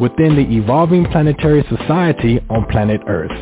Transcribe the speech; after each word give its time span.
within 0.00 0.36
the 0.36 0.56
evolving 0.56 1.04
planetary 1.06 1.64
society 1.68 2.40
on 2.50 2.66
planet 2.70 3.00
Earth. 3.08 3.32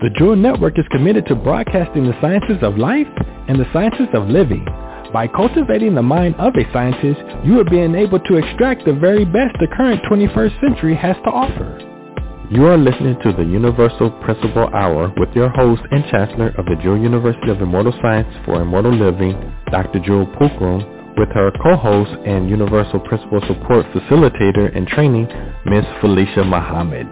The 0.00 0.10
Jewel 0.16 0.36
Network 0.36 0.78
is 0.78 0.86
committed 0.90 1.26
to 1.26 1.34
broadcasting 1.34 2.06
the 2.06 2.18
sciences 2.20 2.58
of 2.62 2.78
life 2.78 3.06
and 3.48 3.58
the 3.60 3.70
sciences 3.72 4.08
of 4.14 4.28
living. 4.28 4.64
By 5.12 5.26
cultivating 5.26 5.94
the 5.94 6.02
mind 6.02 6.36
of 6.36 6.54
a 6.56 6.72
scientist, 6.72 7.20
you 7.44 7.60
are 7.60 7.64
being 7.64 7.94
able 7.94 8.20
to 8.20 8.36
extract 8.36 8.84
the 8.84 8.94
very 8.94 9.24
best 9.24 9.56
the 9.60 9.68
current 9.76 10.02
21st 10.04 10.60
century 10.60 10.94
has 10.94 11.16
to 11.24 11.30
offer. 11.30 11.78
You 12.50 12.66
are 12.66 12.78
listening 12.78 13.16
to 13.22 13.32
the 13.32 13.44
Universal 13.44 14.10
Principle 14.22 14.68
Hour 14.74 15.12
with 15.18 15.28
your 15.36 15.50
host 15.50 15.82
and 15.92 16.04
Chancellor 16.10 16.48
of 16.58 16.64
the 16.66 16.76
Jewel 16.82 16.98
University 16.98 17.50
of 17.50 17.62
Immortal 17.62 17.94
Science 18.02 18.28
for 18.44 18.60
Immortal 18.60 18.94
Living, 18.94 19.34
Dr. 19.70 20.00
Jewel 20.00 20.26
Pookrum, 20.26 20.99
with 21.16 21.28
her 21.30 21.50
co-host 21.62 22.10
and 22.26 22.48
Universal 22.48 23.00
Principle 23.00 23.40
Support 23.46 23.86
Facilitator 23.86 24.74
and 24.76 24.86
Training, 24.86 25.26
Ms. 25.66 25.84
Felicia 26.00 26.44
Muhammad. 26.44 27.06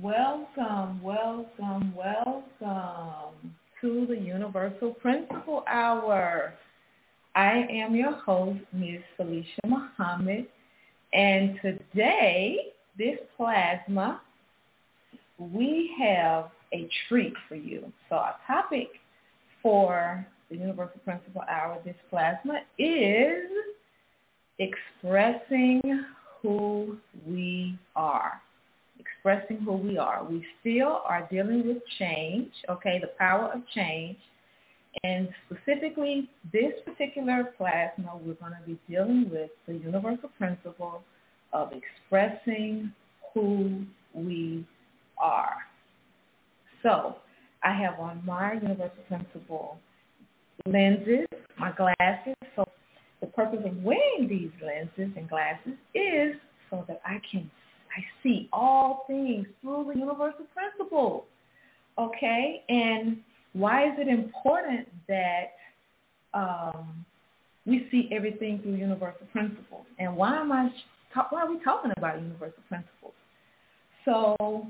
Welcome, 0.00 1.02
welcome, 1.02 1.94
welcome 1.94 3.54
to 3.80 4.06
the 4.06 4.16
Universal 4.16 4.92
Principle 4.94 5.64
Hour. 5.66 6.54
I 7.34 7.66
am 7.70 7.94
your 7.94 8.12
host, 8.12 8.60
Ms. 8.72 9.00
Felicia 9.16 9.60
Muhammad, 9.66 10.46
and 11.12 11.58
today, 11.62 12.72
this 12.98 13.18
plasma, 13.36 14.20
we 15.38 15.94
have 15.98 16.50
a 16.72 16.88
treat 17.08 17.34
for 17.48 17.54
you. 17.54 17.92
So 18.08 18.16
our 18.16 18.36
topic 18.46 18.88
for 19.66 20.24
the 20.48 20.56
Universal 20.56 21.00
Principle 21.04 21.42
Hour, 21.50 21.78
this 21.84 21.96
plasma, 22.08 22.60
is 22.78 23.50
expressing 24.60 25.82
who 26.40 26.98
we 27.26 27.76
are. 27.96 28.40
Expressing 29.00 29.56
who 29.64 29.72
we 29.72 29.98
are. 29.98 30.24
We 30.24 30.46
still 30.60 31.00
are 31.04 31.26
dealing 31.32 31.66
with 31.66 31.78
change, 31.98 32.52
okay, 32.68 33.00
the 33.00 33.10
power 33.18 33.50
of 33.52 33.62
change. 33.74 34.16
And 35.02 35.30
specifically, 35.46 36.30
this 36.52 36.72
particular 36.84 37.52
plasma, 37.58 38.20
we're 38.22 38.34
going 38.34 38.52
to 38.52 38.64
be 38.64 38.78
dealing 38.88 39.28
with 39.32 39.50
the 39.66 39.74
universal 39.74 40.30
principle 40.38 41.02
of 41.52 41.72
expressing 41.72 42.92
who 43.34 43.84
we 44.14 44.64
are. 45.20 45.56
So 46.84 47.16
I 47.66 47.72
have 47.72 47.98
on 47.98 48.22
my 48.24 48.52
universal 48.52 49.02
principle 49.08 49.78
lenses, 50.66 51.26
my 51.58 51.72
glasses. 51.72 52.34
So 52.54 52.64
the 53.20 53.26
purpose 53.26 53.58
of 53.64 53.82
wearing 53.82 54.28
these 54.28 54.52
lenses 54.64 55.12
and 55.16 55.28
glasses 55.28 55.72
is 55.92 56.36
so 56.70 56.84
that 56.86 57.00
I 57.04 57.20
can 57.28 57.50
I 57.96 58.04
see 58.22 58.48
all 58.52 59.04
things 59.08 59.46
through 59.60 59.90
the 59.92 59.98
universal 59.98 60.46
principle. 60.54 61.24
Okay? 61.98 62.62
And 62.68 63.18
why 63.52 63.88
is 63.88 63.94
it 63.98 64.06
important 64.06 64.86
that 65.08 65.54
um, 66.34 67.04
we 67.64 67.88
see 67.90 68.08
everything 68.12 68.60
through 68.62 68.74
universal 68.74 69.26
principles? 69.32 69.86
And 69.98 70.14
why 70.16 70.36
am 70.36 70.52
I 70.52 70.68
why 71.30 71.42
are 71.42 71.50
we 71.50 71.58
talking 71.64 71.90
about 71.96 72.20
universal 72.20 72.62
principles? 72.68 73.14
So 74.04 74.68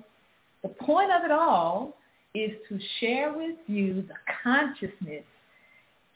the 0.63 0.69
point 0.69 1.11
of 1.13 1.25
it 1.25 1.31
all 1.31 1.95
is 2.37 2.53
to 2.69 2.79
share 3.01 3.33
with 3.33 3.57
you 3.67 4.03
the 4.03 4.15
consciousness 4.43 5.25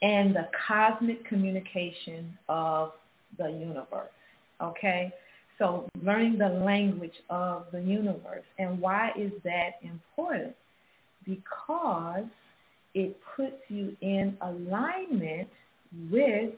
and 0.03 0.35
the 0.35 0.47
cosmic 0.67 1.25
communication 1.25 2.37
of 2.47 2.91
the 3.37 3.49
universe. 3.49 4.11
Okay? 4.61 5.11
So 5.57 5.87
learning 6.03 6.37
the 6.37 6.49
language 6.49 7.15
of 7.29 7.65
the 7.71 7.81
universe. 7.81 8.43
And 8.59 8.79
why 8.79 9.11
is 9.17 9.31
that 9.43 9.71
important? 9.81 10.55
Because 11.25 12.25
it 12.93 13.17
puts 13.35 13.57
you 13.69 13.95
in 14.01 14.37
alignment 14.41 15.47
with 16.11 16.53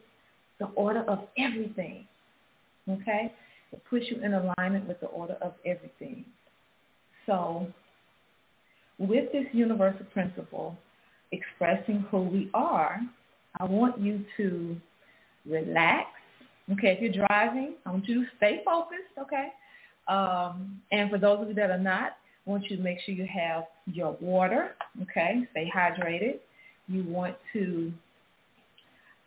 the 0.58 0.66
order 0.74 1.04
of 1.08 1.20
everything. 1.38 2.06
Okay? 2.88 3.32
It 3.72 3.82
puts 3.88 4.06
you 4.10 4.20
in 4.22 4.34
alignment 4.34 4.88
with 4.88 5.00
the 5.00 5.06
order 5.06 5.36
of 5.40 5.54
everything. 5.64 6.24
So 7.26 7.66
with 8.98 9.32
this 9.32 9.46
universal 9.52 10.06
principle 10.12 10.76
expressing 11.32 12.04
who 12.10 12.22
we 12.22 12.50
are, 12.54 13.00
I 13.60 13.64
want 13.64 14.00
you 14.00 14.24
to 14.36 14.76
relax. 15.46 16.08
Okay, 16.72 16.98
if 16.98 17.00
you're 17.00 17.26
driving, 17.26 17.74
I 17.84 17.90
want 17.90 18.08
you 18.08 18.22
to 18.22 18.26
stay 18.36 18.62
focused, 18.64 19.02
okay? 19.18 19.48
Um, 20.08 20.80
and 20.92 21.10
for 21.10 21.18
those 21.18 21.42
of 21.42 21.48
you 21.48 21.54
that 21.54 21.70
are 21.70 21.78
not, 21.78 22.16
I 22.46 22.50
want 22.50 22.64
you 22.70 22.76
to 22.76 22.82
make 22.82 22.98
sure 23.04 23.14
you 23.14 23.26
have 23.26 23.64
your 23.86 24.16
water, 24.20 24.74
okay? 25.02 25.46
Stay 25.50 25.70
hydrated. 25.74 26.38
You 26.88 27.04
want 27.04 27.36
to 27.52 27.92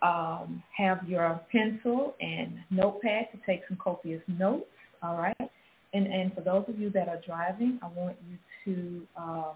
um, 0.02 0.64
have 0.76 1.08
your 1.08 1.42
pencil 1.52 2.16
and 2.22 2.58
notepad 2.70 3.28
to 3.32 3.40
take 3.46 3.62
some 3.68 3.78
copious 3.78 4.22
notes, 4.28 4.66
all 5.02 5.18
right? 5.18 5.52
And, 5.94 6.08
and 6.08 6.34
for 6.34 6.42
those 6.42 6.66
of 6.68 6.80
you 6.80 6.90
that 6.92 7.08
are 7.08 7.20
driving, 7.26 7.80
I 7.82 7.88
want 7.88 8.18
you 8.30 8.38
to 8.66 9.08
um, 9.22 9.56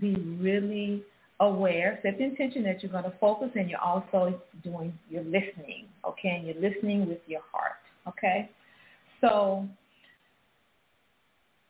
be 0.00 0.14
really 0.40 1.02
aware, 1.40 2.00
set 2.02 2.18
the 2.18 2.24
intention 2.24 2.64
that 2.64 2.82
you're 2.82 2.90
going 2.90 3.04
to 3.04 3.12
focus 3.20 3.50
and 3.54 3.70
you're 3.70 3.80
also 3.80 4.40
doing, 4.64 4.96
you're 5.08 5.22
listening, 5.24 5.86
okay? 6.04 6.30
And 6.30 6.46
you're 6.46 6.70
listening 6.70 7.08
with 7.08 7.20
your 7.26 7.42
heart, 7.52 7.78
okay? 8.08 8.50
So 9.20 9.68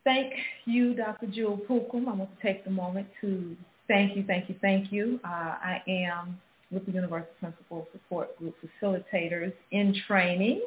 thank 0.04 0.32
you, 0.64 0.94
Dr. 0.94 1.26
Jewel 1.26 1.60
Pookrum. 1.68 2.08
I 2.08 2.14
want 2.14 2.30
to 2.34 2.42
take 2.42 2.64
the 2.64 2.70
moment 2.70 3.08
to 3.20 3.56
thank 3.88 4.16
you, 4.16 4.24
thank 4.26 4.48
you, 4.48 4.54
thank 4.60 4.90
you. 4.90 5.20
Uh, 5.22 5.28
I 5.62 5.82
am 5.86 6.40
with 6.70 6.86
the 6.86 6.92
Universal 6.92 7.28
Principle 7.40 7.86
Support 7.92 8.38
Group 8.38 8.54
Facilitators 8.82 9.52
in 9.70 9.94
training 10.06 10.62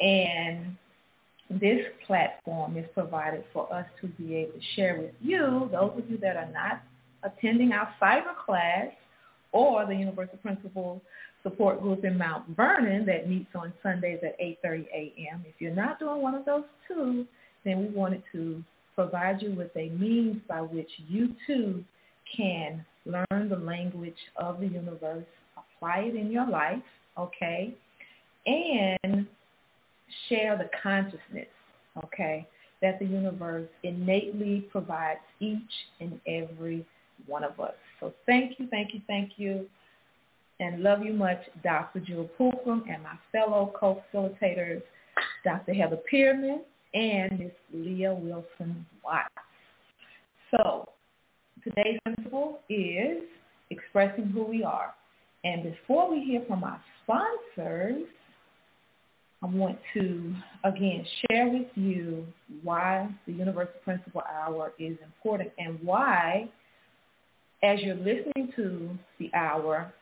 and 0.00 0.76
this 1.50 1.80
platform 2.06 2.76
is 2.76 2.86
provided 2.94 3.44
for 3.52 3.72
us 3.72 3.86
to 4.00 4.06
be 4.06 4.36
able 4.36 4.52
to 4.52 4.60
share 4.76 4.98
with 4.98 5.14
you, 5.20 5.68
those 5.72 5.92
of 5.98 6.08
you 6.08 6.16
that 6.18 6.36
are 6.36 6.50
not 6.52 6.82
attending 7.22 7.72
our 7.72 7.92
cyber 8.00 8.36
class 8.44 8.88
or 9.52 9.84
the 9.84 9.94
Universal 9.94 10.38
Principles 10.38 11.00
Support 11.42 11.80
Group 11.80 12.04
in 12.04 12.16
Mount 12.16 12.44
Vernon 12.56 13.04
that 13.06 13.28
meets 13.28 13.50
on 13.54 13.72
Sundays 13.82 14.20
at 14.22 14.38
8.30 14.38 14.86
a.m. 14.94 15.44
If 15.46 15.54
you're 15.58 15.74
not 15.74 15.98
doing 15.98 16.22
one 16.22 16.34
of 16.34 16.44
those 16.44 16.64
two, 16.86 17.26
then 17.64 17.80
we 17.80 17.88
wanted 17.88 18.22
to 18.32 18.62
provide 18.94 19.42
you 19.42 19.54
with 19.54 19.74
a 19.76 19.88
means 19.90 20.40
by 20.48 20.60
which 20.60 20.90
you 21.08 21.34
too 21.46 21.84
can 22.36 22.84
learn 23.06 23.48
the 23.48 23.56
language 23.56 24.14
of 24.36 24.60
the 24.60 24.66
universe, 24.66 25.24
apply 25.56 26.00
it 26.00 26.14
in 26.14 26.30
your 26.30 26.48
life, 26.48 26.82
okay, 27.18 27.74
and 28.46 29.26
share 30.28 30.56
the 30.56 30.68
consciousness, 30.82 31.48
okay, 32.04 32.46
that 32.82 32.98
the 32.98 33.04
universe 33.04 33.68
innately 33.82 34.66
provides 34.70 35.20
each 35.40 35.58
and 36.00 36.20
every 36.26 36.86
one 37.26 37.44
of 37.44 37.58
us. 37.60 37.74
So 38.00 38.12
thank 38.26 38.58
you, 38.58 38.66
thank 38.70 38.94
you, 38.94 39.00
thank 39.06 39.32
you, 39.36 39.66
and 40.60 40.82
love 40.82 41.02
you 41.02 41.12
much, 41.12 41.40
Dr. 41.62 42.00
Jewel 42.00 42.28
Pookrum 42.38 42.82
and 42.92 43.02
my 43.02 43.16
fellow 43.32 43.72
co-facilitators, 43.78 44.82
Dr. 45.44 45.74
Heather 45.74 45.98
Pearman 46.10 46.62
and 46.94 47.38
Ms. 47.38 47.50
Leah 47.72 48.14
Wilson 48.14 48.84
Watts. 49.04 49.28
So 50.50 50.88
today's 51.62 51.98
principle 52.04 52.60
is 52.68 53.22
expressing 53.70 54.26
who 54.26 54.44
we 54.44 54.64
are. 54.64 54.94
And 55.44 55.62
before 55.62 56.10
we 56.10 56.22
hear 56.24 56.42
from 56.46 56.64
our 56.64 56.80
sponsors, 57.02 58.02
I 59.42 59.46
want 59.46 59.78
to, 59.94 60.34
again, 60.64 61.06
share 61.30 61.48
with 61.48 61.68
you 61.74 62.26
why 62.62 63.08
the 63.26 63.32
Universal 63.32 63.80
Principle 63.84 64.22
Hour 64.30 64.72
is 64.78 64.98
important 65.02 65.50
and 65.58 65.78
why, 65.82 66.50
as 67.62 67.80
you're 67.80 67.94
listening 67.94 68.52
to 68.56 68.90
the 69.18 69.30
hour, 69.34 69.92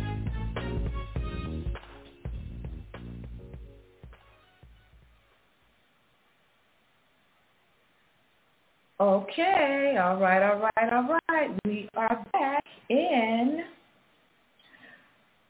Okay, 9.33 9.97
all 9.99 10.19
right, 10.19 10.43
all 10.43 10.59
right, 10.59 10.93
all 10.93 11.17
right. 11.29 11.49
We 11.65 11.89
are 11.95 12.23
back 12.33 12.63
in 12.89 13.63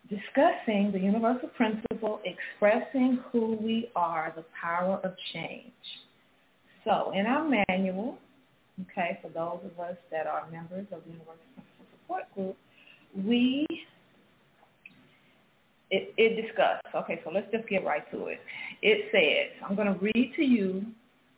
discussing 0.09 0.91
the 0.93 0.99
universal 0.99 1.49
principle, 1.49 2.21
expressing 2.23 3.19
who 3.29 3.57
we 3.61 3.89
are, 3.93 4.31
the 4.37 4.45
power 4.61 5.01
of 5.03 5.13
change. 5.33 5.73
So 6.85 7.11
in 7.13 7.25
our 7.25 7.45
manual, 7.67 8.19
okay, 8.83 9.19
for 9.21 9.27
those 9.27 9.69
of 9.69 9.77
us 9.77 9.97
that 10.11 10.27
are 10.27 10.49
members 10.49 10.87
of 10.93 11.03
the 11.03 11.11
Universal 11.11 11.43
Principle 11.53 11.85
Support 12.03 12.35
Group, 12.35 12.57
we, 13.25 13.65
it, 15.91 16.13
it 16.15 16.41
discussed, 16.41 16.85
okay, 16.95 17.19
so 17.25 17.31
let's 17.31 17.51
just 17.51 17.67
get 17.67 17.83
right 17.83 18.09
to 18.11 18.27
it. 18.27 18.39
It 18.81 19.09
says, 19.11 19.61
I'm 19.67 19.75
going 19.75 19.93
to 19.93 19.99
read 19.99 20.33
to 20.37 20.41
you 20.41 20.85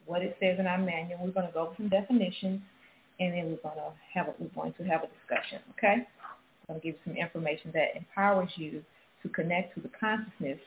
what 0.05 0.21
it 0.21 0.35
says 0.39 0.59
in 0.59 0.67
our 0.67 0.77
manual. 0.77 1.19
We're 1.23 1.31
going 1.31 1.47
to 1.47 1.53
go 1.53 1.67
over 1.67 1.73
some 1.77 1.89
definitions, 1.89 2.61
and 3.19 3.33
then 3.33 3.45
we're 3.45 3.69
going 3.69 3.77
to 3.77 3.91
have 4.13 4.27
a, 4.27 4.33
we're 4.39 4.49
going 4.49 4.73
to 4.73 4.83
have 4.83 5.01
a 5.03 5.07
discussion. 5.07 5.59
Okay, 5.77 6.05
I'm 6.05 6.67
going 6.67 6.81
to 6.81 6.85
give 6.85 6.95
you 6.95 6.99
some 7.05 7.17
information 7.17 7.71
that 7.73 7.95
empowers 7.95 8.49
you 8.55 8.83
to 9.23 9.29
connect 9.29 9.75
to 9.75 9.81
the 9.81 9.91
consciousness 9.99 10.59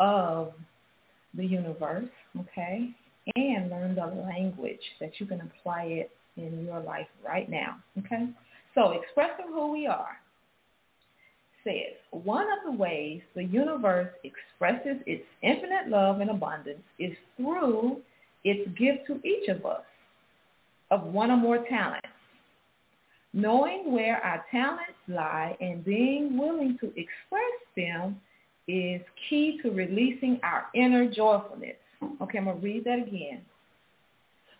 of 0.00 0.52
the 1.34 1.44
universe. 1.44 2.08
Okay, 2.38 2.90
and 3.36 3.70
learn 3.70 3.94
the 3.94 4.06
language 4.26 4.80
that 5.00 5.12
you 5.18 5.26
can 5.26 5.40
apply 5.40 5.84
it 5.84 6.10
in 6.36 6.64
your 6.64 6.80
life 6.80 7.06
right 7.26 7.48
now. 7.48 7.76
Okay, 7.98 8.28
so 8.74 8.92
expressing 8.92 9.46
who 9.48 9.72
we 9.72 9.86
are 9.86 10.18
says, 11.64 11.96
one 12.10 12.46
of 12.46 12.70
the 12.70 12.72
ways 12.72 13.22
the 13.34 13.44
universe 13.44 14.10
expresses 14.22 15.02
its 15.06 15.24
infinite 15.42 15.88
love 15.88 16.20
and 16.20 16.30
abundance 16.30 16.82
is 16.98 17.12
through 17.36 17.96
its 18.44 18.68
gift 18.78 19.06
to 19.06 19.20
each 19.26 19.48
of 19.48 19.64
us 19.64 19.82
of 20.90 21.02
one 21.04 21.30
or 21.30 21.36
more 21.36 21.64
talents. 21.68 22.06
Knowing 23.32 23.90
where 23.92 24.22
our 24.24 24.44
talents 24.50 24.92
lie 25.08 25.56
and 25.60 25.84
being 25.84 26.38
willing 26.38 26.78
to 26.80 26.86
express 26.88 27.58
them 27.76 28.20
is 28.68 29.00
key 29.28 29.58
to 29.62 29.70
releasing 29.70 30.38
our 30.42 30.66
inner 30.74 31.10
joyfulness. 31.10 31.76
Okay, 32.22 32.38
I'm 32.38 32.44
going 32.44 32.60
to 32.60 32.62
read 32.62 32.84
that 32.84 33.00
again. 33.08 33.42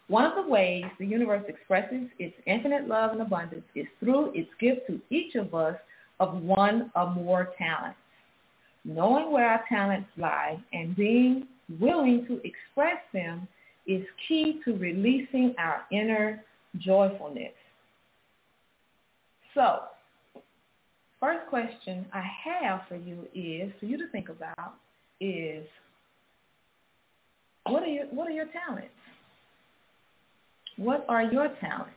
One 0.08 0.24
of 0.24 0.34
the 0.34 0.50
ways 0.50 0.84
the 0.98 1.06
universe 1.06 1.44
expresses 1.48 2.08
its 2.18 2.34
infinite 2.46 2.88
love 2.88 3.12
and 3.12 3.22
abundance 3.22 3.64
is 3.74 3.86
through 4.00 4.32
its 4.34 4.50
gift 4.60 4.86
to 4.88 5.00
each 5.08 5.34
of 5.34 5.54
us 5.54 5.76
of 6.20 6.42
one 6.42 6.90
or 6.94 7.10
more 7.10 7.50
talents. 7.56 7.98
Knowing 8.84 9.32
where 9.32 9.48
our 9.48 9.64
talents 9.68 10.08
lie 10.18 10.58
and 10.72 10.94
being 10.94 11.46
willing 11.80 12.26
to 12.26 12.40
express 12.44 12.98
them 13.14 13.48
is 13.86 14.04
key 14.28 14.60
to 14.64 14.76
releasing 14.76 15.54
our 15.58 15.82
inner 15.92 16.42
joyfulness. 16.78 17.52
So, 19.54 19.80
first 21.20 21.46
question 21.48 22.06
I 22.12 22.24
have 22.44 22.80
for 22.88 22.96
you 22.96 23.26
is 23.34 23.72
for 23.78 23.86
you 23.86 23.96
to 23.98 24.08
think 24.10 24.28
about 24.28 24.74
is 25.20 25.64
what 27.66 27.82
are 27.82 27.86
your 27.86 28.06
what 28.06 28.26
are 28.26 28.32
your 28.32 28.46
talents? 28.46 28.90
What 30.76 31.06
are 31.08 31.22
your 31.22 31.48
talents? 31.60 31.92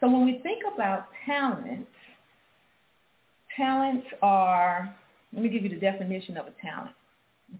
So 0.00 0.08
when 0.10 0.24
we 0.24 0.40
think 0.42 0.62
about 0.74 1.06
talents, 1.26 1.90
talents 3.56 4.06
are 4.22 4.94
let 5.32 5.42
me 5.42 5.48
give 5.48 5.62
you 5.62 5.68
the 5.68 5.76
definition 5.76 6.36
of 6.36 6.46
a 6.46 6.52
talent. 6.60 6.94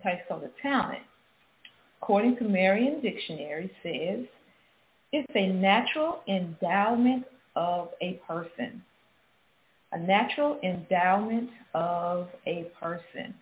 Okay, 0.01 0.21
so 0.29 0.39
the 0.39 0.51
talent 0.61 1.03
according 2.01 2.37
to 2.37 2.45
Merriam 2.45 3.01
Dictionary, 3.01 3.71
says 3.83 4.27
it's 5.13 5.33
a 5.35 5.49
natural 5.49 6.21
endowment 6.29 7.25
of 7.57 7.89
a 8.01 8.21
person. 8.27 8.83
A 9.93 9.99
natural 9.99 10.59
endowment 10.63 11.51
of 11.75 12.29
a 12.47 12.71
person. 12.81 13.35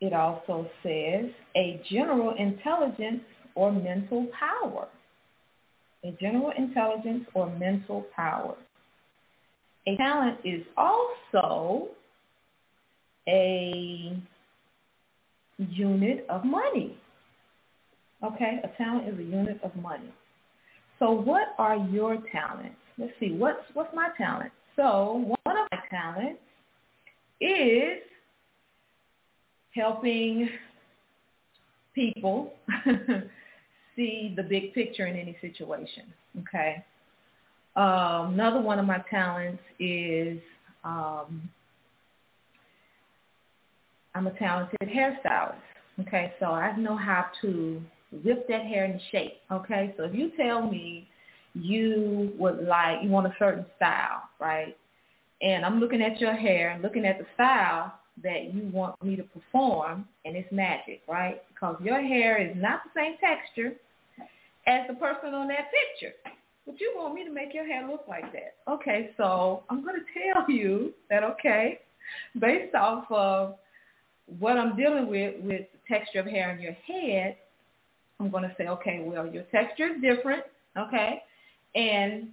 It 0.00 0.14
also 0.14 0.68
says 0.82 1.26
a 1.54 1.80
general 1.90 2.34
intelligence 2.38 3.20
or 3.54 3.70
mental 3.70 4.26
power. 4.38 4.88
A 6.02 6.12
general 6.12 6.52
intelligence 6.56 7.26
or 7.34 7.54
mental 7.56 8.06
power. 8.16 8.56
A 9.86 9.96
talent 9.96 10.38
is 10.44 10.62
also 10.78 11.88
a 13.28 14.16
unit 15.70 16.26
of 16.28 16.44
money. 16.44 16.96
Okay, 18.22 18.60
a 18.64 18.68
talent 18.76 19.08
is 19.08 19.18
a 19.18 19.22
unit 19.22 19.60
of 19.62 19.74
money. 19.76 20.12
So 20.98 21.10
what 21.10 21.54
are 21.58 21.76
your 21.76 22.18
talents? 22.30 22.76
Let's 22.98 23.12
see, 23.18 23.32
what's, 23.32 23.60
what's 23.72 23.94
my 23.94 24.08
talent? 24.18 24.52
So 24.76 25.36
one 25.44 25.56
of 25.56 25.66
my 25.72 25.78
talents 25.90 26.40
is 27.40 27.98
helping 29.74 30.48
people 31.94 32.52
see 33.96 34.34
the 34.36 34.42
big 34.42 34.74
picture 34.74 35.06
in 35.06 35.16
any 35.16 35.36
situation. 35.40 36.04
Okay. 36.40 36.84
Um, 37.76 38.34
another 38.34 38.60
one 38.60 38.78
of 38.78 38.86
my 38.86 39.02
talents 39.08 39.62
is 39.78 40.38
um, 40.84 41.48
I'm 44.14 44.26
a 44.26 44.38
talented 44.38 44.80
hairstylist. 44.82 45.54
Okay, 46.00 46.32
so 46.40 46.46
I 46.46 46.74
know 46.76 46.96
how 46.96 47.26
to 47.42 47.80
whip 48.24 48.48
that 48.48 48.62
hair 48.62 48.84
into 48.84 49.00
shape. 49.12 49.34
Okay, 49.52 49.94
so 49.96 50.04
if 50.04 50.14
you 50.14 50.32
tell 50.36 50.66
me 50.66 51.08
you 51.54 52.32
would 52.38 52.62
like, 52.64 53.02
you 53.02 53.10
want 53.10 53.26
a 53.26 53.34
certain 53.38 53.66
style, 53.76 54.22
right? 54.40 54.76
And 55.42 55.64
I'm 55.64 55.80
looking 55.80 56.02
at 56.02 56.20
your 56.20 56.34
hair 56.34 56.70
and 56.70 56.82
looking 56.82 57.04
at 57.04 57.18
the 57.18 57.26
style 57.34 57.94
that 58.22 58.52
you 58.52 58.68
want 58.72 59.02
me 59.02 59.16
to 59.16 59.22
perform, 59.22 60.06
and 60.24 60.36
it's 60.36 60.50
magic, 60.52 61.00
right? 61.08 61.42
Because 61.48 61.76
your 61.82 62.00
hair 62.00 62.40
is 62.40 62.54
not 62.56 62.82
the 62.84 63.00
same 63.00 63.16
texture 63.18 63.74
as 64.66 64.86
the 64.88 64.94
person 64.94 65.34
on 65.34 65.48
that 65.48 65.70
picture. 65.70 66.14
but 66.66 66.80
you 66.80 66.92
want 66.96 67.14
me 67.14 67.24
to 67.24 67.30
make 67.32 67.54
your 67.54 67.66
hair 67.66 67.86
look 67.88 68.04
like 68.08 68.32
that. 68.32 68.54
Okay, 68.70 69.10
so 69.16 69.64
I'm 69.70 69.82
going 69.82 69.96
to 69.96 70.32
tell 70.32 70.50
you 70.50 70.92
that, 71.08 71.24
okay, 71.24 71.80
based 72.38 72.74
off 72.74 73.04
of 73.10 73.56
what 74.38 74.56
I'm 74.56 74.76
dealing 74.76 75.08
with, 75.08 75.42
with 75.42 75.62
the 75.72 75.94
texture 75.94 76.20
of 76.20 76.26
hair 76.26 76.50
in 76.54 76.60
your 76.60 76.72
head, 76.72 77.36
I'm 78.18 78.30
going 78.30 78.42
to 78.44 78.54
say, 78.58 78.68
okay, 78.68 79.02
well, 79.04 79.26
your 79.26 79.44
texture 79.44 79.94
is 79.94 80.00
different, 80.00 80.42
okay, 80.76 81.22
and 81.74 82.28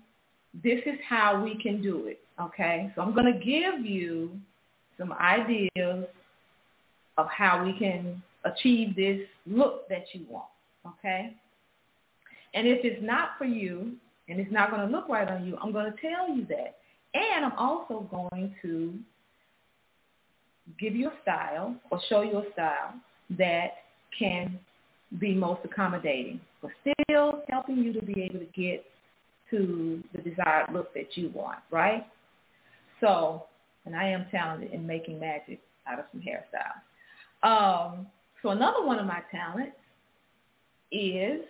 this 0.64 0.80
is 0.86 1.00
how 1.08 1.42
we 1.44 1.62
can 1.62 1.82
do 1.82 2.08
it, 2.08 2.20
okay? 2.42 2.92
So 2.96 3.02
I'm 3.02 3.14
going 3.14 3.32
to 3.32 3.40
give 3.40 3.86
you 3.86 4.32
some 4.98 5.14
ideas 5.14 6.06
of 7.18 7.28
how 7.30 7.64
we 7.64 7.78
can 7.78 8.22
achieve 8.44 8.96
this 8.96 9.22
look 9.46 9.88
that 9.90 10.06
you 10.14 10.26
want, 10.30 10.50
okay? 10.86 11.34
And 12.54 12.68
if 12.68 12.80
it's 12.84 13.04
not 13.04 13.32
for 13.38 13.46
you 13.46 13.94
and 14.30 14.40
it's 14.40 14.52
not 14.52 14.72
going 14.72 14.86
to 14.86 14.92
look 14.96 15.08
right 15.10 15.28
on 15.28 15.46
you, 15.46 15.58
I'm 15.62 15.72
going 15.72 15.92
to 15.92 15.98
tell 16.02 16.36
you 16.36 16.46
that. 16.48 16.78
And 17.14 17.46
I'm 17.46 17.58
also 17.58 18.08
going 18.12 18.56
to 18.62 18.94
give 20.80 20.96
you 20.96 21.10
a 21.10 21.14
style 21.22 21.76
or 21.92 22.00
show 22.10 22.22
you 22.22 22.38
a 22.40 22.52
style 22.54 22.94
that 23.38 23.70
can 24.18 24.60
be 25.20 25.34
most 25.34 25.62
accommodating, 25.64 26.40
but 26.62 26.72
still 26.82 27.44
helping 27.50 27.78
you 27.78 27.94
to 27.94 28.02
be 28.02 28.22
able 28.22 28.40
to 28.40 28.48
get 28.54 28.86
to 29.50 30.04
the 30.14 30.22
desired 30.22 30.68
look 30.74 30.94
that 30.94 31.16
you 31.16 31.32
want, 31.34 31.60
right? 31.72 32.06
So, 33.00 33.46
and 33.86 33.96
I 33.96 34.10
am 34.10 34.26
talented 34.32 34.72
in 34.72 34.86
making 34.86 35.20
magic 35.20 35.60
out 35.88 36.00
of 36.00 36.06
some 36.12 36.22
hairstyles. 36.22 36.82
Um, 37.44 38.08
so 38.42 38.50
another 38.50 38.86
one 38.86 39.00
of 39.00 39.06
my 39.06 39.22
talents 39.32 39.78
is 40.92 41.42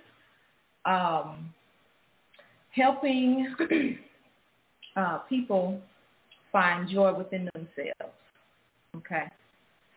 um, 0.86 1.54
helping 2.72 3.56
uh, 4.96 5.20
people 5.30 5.80
find 6.52 6.88
joy 6.90 7.14
within 7.14 7.50
themselves. 7.54 8.14
Okay. 8.98 9.26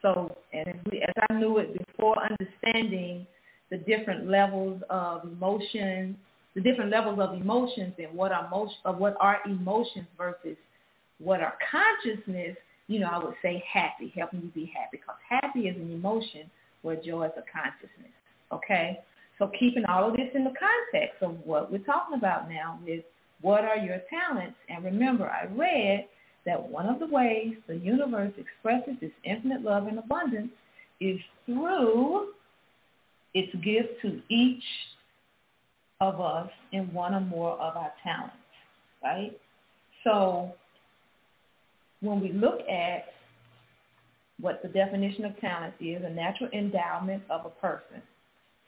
So, 0.03 0.35
and 0.53 0.69
as, 0.69 0.75
we, 0.91 1.03
as 1.03 1.15
I 1.29 1.35
knew 1.35 1.59
it 1.59 1.77
before, 1.77 2.17
understanding 2.23 3.27
the 3.71 3.79
different 3.79 4.29
levels 4.29 4.83
of 4.89 5.25
emotions, 5.25 6.17
the 6.55 6.61
different 6.61 6.91
levels 6.91 7.19
of 7.21 7.35
emotions 7.35 7.95
and 7.99 8.13
what 8.15 8.33
our 8.33 8.47
emotion, 8.47 8.79
of 8.85 8.99
what 8.99 9.17
our 9.21 9.39
emotions 9.47 10.07
versus 10.17 10.57
what 11.19 11.41
are 11.41 11.55
consciousness, 11.71 12.57
you 12.89 12.99
know, 12.99 13.09
I 13.09 13.19
would 13.23 13.35
say 13.43 13.63
happy, 13.71 14.13
helping 14.17 14.41
you 14.43 14.49
be 14.49 14.73
happy, 14.75 14.99
because 14.99 15.17
happy 15.29 15.69
is 15.69 15.77
an 15.77 15.93
emotion 15.93 16.51
where 16.83 16.97
joy 16.97 17.27
is 17.27 17.33
a 17.37 17.45
consciousness. 17.53 18.13
Okay. 18.53 19.01
So 19.39 19.51
keeping 19.59 19.85
all 19.85 20.09
of 20.09 20.17
this 20.17 20.29
in 20.35 20.45
the 20.45 20.53
context 20.59 21.23
of 21.23 21.37
what 21.45 21.71
we're 21.71 21.79
talking 21.79 22.19
about 22.19 22.49
now 22.49 22.79
is 22.87 23.03
what 23.43 23.65
are 23.65 23.77
your 23.77 24.01
talents? 24.11 24.57
And 24.69 24.85
remember, 24.85 25.31
I 25.31 25.47
read 25.47 26.07
that 26.47 26.69
one 26.69 26.87
of 26.87 26.99
the 26.99 27.07
ways 27.07 27.55
the 27.67 27.77
universe 27.77 28.33
expresses 28.39 28.95
its 29.01 29.15
infinite 29.25 29.63
love 29.63 29.87
and 29.87 29.99
abundance 29.99 30.51
is 31.01 31.19
through 31.47 32.29
its 33.35 33.55
gift 33.63 34.01
to 34.03 34.21
each 34.29 34.65
of 36.01 36.21
us 36.21 36.51
in 36.73 36.93
one 36.93 37.15
or 37.15 37.21
more 37.21 37.53
of 37.53 37.77
our 37.77 37.93
talents, 38.03 38.35
right? 39.03 39.39
So 40.05 40.53
when 42.01 42.21
we 42.21 42.33
look 42.33 42.61
at 42.69 43.05
what 44.41 44.63
the 44.63 44.69
definition 44.69 45.27
of 45.27 45.39
talent 45.41 45.75
is, 45.81 46.03
a 46.03 46.11
natural 46.11 46.51
endowment 46.53 47.23
of 47.29 47.45
a 47.45 47.51
person. 47.51 48.03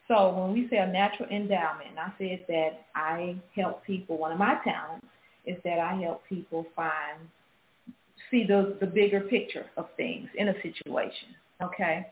So 0.09 0.31
when 0.31 0.53
we 0.53 0.69
say 0.69 0.77
a 0.77 0.87
natural 0.87 1.29
endowment, 1.31 1.91
and 1.91 1.99
I 1.99 2.13
said 2.19 2.45
that 2.49 2.87
I 2.95 3.37
help 3.57 3.85
people, 3.85 4.19
one 4.19 4.33
of 4.33 4.39
my 4.39 4.57
talents 4.63 5.07
is 5.47 5.57
that 5.65 5.79
I 5.79 5.95
help 5.95 6.23
people 6.29 6.67
find 6.77 7.19
see 8.33 8.45
the, 8.45 8.77
the 8.81 8.87
bigger 8.87 9.21
picture 9.21 9.67
of 9.77 9.87
things 9.97 10.29
in 10.37 10.49
a 10.49 10.55
situation, 10.55 11.29
okay? 11.63 12.09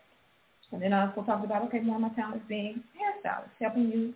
And 0.71 0.81
then 0.81 0.93
I 0.93 1.09
also 1.09 1.23
talked 1.23 1.43
about, 1.43 1.63
okay, 1.63 1.79
one 1.79 2.01
of 2.01 2.11
my 2.11 2.15
talents 2.15 2.45
being 2.47 2.81
hairstylist, 2.95 3.49
helping 3.59 3.91
you 3.91 4.13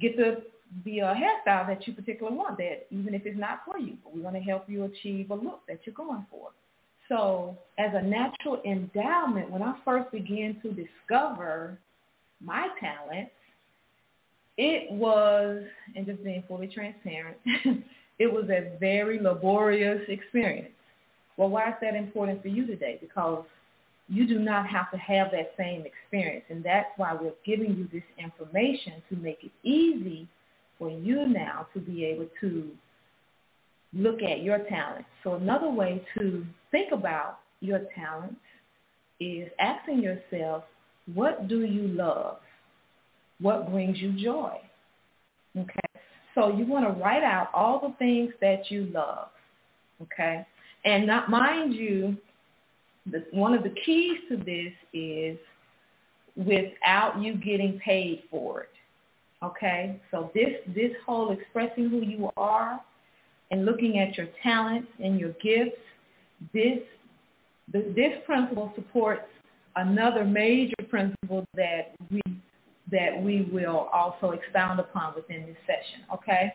get 0.00 0.16
the 0.16 0.42
the 0.84 1.02
uh, 1.02 1.14
hairstyle 1.14 1.68
that 1.68 1.86
you 1.86 1.92
particularly 1.92 2.36
want, 2.36 2.58
that 2.58 2.86
even 2.90 3.14
if 3.14 3.24
it's 3.24 3.38
not 3.38 3.60
for 3.64 3.78
you, 3.78 3.96
but 4.02 4.12
we 4.12 4.20
want 4.20 4.34
to 4.34 4.42
help 4.42 4.68
you 4.68 4.84
achieve 4.84 5.30
a 5.30 5.34
look 5.34 5.60
that 5.68 5.78
you're 5.84 5.94
going 5.94 6.26
for. 6.28 6.50
So 7.08 7.56
as 7.78 7.92
a 7.94 8.02
natural 8.02 8.60
endowment, 8.64 9.50
when 9.50 9.62
I 9.62 9.74
first 9.84 10.10
began 10.10 10.60
to 10.62 10.72
discover 10.72 11.78
my 12.40 12.68
talents, 12.80 13.30
it 14.56 14.90
was, 14.90 15.62
and 15.94 16.06
just 16.06 16.24
being 16.24 16.42
fully 16.48 16.66
transparent, 16.66 17.36
it 18.18 18.32
was 18.32 18.48
a 18.50 18.76
very 18.78 19.18
laborious 19.18 20.02
experience. 20.08 20.70
Well, 21.36 21.48
why 21.48 21.70
is 21.70 21.74
that 21.82 21.94
important 21.96 22.42
for 22.42 22.48
you 22.48 22.66
today? 22.66 22.98
Because 23.00 23.44
you 24.08 24.26
do 24.26 24.38
not 24.38 24.66
have 24.66 24.90
to 24.92 24.98
have 24.98 25.30
that 25.32 25.52
same 25.58 25.84
experience. 25.84 26.44
And 26.48 26.62
that's 26.62 26.88
why 26.96 27.14
we're 27.14 27.32
giving 27.44 27.76
you 27.76 27.88
this 27.92 28.04
information 28.18 29.02
to 29.08 29.16
make 29.16 29.38
it 29.42 29.50
easy 29.62 30.28
for 30.78 30.90
you 30.90 31.26
now 31.26 31.66
to 31.74 31.80
be 31.80 32.04
able 32.04 32.28
to 32.40 32.70
look 33.92 34.22
at 34.22 34.42
your 34.42 34.58
talents. 34.58 35.08
So 35.22 35.34
another 35.34 35.70
way 35.70 36.04
to 36.18 36.44
think 36.70 36.92
about 36.92 37.38
your 37.60 37.80
talents 37.94 38.36
is 39.20 39.48
asking 39.58 40.02
yourself, 40.02 40.64
what 41.14 41.48
do 41.48 41.64
you 41.64 41.88
love? 41.88 42.38
What 43.40 43.70
brings 43.70 43.98
you 43.98 44.12
joy? 44.12 44.58
Okay. 45.56 45.83
So 46.34 46.56
you 46.56 46.66
want 46.66 46.84
to 46.86 47.00
write 47.02 47.22
out 47.22 47.48
all 47.54 47.80
the 47.80 47.94
things 47.98 48.32
that 48.40 48.70
you 48.70 48.86
love, 48.86 49.28
okay? 50.02 50.46
And 50.84 51.06
not 51.06 51.30
mind 51.30 51.74
you, 51.74 52.16
the, 53.10 53.24
one 53.32 53.54
of 53.54 53.62
the 53.62 53.74
keys 53.84 54.18
to 54.28 54.36
this 54.36 54.72
is 54.92 55.38
without 56.36 57.20
you 57.20 57.34
getting 57.36 57.78
paid 57.78 58.24
for 58.30 58.62
it, 58.62 58.70
okay? 59.44 60.00
So 60.10 60.30
this 60.34 60.54
this 60.74 60.90
whole 61.06 61.32
expressing 61.32 61.88
who 61.88 62.02
you 62.02 62.30
are 62.36 62.80
and 63.50 63.64
looking 63.64 63.98
at 63.98 64.16
your 64.16 64.28
talents 64.42 64.88
and 65.02 65.20
your 65.20 65.32
gifts, 65.42 65.78
this 66.52 66.80
this 67.72 68.12
principle 68.26 68.72
supports 68.74 69.22
another 69.76 70.24
major 70.24 70.74
principle 70.88 71.44
that 71.54 71.94
we 72.10 72.20
that 72.90 73.22
we 73.22 73.48
will 73.52 73.88
also 73.92 74.30
expound 74.30 74.80
upon 74.80 75.14
within 75.14 75.46
this 75.46 75.56
session, 75.66 76.04
okay? 76.12 76.54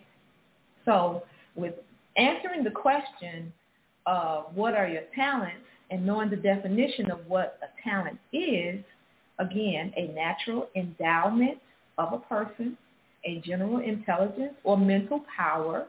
So 0.86 1.24
with 1.56 1.74
answering 2.18 2.64
the 2.64 2.72
question 2.72 3.52
of 4.06 4.46
what 4.54 4.76
are 4.76 4.88
your 4.88 5.04
talents 5.16 5.66
and 5.92 6.06
knowing 6.06 6.30
the 6.30 6.36
definition 6.36 7.10
of 7.12 7.20
what 7.28 7.60
a 7.64 7.90
talent 7.90 8.20
is, 8.32 8.84
again, 9.40 9.92
a 9.98 10.08
natural 10.14 10.70
endowment 10.76 11.58
of 11.98 12.14
a 12.14 12.20
person, 12.20 12.78
a 13.26 13.42
general 13.46 13.80
intelligence 13.80 14.54
or 14.64 14.78
mental 14.78 15.24
power, 15.36 15.88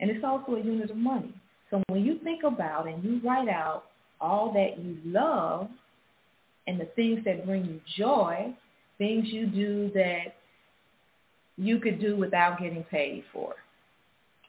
and 0.00 0.10
it's 0.10 0.24
also 0.24 0.54
a 0.54 0.60
unit 0.60 0.90
of 0.90 0.96
money. 0.96 1.34
So 1.70 1.82
when 1.88 2.04
you 2.04 2.18
think 2.22 2.44
about 2.44 2.86
and 2.86 3.02
you 3.02 3.20
write 3.24 3.48
out 3.48 3.86
all 4.20 4.52
that 4.52 4.78
you 4.78 4.96
love 5.04 5.68
and 6.66 6.80
the 6.80 6.86
things 6.96 7.24
that 7.24 7.44
bring 7.44 7.64
you 7.64 7.80
joy, 7.96 8.54
things 8.98 9.28
you 9.28 9.46
do 9.46 9.90
that 9.94 10.34
you 11.56 11.78
could 11.78 12.00
do 12.00 12.16
without 12.16 12.60
getting 12.60 12.84
paid 12.84 13.24
for. 13.32 13.54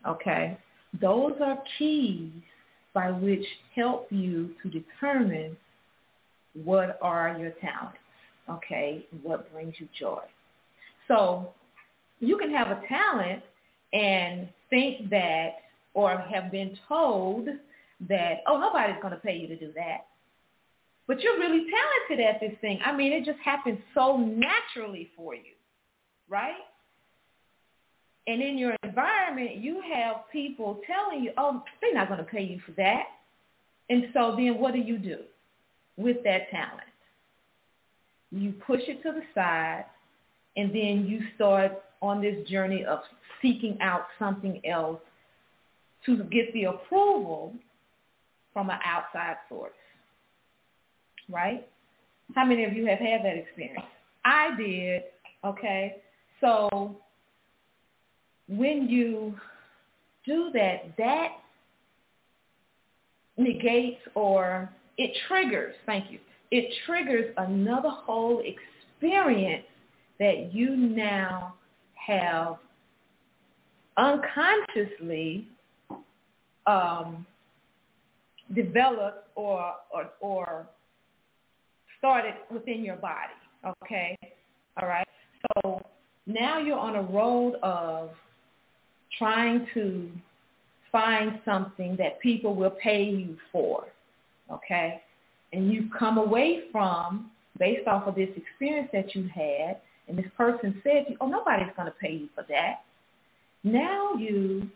Okay? 0.07 0.57
Those 0.99 1.33
are 1.41 1.61
keys 1.77 2.31
by 2.93 3.11
which 3.11 3.45
help 3.75 4.07
you 4.09 4.51
to 4.63 4.69
determine 4.69 5.55
what 6.63 6.97
are 7.01 7.37
your 7.39 7.51
talents, 7.61 7.99
okay, 8.49 9.05
what 9.21 9.51
brings 9.53 9.75
you 9.77 9.87
joy. 9.99 10.21
So 11.07 11.53
you 12.19 12.37
can 12.37 12.49
have 12.51 12.69
a 12.69 12.81
talent 12.87 13.43
and 13.93 14.49
think 14.69 15.09
that 15.11 15.57
or 15.93 16.17
have 16.17 16.51
been 16.51 16.77
told 16.87 17.47
that, 18.09 18.41
oh, 18.47 18.59
nobody's 18.59 19.01
going 19.01 19.13
to 19.13 19.19
pay 19.19 19.37
you 19.37 19.47
to 19.47 19.55
do 19.55 19.71
that. 19.75 20.06
But 21.07 21.21
you're 21.21 21.39
really 21.39 21.65
talented 21.69 22.25
at 22.25 22.41
this 22.41 22.59
thing. 22.59 22.79
I 22.85 22.95
mean, 22.95 23.13
it 23.13 23.23
just 23.23 23.39
happens 23.39 23.79
so 23.93 24.17
naturally 24.17 25.09
for 25.15 25.33
you, 25.33 25.53
right? 26.27 26.55
And 28.27 28.41
in 28.41 28.57
your 28.57 28.75
environment, 28.83 29.55
you 29.55 29.81
have 29.93 30.29
people 30.31 30.81
telling 30.85 31.23
you, 31.23 31.31
oh, 31.37 31.63
they're 31.79 31.93
not 31.93 32.09
going 32.09 32.19
to 32.19 32.25
pay 32.25 32.43
you 32.43 32.59
for 32.65 32.73
that. 32.73 33.03
And 33.89 34.07
so 34.13 34.35
then 34.37 34.59
what 34.59 34.73
do 34.73 34.79
you 34.79 34.97
do 34.97 35.19
with 35.95 36.17
that 36.25 36.49
talent? 36.51 36.81
You 38.31 38.51
push 38.65 38.81
it 38.87 39.01
to 39.03 39.13
the 39.13 39.21
side, 39.33 39.85
and 40.57 40.71
then 40.71 41.05
you 41.07 41.21
start 41.35 41.83
on 42.01 42.21
this 42.21 42.45
journey 42.49 42.83
of 42.83 42.99
seeking 43.41 43.77
out 43.79 44.07
something 44.19 44.59
else 44.65 44.99
to 46.05 46.17
get 46.25 46.51
the 46.53 46.65
approval 46.65 47.53
from 48.51 48.69
an 48.69 48.79
outside 48.83 49.37
source 49.47 49.71
right? 51.29 51.67
How 52.35 52.45
many 52.45 52.63
of 52.63 52.73
you 52.73 52.85
have 52.87 52.99
had 52.99 53.23
that 53.23 53.37
experience? 53.37 53.85
I 54.25 54.55
did, 54.57 55.03
okay? 55.45 55.97
So 56.41 56.95
when 58.47 58.87
you 58.89 59.35
do 60.25 60.49
that, 60.53 60.91
that 60.97 61.29
negates 63.37 64.01
or 64.15 64.69
it 64.97 65.11
triggers, 65.27 65.75
thank 65.85 66.11
you, 66.11 66.19
it 66.51 66.73
triggers 66.85 67.33
another 67.37 67.89
whole 67.89 68.41
experience 68.43 69.65
that 70.19 70.53
you 70.53 70.75
now 70.75 71.53
have 71.93 72.57
unconsciously 73.97 75.47
um, 76.65 77.25
developed 78.53 79.29
or, 79.35 79.73
or, 79.91 80.09
or 80.19 80.67
started 81.97 82.33
within 82.51 82.83
your 82.83 82.97
body. 82.97 83.33
Okay? 83.83 84.17
All 84.81 84.87
right? 84.87 85.07
So 85.53 85.81
now 86.25 86.59
you're 86.59 86.79
on 86.79 86.95
a 86.95 87.01
road 87.01 87.55
of 87.63 88.11
trying 89.17 89.67
to 89.73 90.09
find 90.91 91.39
something 91.45 91.95
that 91.97 92.19
people 92.19 92.55
will 92.55 92.75
pay 92.81 93.03
you 93.03 93.37
for. 93.51 93.85
Okay? 94.51 95.01
And 95.53 95.71
you 95.71 95.89
come 95.97 96.17
away 96.17 96.63
from, 96.71 97.31
based 97.59 97.87
off 97.87 98.07
of 98.07 98.15
this 98.15 98.29
experience 98.35 98.89
that 98.93 99.15
you 99.15 99.29
had, 99.33 99.77
and 100.07 100.17
this 100.17 100.25
person 100.37 100.81
said 100.83 101.05
oh, 101.19 101.27
nobody's 101.27 101.67
going 101.75 101.87
to 101.87 101.95
pay 101.99 102.13
you 102.13 102.29
for 102.33 102.45
that. 102.49 102.83
Now 103.63 104.13
you 104.13 104.69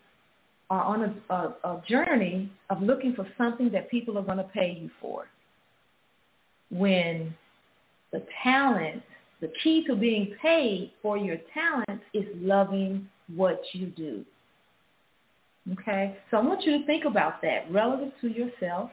are 0.70 0.84
on 0.84 1.04
a, 1.30 1.34
a, 1.34 1.56
a 1.63 1.82
journey 1.88 2.51
of 2.70 2.82
looking 2.82 3.13
for 3.13 3.28
something 3.38 3.70
that 3.72 3.90
people 3.90 4.18
are 4.18 4.24
going 4.24 4.38
to 4.38 4.44
pay 4.46 4.78
you 4.82 4.90
for. 5.01 5.25
When 6.72 7.36
the 8.12 8.24
talent, 8.44 9.04
the 9.42 9.51
key 9.63 9.86
to 9.88 9.96
being 9.96 10.36
paid 10.42 10.92
for 11.01 11.18
your 11.18 11.38
talent 11.54 12.01
is 12.13 12.25
loving 12.36 13.08
what 13.36 13.62
you 13.74 13.88
do. 13.88 14.25
Okay? 15.74 16.18
So 16.30 16.38
I 16.38 16.42
want 16.42 16.63
you 16.63 16.80
to 16.80 16.86
think 16.86 17.06
about 17.06 17.42
that 17.42 17.72
relative 17.72 18.12
to 18.22 18.28
yourself 18.30 18.90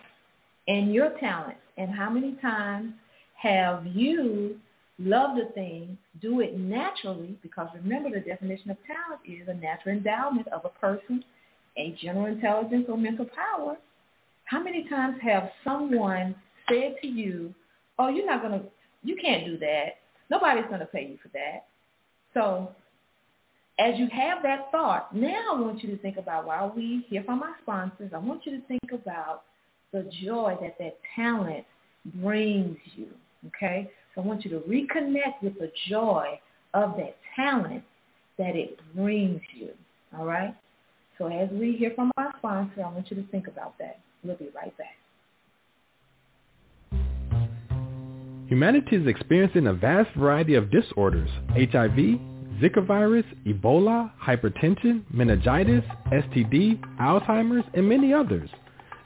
and 0.67 0.93
your 0.93 1.11
talent 1.19 1.57
and 1.77 1.91
how 1.91 2.11
many 2.11 2.37
times 2.43 2.93
have 3.35 3.87
you 3.87 4.59
loved 4.99 5.41
a 5.41 5.53
thing, 5.53 5.97
do 6.21 6.41
it 6.41 6.59
naturally, 6.59 7.39
because 7.43 7.69
remember 7.75 8.11
the 8.11 8.21
definition 8.21 8.71
of 8.71 8.77
talent 8.87 9.21
is 9.25 9.49
a 9.49 9.55
natural 9.55 9.97
endowment 9.97 10.49
of 10.49 10.65
a 10.65 10.69
person, 10.69 11.25
a 11.77 11.97
general 12.03 12.27
intelligence 12.27 12.87
or 12.89 12.99
mental 12.99 13.27
power. 13.27 13.77
How 14.45 14.63
many 14.63 14.89
times 14.89 15.17
have 15.23 15.51
someone 15.63 16.35
said 16.69 16.97
to 17.03 17.07
you, 17.07 17.55
oh, 17.99 18.09
you're 18.09 18.27
not 18.27 18.43
going 18.43 18.61
to, 18.61 18.67
you 19.03 19.17
can't 19.17 19.45
do 19.45 19.59
that. 19.59 19.97
Nobody's 20.31 20.67
going 20.67 20.81
to 20.81 20.87
pay 20.87 21.07
you 21.07 21.19
for 21.23 21.29
that. 21.29 21.67
So 22.35 22.71
as 23.79 23.95
you 23.97 24.09
have 24.13 24.43
that 24.43 24.71
thought, 24.71 25.15
now 25.15 25.55
I 25.55 25.61
want 25.61 25.83
you 25.83 25.91
to 25.91 25.99
think 25.99 26.17
about, 26.17 26.47
while 26.47 26.73
we 26.75 27.07
hear 27.09 27.23
from 27.25 27.43
our 27.43 27.57
sponsors, 27.63 28.13
I 28.15 28.19
want 28.19 28.45
you 28.45 28.53
to 28.61 28.67
think 28.67 28.93
about 28.93 29.43
the 29.93 30.09
joy 30.25 30.57
that 30.61 30.77
that 30.79 30.99
talent 31.17 31.65
brings 32.17 32.77
you, 32.97 33.09
okay? 33.47 33.91
So 34.15 34.23
I 34.23 34.25
want 34.27 34.45
you 34.45 34.51
to 34.51 34.59
reconnect 34.61 35.43
with 35.43 35.59
the 35.59 35.71
joy 35.89 36.41
of 36.75 36.97
that 36.97 37.17
talent 37.35 37.85
that 38.37 38.55
it 38.57 38.79
brings 38.95 39.41
you, 39.55 39.71
all 40.17 40.27
right? 40.27 40.55
So 41.17 41.27
as 41.27 41.49
we 41.51 41.73
hear 41.73 41.93
from 41.95 42.13
our 42.17 42.33
sponsor, 42.39 42.85
I 42.85 42.93
want 42.93 43.11
you 43.11 43.17
to 43.17 43.27
think 43.31 43.49
about 43.49 43.79
that. 43.79 43.99
We'll 44.23 44.37
be 44.37 44.51
right 44.55 44.77
back. 44.77 44.97
Humanity 48.49 48.97
is 48.97 49.07
experiencing 49.07 49.67
a 49.67 49.75
vast 49.75 50.09
variety 50.17 50.55
of 50.55 50.71
disorders, 50.71 51.29
HIV, 51.51 52.19
Zika 52.63 52.87
virus, 52.87 53.27
Ebola, 53.47 54.11
hypertension, 54.19 55.03
meningitis, 55.11 55.85
STD, 56.11 56.81
Alzheimer's, 56.99 57.67
and 57.75 57.87
many 57.87 58.15
others. 58.15 58.49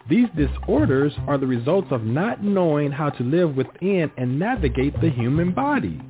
These 0.08 0.28
disorders 0.36 1.12
are 1.26 1.38
the 1.38 1.46
results 1.48 1.88
of 1.90 2.04
not 2.04 2.44
knowing 2.44 2.92
how 2.92 3.10
to 3.10 3.24
live 3.24 3.56
within 3.56 4.12
and 4.16 4.38
navigate 4.38 5.00
the 5.00 5.10
human 5.10 5.52
body. 5.52 6.00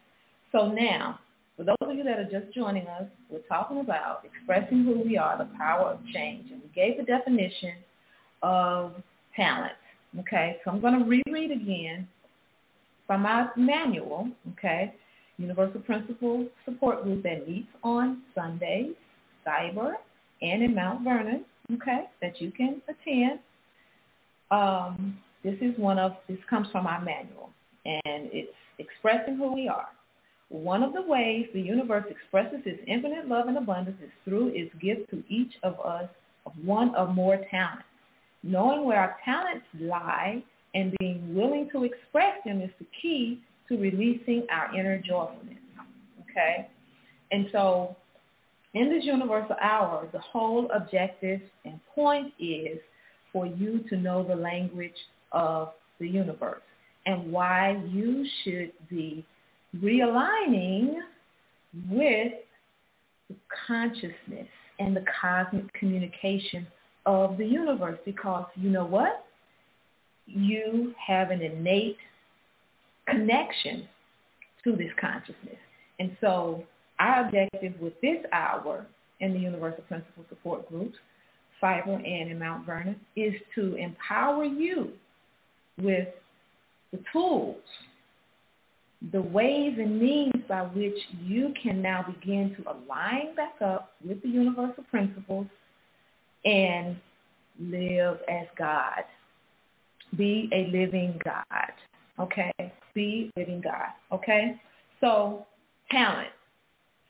So 0.52 0.72
now, 0.72 1.20
for 1.58 1.64
those 1.64 1.76
of 1.82 1.96
you 1.96 2.04
that 2.04 2.18
are 2.18 2.30
just 2.30 2.54
joining 2.54 2.88
us, 2.88 3.04
we're 3.30 3.40
talking 3.40 3.80
about 3.80 4.24
expressing 4.26 4.84
who 4.84 5.00
we 5.00 5.18
are, 5.18 5.38
the 5.38 5.50
power 5.58 5.90
of 5.92 6.00
change. 6.14 6.52
And 6.52 6.62
we 6.62 6.70
gave 6.74 6.98
the 6.98 7.04
definition 7.04 7.76
of 8.42 8.94
talent. 9.36 9.74
Okay, 10.20 10.58
so 10.64 10.72
I'm 10.72 10.82
going 10.82 11.00
to 11.00 11.06
reread 11.06 11.52
again 11.52 12.08
from 13.08 13.26
our 13.26 13.52
manual, 13.56 14.30
okay, 14.54 14.94
Universal 15.38 15.82
Principles 15.82 16.48
Support 16.66 17.04
Group 17.04 17.24
that 17.24 17.48
meets 17.48 17.68
on 17.84 18.22
Sundays, 18.36 18.94
Cyber, 19.48 19.94
and 20.42 20.64
in 20.64 20.76
Mount 20.76 21.04
Vernon, 21.04 21.46
okay, 21.74 22.06
that 22.22 22.42
you 22.42 22.52
can 22.52 22.82
attend. 22.90 23.40
Um, 24.50 25.18
this 25.44 25.56
is 25.62 25.78
one 25.78 26.00
of, 26.00 26.14
this 26.28 26.38
comes 26.50 26.68
from 26.72 26.88
our 26.88 27.02
manual, 27.02 27.50
and 27.86 28.30
it's 28.32 28.54
expressing 28.80 29.38
who 29.38 29.54
we 29.54 29.68
are. 29.68 29.88
One 30.50 30.84
of 30.84 30.94
the 30.94 31.02
ways 31.02 31.48
the 31.54 31.62
universe 31.62 32.04
expresses 32.10 32.60
its 32.66 32.82
infinite 32.86 33.28
love 33.28 33.48
and 33.48 33.58
abundance 33.58 33.98
is 34.04 34.12
through 34.26 34.50
its 34.50 34.74
gift 34.82 35.10
to 35.12 35.24
each 35.30 35.54
of 35.64 35.80
us 35.80 36.10
of 36.46 36.52
one 36.64 36.94
or 36.96 37.08
more 37.08 37.40
talents. 37.50 37.86
Knowing 38.44 38.86
where 38.86 39.00
our 39.00 39.16
talents 39.24 39.66
lie 39.80 40.44
and 40.74 40.94
being 41.00 41.34
willing 41.36 41.70
to 41.72 41.84
express 41.84 42.38
them 42.44 42.62
is 42.62 42.72
the 42.80 42.88
key 43.02 43.42
to 43.70 43.78
releasing 43.78 44.46
our 44.52 44.76
inner 44.78 44.98
joyfulness. 44.98 45.58
Okay? 46.30 46.68
And 47.32 47.48
so 47.52 47.96
in 48.74 48.90
this 48.90 49.06
universal 49.06 49.56
hour, 49.62 50.08
the 50.12 50.20
whole 50.20 50.70
objective 50.72 51.42
and 51.66 51.80
point 51.94 52.34
is 52.40 52.78
for 53.32 53.46
you 53.46 53.84
to 53.90 53.98
know 53.98 54.24
the 54.24 54.36
language 54.36 54.96
of 55.32 55.72
the 56.00 56.08
universe 56.08 56.62
and 57.06 57.32
why 57.32 57.82
you 57.90 58.26
should 58.44 58.72
be 58.90 59.26
realigning 59.78 60.96
with 61.90 62.34
consciousness 63.68 64.48
and 64.80 64.96
the 64.96 65.04
cosmic 65.22 65.72
communication 65.74 66.68
of 67.06 67.38
the 67.38 67.46
universe 67.46 67.98
because 68.06 68.46
you 68.56 68.70
know 68.70 68.86
what? 68.86 69.26
You 70.28 70.94
have 71.06 71.32
an 71.32 71.42
innate 71.42 71.98
connection 73.08 73.88
to 74.64 74.76
this 74.76 74.92
consciousness. 75.00 75.58
And 76.00 76.16
so 76.22 76.64
our 77.00 77.26
objective 77.26 77.74
with 77.80 78.00
this 78.02 78.18
hour 78.32 78.86
in 79.20 79.34
the 79.34 79.40
Universal 79.40 79.84
Principle 79.88 80.26
Support 80.30 80.70
Groups, 80.70 80.98
Fiber 81.60 81.94
and 81.94 82.32
in 82.32 82.40
Mount 82.40 82.66
Vernon, 82.66 83.00
is 83.16 83.34
to 83.56 83.76
empower 83.76 84.46
you 84.46 84.92
with 85.78 86.08
the 86.92 87.00
tools 87.12 87.58
the 89.12 89.22
ways 89.22 89.74
and 89.80 90.00
means 90.00 90.44
by 90.48 90.62
which 90.62 90.98
you 91.24 91.54
can 91.62 91.82
now 91.82 92.04
begin 92.04 92.56
to 92.56 92.72
align 92.72 93.36
back 93.36 93.56
up 93.62 93.94
with 94.06 94.22
the 94.22 94.30
universal 94.30 94.84
principles 94.92 95.48
and 96.46 96.98
live 97.60 98.20
as 98.30 98.46
God. 98.58 99.04
Be 100.18 100.50
a 100.54 100.68
living 100.72 101.20
God. 101.24 101.72
Okay? 102.20 102.52
Be 102.94 103.32
a 103.36 103.40
living 103.40 103.62
God. 103.62 103.90
Okay? 104.12 104.62
So, 105.00 105.48
talent, 105.90 106.30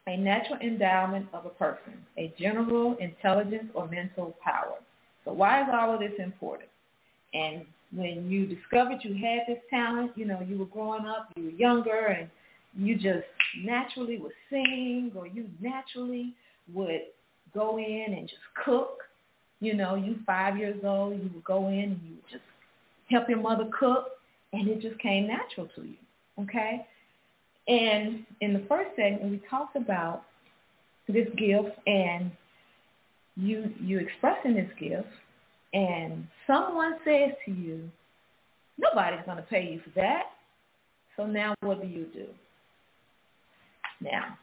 a 0.07 0.15
natural 0.15 0.59
endowment 0.59 1.27
of 1.33 1.45
a 1.45 1.49
person, 1.49 1.93
a 2.17 2.33
general 2.39 2.95
intelligence 3.01 3.69
or 3.73 3.87
mental 3.89 4.35
power. 4.41 4.77
So 5.25 5.33
why 5.33 5.61
is 5.61 5.67
all 5.73 5.93
of 5.93 5.99
this 5.99 6.13
important? 6.19 6.69
And 7.33 7.65
when 7.93 8.29
you 8.29 8.45
discovered 8.45 8.99
you 9.01 9.13
had 9.13 9.41
this 9.47 9.61
talent, 9.69 10.11
you 10.15 10.25
know, 10.25 10.41
you 10.41 10.57
were 10.57 10.65
growing 10.65 11.05
up, 11.05 11.31
you 11.35 11.45
were 11.45 11.49
younger, 11.49 12.07
and 12.07 12.29
you 12.77 12.95
just 12.95 13.27
naturally 13.63 14.17
would 14.17 14.31
sing 14.49 15.11
or 15.15 15.27
you 15.27 15.49
naturally 15.59 16.33
would 16.73 17.01
go 17.53 17.77
in 17.77 18.13
and 18.17 18.27
just 18.27 18.41
cook. 18.63 18.99
You 19.59 19.75
know, 19.75 19.95
you 19.95 20.17
five 20.25 20.57
years 20.57 20.79
old, 20.83 21.13
you 21.13 21.29
would 21.33 21.43
go 21.43 21.67
in 21.67 21.83
and 21.83 22.01
you 22.03 22.15
would 22.15 22.31
just 22.31 22.43
help 23.09 23.29
your 23.29 23.39
mother 23.39 23.69
cook, 23.77 24.05
and 24.53 24.67
it 24.67 24.81
just 24.81 24.97
came 24.99 25.27
natural 25.27 25.67
to 25.75 25.83
you. 25.83 25.97
Okay? 26.39 26.85
And 27.67 28.25
in 28.39 28.53
the 28.53 28.63
first 28.67 28.89
segment, 28.95 29.29
we 29.31 29.41
talked 29.49 29.75
about 29.75 30.23
this 31.07 31.27
gift 31.37 31.77
and 31.87 32.31
you 33.37 33.73
you 33.79 33.99
expressing 33.99 34.55
this 34.55 34.69
gift, 34.79 35.07
and 35.73 36.27
someone 36.47 36.95
says 37.05 37.31
to 37.45 37.51
you, 37.51 37.89
nobody's 38.77 39.25
going 39.25 39.37
to 39.37 39.43
pay 39.43 39.69
you 39.71 39.81
for 39.83 39.91
that. 39.99 40.23
So 41.17 41.25
now 41.25 41.55
what 41.61 41.81
do 41.81 41.87
you 41.87 42.05
do? 42.13 42.25
Now, 44.01 44.37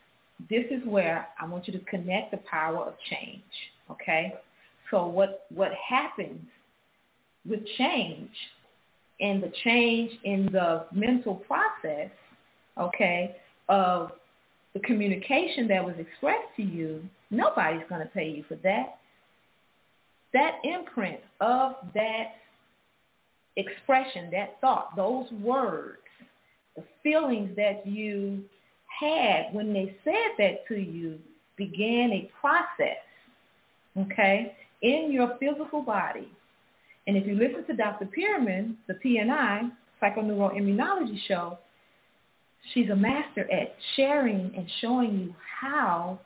this 0.48 0.64
is 0.70 0.80
where 0.86 1.28
I 1.40 1.46
want 1.46 1.66
you 1.66 1.72
to 1.72 1.84
connect 1.86 2.30
the 2.30 2.38
power 2.50 2.84
of 2.84 2.94
change, 3.10 3.42
okay? 3.90 4.34
So 4.90 5.06
what, 5.06 5.46
what 5.52 5.72
happens 5.88 6.40
with 7.46 7.60
change 7.76 8.30
and 9.20 9.42
the 9.42 9.52
change 9.64 10.12
in 10.24 10.48
the 10.52 10.84
mental 10.92 11.34
process, 11.34 12.10
okay, 12.78 13.36
of 13.68 14.12
the 14.74 14.80
communication 14.80 15.66
that 15.68 15.84
was 15.84 15.94
expressed 15.98 16.54
to 16.56 16.62
you, 16.62 17.02
nobody's 17.30 17.82
going 17.88 18.02
to 18.02 18.08
pay 18.08 18.28
you 18.28 18.44
for 18.48 18.56
that. 18.62 18.97
That 20.38 20.60
imprint 20.62 21.18
of 21.40 21.72
that 21.94 22.36
expression, 23.56 24.30
that 24.30 24.60
thought, 24.60 24.94
those 24.94 25.26
words, 25.42 25.98
the 26.76 26.84
feelings 27.02 27.56
that 27.56 27.84
you 27.84 28.44
had 29.00 29.52
when 29.52 29.72
they 29.72 29.96
said 30.04 30.36
that 30.38 30.64
to 30.68 30.76
you 30.76 31.18
began 31.56 32.12
a 32.12 32.30
process, 32.40 33.02
okay, 33.98 34.54
in 34.82 35.10
your 35.10 35.36
physical 35.40 35.82
body. 35.82 36.30
And 37.08 37.16
if 37.16 37.26
you 37.26 37.34
listen 37.34 37.66
to 37.66 37.74
Dr. 37.74 38.06
Pearman, 38.06 38.76
the 38.86 38.94
PNI, 38.94 39.72
Psychoneuroimmunology 40.00 41.18
show, 41.26 41.58
she's 42.72 42.90
a 42.90 42.96
master 42.96 43.50
at 43.50 43.74
sharing 43.96 44.52
and 44.56 44.70
showing 44.80 45.18
you 45.18 45.34
how 45.60 46.20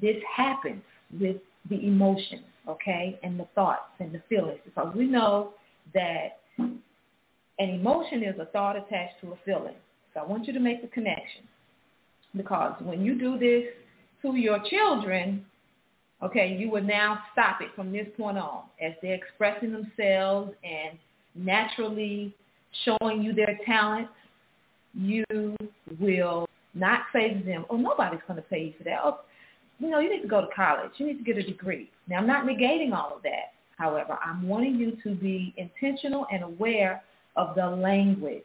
this 0.00 0.16
happens 0.34 0.82
with 1.20 1.36
the 1.68 1.86
emotions, 1.86 2.47
okay, 2.68 3.18
and 3.22 3.38
the 3.38 3.46
thoughts 3.54 3.90
and 4.00 4.12
the 4.12 4.22
feelings. 4.28 4.60
Because 4.64 4.94
we 4.94 5.06
know 5.06 5.54
that 5.94 6.40
an 6.58 6.80
emotion 7.58 8.22
is 8.22 8.38
a 8.38 8.46
thought 8.46 8.76
attached 8.76 9.20
to 9.22 9.32
a 9.32 9.36
feeling. 9.44 9.74
So 10.14 10.20
I 10.20 10.26
want 10.26 10.46
you 10.46 10.52
to 10.52 10.60
make 10.60 10.82
the 10.82 10.88
connection. 10.88 11.42
Because 12.36 12.74
when 12.80 13.04
you 13.04 13.18
do 13.18 13.38
this 13.38 13.64
to 14.22 14.36
your 14.36 14.58
children, 14.68 15.44
okay, 16.22 16.56
you 16.58 16.70
will 16.70 16.82
now 16.82 17.20
stop 17.32 17.60
it 17.60 17.68
from 17.74 17.92
this 17.92 18.06
point 18.16 18.38
on 18.38 18.64
as 18.82 18.92
they're 19.02 19.14
expressing 19.14 19.72
themselves 19.72 20.52
and 20.62 20.98
naturally 21.34 22.34
showing 22.84 23.22
you 23.22 23.32
their 23.32 23.58
talents. 23.64 24.10
You 24.94 25.24
will 26.00 26.46
not 26.74 27.02
say 27.12 27.34
to 27.34 27.44
them, 27.44 27.64
oh, 27.70 27.76
nobody's 27.76 28.20
going 28.26 28.36
to 28.36 28.48
pay 28.48 28.64
you 28.66 28.74
for 28.76 28.84
that. 28.84 28.98
Oh, 29.02 29.20
you 29.78 29.88
know, 29.88 30.00
you 30.00 30.10
need 30.10 30.22
to 30.22 30.28
go 30.28 30.40
to 30.40 30.48
college. 30.54 30.90
You 30.96 31.06
need 31.06 31.18
to 31.18 31.24
get 31.24 31.38
a 31.38 31.42
degree. 31.42 31.90
Now, 32.08 32.18
I'm 32.18 32.26
not 32.26 32.44
negating 32.44 32.92
all 32.92 33.14
of 33.16 33.22
that. 33.22 33.52
However, 33.76 34.18
I'm 34.24 34.46
wanting 34.46 34.74
you 34.74 34.96
to 35.04 35.14
be 35.14 35.54
intentional 35.56 36.26
and 36.32 36.42
aware 36.42 37.02
of 37.36 37.54
the 37.54 37.66
language, 37.66 38.42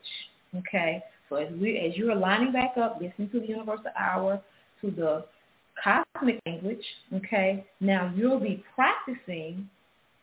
okay? 0.56 1.04
So 1.30 1.38
as 1.38 1.52
we 1.60 1.80
as 1.80 1.98
you're 1.98 2.14
lining 2.14 2.52
back 2.52 2.78
up, 2.78 3.00
listening 3.02 3.30
to 3.32 3.40
the 3.40 3.48
universal 3.48 3.92
hour, 3.98 4.40
to 4.82 4.92
the 4.92 5.26
cosmic 5.84 6.40
language, 6.46 6.84
okay, 7.16 7.66
now 7.80 8.14
you'll 8.16 8.40
be 8.40 8.64
practicing 8.76 9.68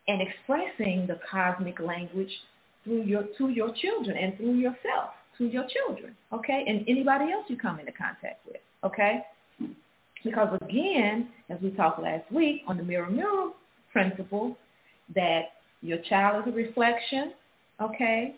and 0.07 0.23
expressing 0.23 1.09
the 1.09 1.19
cosmic 1.29 1.81
language 1.81 2.31
through 2.85 3.03
your 3.03 3.25
to 3.39 3.49
your 3.49 3.75
children 3.75 4.17
and 4.17 4.37
through 4.37 4.55
yourself 4.55 5.11
to 5.39 5.47
your 5.47 5.65
children, 5.69 6.15
okay, 6.33 6.65
and 6.69 6.85
anybody 6.87 7.33
else 7.33 7.47
you 7.49 7.57
come 7.57 7.81
into 7.81 7.93
contact 7.93 8.47
with, 8.47 8.61
okay? 8.85 9.25
Because 10.25 10.59
again, 10.63 11.29
as 11.49 11.59
we 11.63 11.71
talked 11.71 12.01
last 12.03 12.31
week 12.31 12.63
on 12.67 12.77
the 12.77 12.83
mirror 12.83 13.11
mirror 13.11 13.51
principle, 13.93 14.57
that 15.15 15.53
your 15.83 15.99
child 16.09 16.47
is 16.47 16.53
a 16.53 16.57
reflection, 16.57 17.33
okay, 17.81 18.37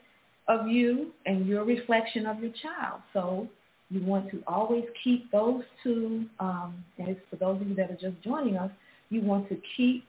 of 0.49 0.66
you 0.66 1.12
and 1.27 1.47
your 1.47 1.64
reflection 1.64 2.27
of 2.27 2.40
your 2.40 2.53
child. 2.62 3.01
So 3.12 3.49
you 3.90 4.03
want 4.05 4.31
to 4.31 4.42
always 4.47 4.85
keep 5.05 5.31
those 5.31 5.62
two, 5.83 6.25
um, 6.40 6.83
and 6.99 7.16
for 7.29 7.37
those 7.37 7.61
of 7.61 7.68
you 7.68 7.75
that 7.75 7.90
are 7.90 7.99
just 8.01 8.21
joining 8.23 8.57
us, 8.57 8.71
you 9.11 9.21
want 9.21 9.49
to 9.51 9.59
keep 9.77 10.05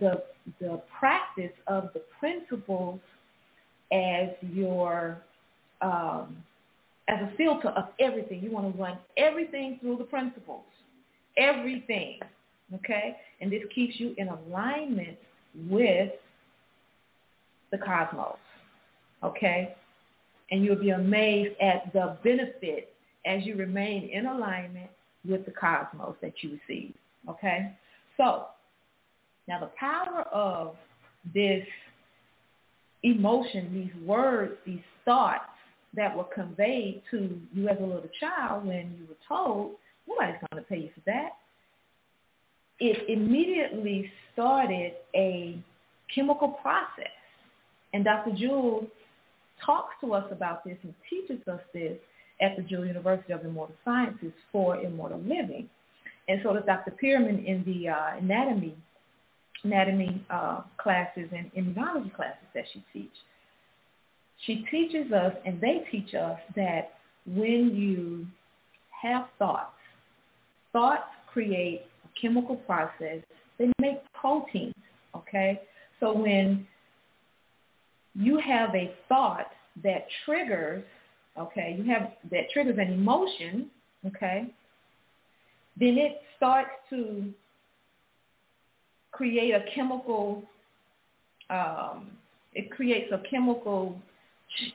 the, 0.00 0.22
the 0.60 0.80
practice 0.98 1.52
of 1.66 1.90
the 1.94 2.02
principles 2.20 3.00
as 3.92 4.28
your, 4.42 5.18
um, 5.80 6.36
as 7.08 7.18
a 7.20 7.36
filter 7.36 7.68
of 7.68 7.86
everything. 8.00 8.42
You 8.42 8.50
want 8.50 8.74
to 8.74 8.80
run 8.80 8.98
everything 9.16 9.78
through 9.80 9.96
the 9.96 10.04
principles, 10.04 10.64
everything, 11.36 12.20
okay? 12.74 13.16
And 13.40 13.50
this 13.52 13.62
keeps 13.74 13.98
you 13.98 14.14
in 14.18 14.28
alignment 14.28 15.18
with 15.68 16.10
the 17.70 17.78
cosmos 17.78 18.36
okay? 19.22 19.74
And 20.50 20.64
you'll 20.64 20.76
be 20.76 20.90
amazed 20.90 21.54
at 21.60 21.92
the 21.92 22.16
benefit 22.22 22.92
as 23.26 23.44
you 23.44 23.56
remain 23.56 24.08
in 24.12 24.26
alignment 24.26 24.90
with 25.24 25.44
the 25.44 25.50
cosmos 25.52 26.14
that 26.22 26.34
you 26.42 26.58
receive, 26.68 26.94
okay? 27.28 27.72
So 28.16 28.46
now 29.48 29.60
the 29.60 29.70
power 29.78 30.22
of 30.32 30.76
this 31.34 31.66
emotion, 33.02 33.72
these 33.72 34.06
words, 34.06 34.54
these 34.64 34.80
thoughts 35.04 35.44
that 35.94 36.16
were 36.16 36.24
conveyed 36.24 37.02
to 37.10 37.38
you 37.52 37.68
as 37.68 37.76
a 37.80 37.82
little 37.82 38.08
child 38.20 38.66
when 38.66 38.94
you 38.98 39.06
were 39.08 39.16
told, 39.26 39.72
nobody's 40.08 40.40
going 40.50 40.62
to 40.62 40.68
pay 40.68 40.78
you 40.78 40.90
for 40.94 41.02
that. 41.06 41.30
It 42.78 43.08
immediately 43.08 44.10
started 44.32 44.92
a 45.14 45.58
chemical 46.14 46.48
process. 46.48 47.06
And 47.92 48.04
Dr. 48.04 48.32
Jewel 48.36 48.86
talks 49.64 49.94
to 50.02 50.12
us 50.12 50.24
about 50.30 50.64
this 50.64 50.76
and 50.82 50.94
teaches 51.08 51.46
us 51.48 51.60
this 51.72 51.98
at 52.40 52.56
the 52.56 52.62
Jewel 52.62 52.84
University 52.84 53.32
of 53.32 53.44
Immortal 53.44 53.74
Sciences 53.84 54.32
for 54.52 54.76
Immortal 54.76 55.20
Living. 55.20 55.68
And 56.28 56.40
so 56.42 56.52
does 56.52 56.64
Dr. 56.66 56.90
Pearman 56.90 57.44
in 57.44 57.64
the 57.64 57.88
uh, 57.88 58.18
anatomy 58.18 58.76
anatomy 59.64 60.24
uh, 60.30 60.60
classes 60.78 61.28
and 61.34 61.50
immunology 61.54 62.14
classes 62.14 62.46
that 62.54 62.64
she 62.72 62.84
teaches. 62.92 63.16
She 64.44 64.64
teaches 64.70 65.12
us 65.12 65.32
and 65.44 65.60
they 65.60 65.84
teach 65.90 66.14
us 66.14 66.38
that 66.54 66.94
when 67.26 67.74
you 67.74 68.26
have 69.02 69.26
thoughts, 69.38 69.75
thoughts 70.76 71.04
create 71.32 71.86
a 72.04 72.20
chemical 72.20 72.56
process. 72.56 73.22
They 73.58 73.72
make 73.80 73.96
proteins, 74.12 74.74
okay? 75.16 75.62
So 76.00 76.14
when 76.14 76.66
you 78.14 78.38
have 78.38 78.74
a 78.74 78.94
thought 79.08 79.46
that 79.82 80.06
triggers, 80.26 80.84
okay, 81.38 81.76
you 81.78 81.90
have 81.90 82.12
that 82.30 82.50
triggers 82.52 82.76
an 82.78 82.92
emotion, 82.92 83.70
okay, 84.06 84.52
then 85.80 85.96
it 85.96 86.20
starts 86.36 86.72
to 86.90 87.32
create 89.12 89.52
a 89.52 89.64
chemical, 89.74 90.42
um, 91.48 92.10
it 92.52 92.70
creates 92.70 93.10
a 93.12 93.22
chemical 93.30 93.98
ch- 93.98 94.15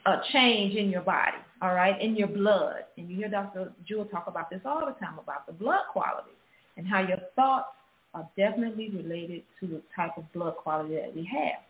a 0.06 0.18
change 0.32 0.76
in 0.76 0.90
your 0.90 1.02
body, 1.02 1.38
all 1.62 1.74
right, 1.74 2.00
in 2.02 2.16
your 2.16 2.28
blood. 2.28 2.86
And 2.98 3.10
you 3.10 3.18
hear 3.18 3.30
Dr. 3.30 3.72
Jewel 3.88 4.06
talk 4.06 4.26
about 4.28 4.50
this 4.50 4.62
all 4.66 4.86
the 4.86 5.06
time 5.06 5.20
about 5.20 5.46
the 5.48 5.54
blood 5.54 5.84
quality 5.92 6.32
and 6.78 6.88
how 6.88 7.00
your 7.00 7.20
thoughts 7.36 7.70
are 8.14 8.28
definitely 8.38 8.90
related 8.90 9.44
to 9.60 9.68
the 9.68 9.82
type 9.96 10.12
of 10.18 10.32
blood 10.34 10.56
quality 10.58 10.96
that 10.96 11.16
we 11.16 11.24
have. 11.26 11.62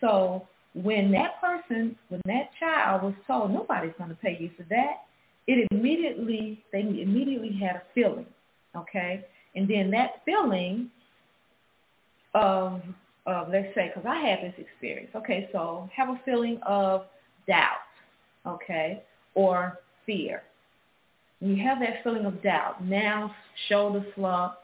So 0.00 0.46
when 0.74 1.10
that 1.12 1.40
person, 1.40 1.96
when 2.08 2.20
that 2.26 2.50
child 2.58 3.02
was 3.02 3.14
told 3.26 3.52
nobody's 3.52 3.92
going 3.98 4.10
to 4.10 4.16
pay 4.16 4.36
you 4.40 4.50
for 4.56 4.64
that, 4.70 5.04
it 5.46 5.66
immediately, 5.70 6.62
they 6.72 6.80
immediately 6.80 7.52
had 7.60 7.76
a 7.76 7.82
feeling, 7.94 8.26
okay? 8.76 9.24
And 9.54 9.68
then 9.68 9.90
that 9.90 10.22
feeling 10.24 10.90
of, 12.34 12.80
of 13.26 13.48
let's 13.50 13.74
say, 13.74 13.92
because 13.94 14.08
I 14.08 14.20
had 14.20 14.38
this 14.42 14.54
experience, 14.58 15.10
okay, 15.14 15.48
so 15.52 15.90
have 15.94 16.08
a 16.08 16.20
feeling 16.24 16.58
of 16.66 17.06
doubt, 17.46 17.78
okay, 18.46 19.02
or 19.34 19.78
fear. 20.06 20.42
When 21.40 21.56
you 21.56 21.62
have 21.64 21.80
that 21.80 22.04
feeling 22.04 22.24
of 22.24 22.42
doubt, 22.42 22.84
now 22.84 23.34
shoulder 23.68 24.04
slump, 24.14 24.54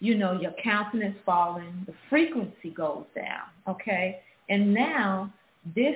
you 0.00 0.16
know, 0.16 0.38
your 0.40 0.52
countenance 0.62 1.16
falling, 1.24 1.84
the 1.86 1.94
frequency 2.08 2.70
goes 2.74 3.04
down, 3.14 3.48
okay? 3.68 4.20
And 4.48 4.74
now 4.74 5.32
this 5.74 5.94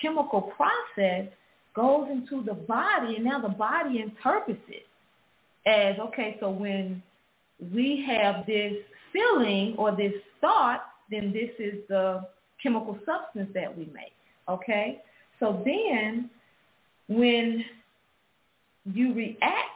chemical 0.00 0.52
process 0.56 1.26
goes 1.74 2.08
into 2.10 2.42
the 2.44 2.54
body 2.54 3.16
and 3.16 3.24
now 3.24 3.40
the 3.40 3.48
body 3.48 4.00
interprets 4.00 4.60
it 4.68 4.86
as, 5.66 5.98
okay, 5.98 6.36
so 6.40 6.50
when 6.50 7.02
we 7.74 8.04
have 8.06 8.46
this 8.46 8.74
feeling 9.12 9.74
or 9.76 9.94
this 9.94 10.12
thought, 10.40 10.84
then 11.10 11.32
this 11.32 11.50
is 11.58 11.80
the 11.88 12.26
chemical 12.62 12.98
substance 13.06 13.50
that 13.54 13.76
we 13.76 13.84
make. 13.86 14.12
Okay? 14.48 15.02
So 15.40 15.62
then 15.64 16.30
when 17.08 17.64
you 18.84 19.14
react 19.14 19.70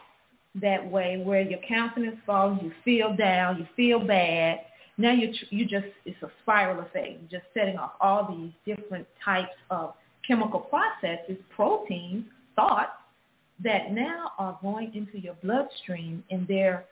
that 0.61 0.89
way 0.89 1.21
where 1.23 1.41
your 1.41 1.59
countenance 1.67 2.17
falls, 2.25 2.59
you 2.61 2.71
feel 2.85 3.15
down, 3.15 3.57
you 3.57 3.67
feel 3.75 3.99
bad, 3.99 4.59
now 4.97 5.11
you 5.11 5.33
you 5.49 5.65
just 5.65 5.87
it's 6.05 6.21
a 6.21 6.29
spiral 6.41 6.81
effect. 6.81 7.19
You're 7.19 7.41
just 7.41 7.51
setting 7.53 7.77
off 7.77 7.93
all 7.99 8.35
these 8.35 8.51
different 8.75 9.07
types 9.23 9.55
of 9.71 9.93
chemical 10.27 10.59
processes, 10.59 11.37
proteins, 11.55 12.25
thoughts 12.55 12.91
that 13.63 13.91
now 13.91 14.31
are 14.37 14.57
going 14.61 14.93
into 14.93 15.19
your 15.19 15.35
bloodstream 15.43 16.23
and 16.29 16.47
they're 16.47 16.85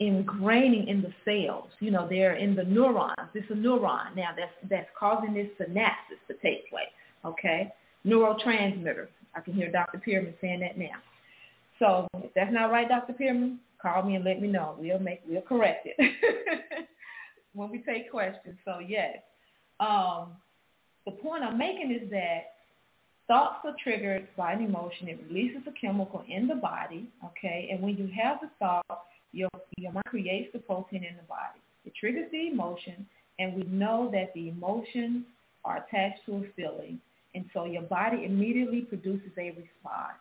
ingraining 0.00 0.88
in 0.88 1.02
the 1.02 1.12
cells. 1.24 1.70
You 1.80 1.90
know, 1.90 2.06
they're 2.08 2.34
in 2.34 2.54
the 2.54 2.64
neurons. 2.64 3.30
It's 3.34 3.50
a 3.50 3.54
neuron 3.54 4.14
now 4.14 4.30
that's 4.36 4.52
that's 4.68 4.88
causing 4.98 5.32
this 5.32 5.48
synapses 5.58 6.20
to 6.28 6.34
take 6.42 6.68
place. 6.68 6.84
Okay, 7.26 7.72
neurotransmitter. 8.06 9.08
I 9.34 9.40
can 9.40 9.52
hear 9.52 9.70
Dr. 9.70 9.98
Pearman 9.98 10.34
saying 10.40 10.60
that 10.60 10.78
now. 10.78 10.96
So 11.78 12.08
if 12.22 12.32
that's 12.34 12.52
not 12.52 12.70
right, 12.70 12.88
Dr. 12.88 13.12
Pearman, 13.12 13.58
call 13.80 14.02
me 14.02 14.14
and 14.14 14.24
let 14.24 14.40
me 14.40 14.48
know. 14.48 14.76
We'll 14.78 14.98
make 14.98 15.20
we'll 15.28 15.42
correct 15.42 15.86
it 15.86 15.96
when 17.54 17.70
we 17.70 17.78
take 17.78 18.10
questions. 18.10 18.56
So 18.64 18.78
yes, 18.78 19.18
um, 19.80 20.28
the 21.04 21.12
point 21.12 21.42
I'm 21.42 21.58
making 21.58 21.90
is 21.90 22.10
that 22.10 22.54
thoughts 23.28 23.58
are 23.64 23.74
triggered 23.82 24.28
by 24.36 24.52
an 24.52 24.62
emotion. 24.62 25.08
It 25.08 25.20
releases 25.28 25.62
a 25.66 25.72
chemical 25.80 26.24
in 26.28 26.46
the 26.46 26.54
body. 26.54 27.08
Okay, 27.24 27.68
and 27.70 27.82
when 27.82 27.96
you 27.96 28.08
have 28.16 28.38
the 28.40 28.50
thought, 28.58 29.04
your 29.32 29.50
your 29.76 29.92
mind 29.92 30.06
creates 30.06 30.52
the 30.52 30.60
protein 30.60 31.04
in 31.04 31.16
the 31.16 31.22
body. 31.28 31.60
It 31.84 31.92
triggers 31.98 32.30
the 32.32 32.48
emotion, 32.48 33.06
and 33.38 33.54
we 33.54 33.64
know 33.64 34.10
that 34.12 34.32
the 34.34 34.48
emotions 34.48 35.24
are 35.64 35.78
attached 35.78 36.24
to 36.26 36.36
a 36.36 36.42
feeling, 36.54 37.00
and 37.36 37.44
so 37.52 37.66
your 37.66 37.82
body 37.82 38.24
immediately 38.24 38.80
produces 38.80 39.30
a 39.36 39.48
response, 39.50 40.18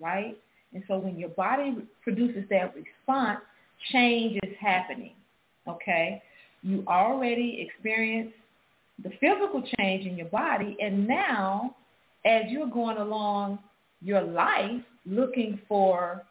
right? 0.00 0.36
And 0.74 0.82
so 0.88 0.98
when 0.98 1.16
your 1.16 1.28
body 1.30 1.76
produces 2.02 2.44
that 2.50 2.74
response, 2.74 3.40
change 3.92 4.38
is 4.42 4.54
happening. 4.60 5.14
Okay? 5.68 6.20
You 6.62 6.82
already 6.88 7.66
experienced 7.68 8.34
the 9.02 9.10
physical 9.20 9.62
change 9.78 10.04
in 10.04 10.16
your 10.16 10.26
body, 10.26 10.76
and 10.80 11.06
now 11.06 11.76
as 12.26 12.42
you're 12.48 12.66
going 12.68 12.98
along 12.98 13.60
your 14.00 14.22
life 14.22 14.82
looking 15.06 15.60
for 15.68 16.24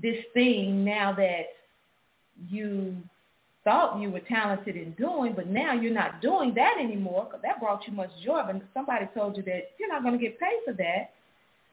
this 0.00 0.16
thing 0.32 0.84
now 0.84 1.12
that 1.12 1.46
you 2.48 2.96
thought 3.64 3.98
you 3.98 4.10
were 4.10 4.20
talented 4.20 4.76
in 4.76 4.92
doing, 4.92 5.32
but 5.34 5.48
now 5.48 5.72
you're 5.72 5.92
not 5.92 6.20
doing 6.20 6.52
that 6.54 6.76
anymore 6.78 7.24
because 7.24 7.40
that 7.42 7.60
brought 7.60 7.86
you 7.86 7.94
much 7.94 8.10
joy, 8.24 8.42
but 8.46 8.60
somebody 8.74 9.06
told 9.14 9.36
you 9.36 9.42
that 9.44 9.70
you're 9.78 9.88
not 9.88 10.02
going 10.02 10.16
to 10.16 10.22
get 10.22 10.38
paid 10.38 10.60
for 10.64 10.74
that. 10.74 11.12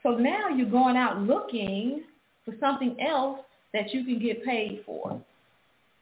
So 0.02 0.12
now 0.12 0.50
you're 0.50 0.70
going 0.70 0.96
out 0.98 1.22
looking 1.22 2.04
for 2.46 2.54
something 2.60 2.98
else 3.00 3.40
that 3.74 3.94
you 3.94 4.04
can 4.04 4.20
get 4.20 4.44
paid 4.44 4.84
for. 4.86 5.22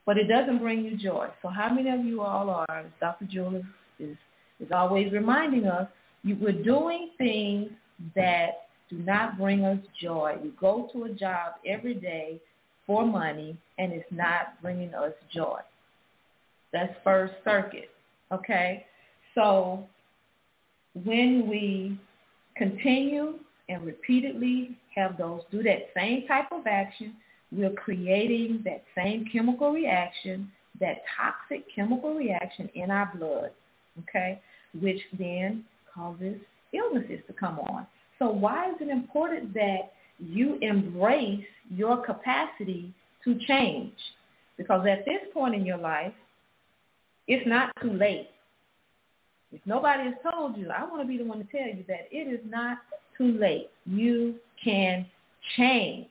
But 0.05 0.17
it 0.17 0.27
doesn't 0.27 0.59
bring 0.59 0.85
you 0.85 0.97
joy. 0.97 1.27
So 1.41 1.49
how 1.49 1.69
many 1.73 1.89
of 1.89 2.05
you 2.05 2.21
all 2.21 2.49
are, 2.49 2.65
as 2.69 2.85
Dr. 2.99 3.25
Jewel 3.25 3.61
is, 3.99 4.15
is 4.59 4.71
always 4.71 5.11
reminding 5.11 5.65
us, 5.65 5.87
you, 6.23 6.37
we're 6.39 6.63
doing 6.63 7.11
things 7.17 7.69
that 8.15 8.67
do 8.89 8.97
not 8.97 9.37
bring 9.37 9.65
us 9.65 9.77
joy. 10.01 10.35
We 10.41 10.49
go 10.59 10.89
to 10.93 11.03
a 11.03 11.09
job 11.09 11.53
every 11.65 11.93
day 11.93 12.39
for 12.87 13.05
money 13.05 13.55
and 13.77 13.91
it's 13.91 14.11
not 14.11 14.59
bringing 14.61 14.93
us 14.95 15.13
joy. 15.31 15.59
That's 16.71 16.93
first 17.03 17.33
circuit, 17.43 17.89
okay? 18.31 18.85
So 19.35 19.85
when 21.03 21.47
we 21.47 21.99
continue 22.55 23.35
and 23.69 23.85
repeatedly 23.85 24.77
have 24.95 25.17
those 25.17 25.41
do 25.51 25.63
that 25.63 25.89
same 25.95 26.27
type 26.27 26.51
of 26.51 26.67
action, 26.67 27.15
we're 27.51 27.71
creating 27.71 28.61
that 28.65 28.83
same 28.95 29.25
chemical 29.31 29.71
reaction, 29.71 30.51
that 30.79 31.01
toxic 31.17 31.65
chemical 31.73 32.13
reaction 32.13 32.69
in 32.75 32.91
our 32.91 33.11
blood, 33.15 33.51
okay, 33.99 34.39
which 34.79 34.99
then 35.17 35.63
causes 35.93 36.35
illnesses 36.73 37.19
to 37.27 37.33
come 37.33 37.59
on. 37.59 37.87
So 38.19 38.29
why 38.29 38.69
is 38.69 38.75
it 38.81 38.89
important 38.89 39.53
that 39.53 39.93
you 40.19 40.57
embrace 40.61 41.45
your 41.73 42.03
capacity 42.03 42.93
to 43.23 43.39
change? 43.47 43.93
Because 44.57 44.85
at 44.85 45.05
this 45.05 45.21
point 45.33 45.55
in 45.55 45.65
your 45.65 45.77
life, 45.77 46.13
it's 47.29 47.47
not 47.47 47.71
too 47.81 47.93
late. 47.93 48.27
If 49.51 49.61
nobody 49.65 50.03
has 50.03 50.15
told 50.29 50.57
you, 50.57 50.69
I 50.69 50.83
want 50.83 51.01
to 51.03 51.07
be 51.07 51.17
the 51.17 51.23
one 51.23 51.37
to 51.37 51.45
tell 51.45 51.67
you 51.67 51.85
that 51.87 52.07
it 52.11 52.27
is 52.27 52.39
not 52.49 52.79
too 53.17 53.37
late. 53.39 53.69
You 53.85 54.35
can 54.61 55.05
change 55.55 56.07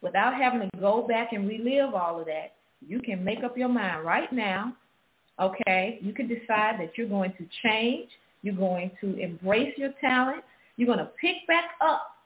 without 0.00 0.34
having 0.34 0.62
to 0.62 0.80
go 0.80 1.06
back 1.06 1.32
and 1.32 1.46
relive 1.46 1.94
all 1.94 2.18
of 2.18 2.26
that. 2.26 2.54
You 2.86 3.00
can 3.00 3.22
make 3.22 3.44
up 3.44 3.56
your 3.56 3.68
mind 3.68 4.04
right 4.04 4.32
now. 4.32 4.74
Okay, 5.38 5.98
you 6.00 6.12
can 6.12 6.28
decide 6.28 6.78
that 6.80 6.92
you're 6.96 7.08
going 7.08 7.32
to 7.32 7.46
change. 7.62 8.08
You're 8.42 8.54
going 8.54 8.90
to 9.00 9.18
embrace 9.18 9.74
your 9.76 9.92
talent. 10.00 10.44
You're 10.76 10.86
going 10.86 10.98
to 10.98 11.10
pick 11.20 11.46
back 11.46 11.70
up 11.82 12.16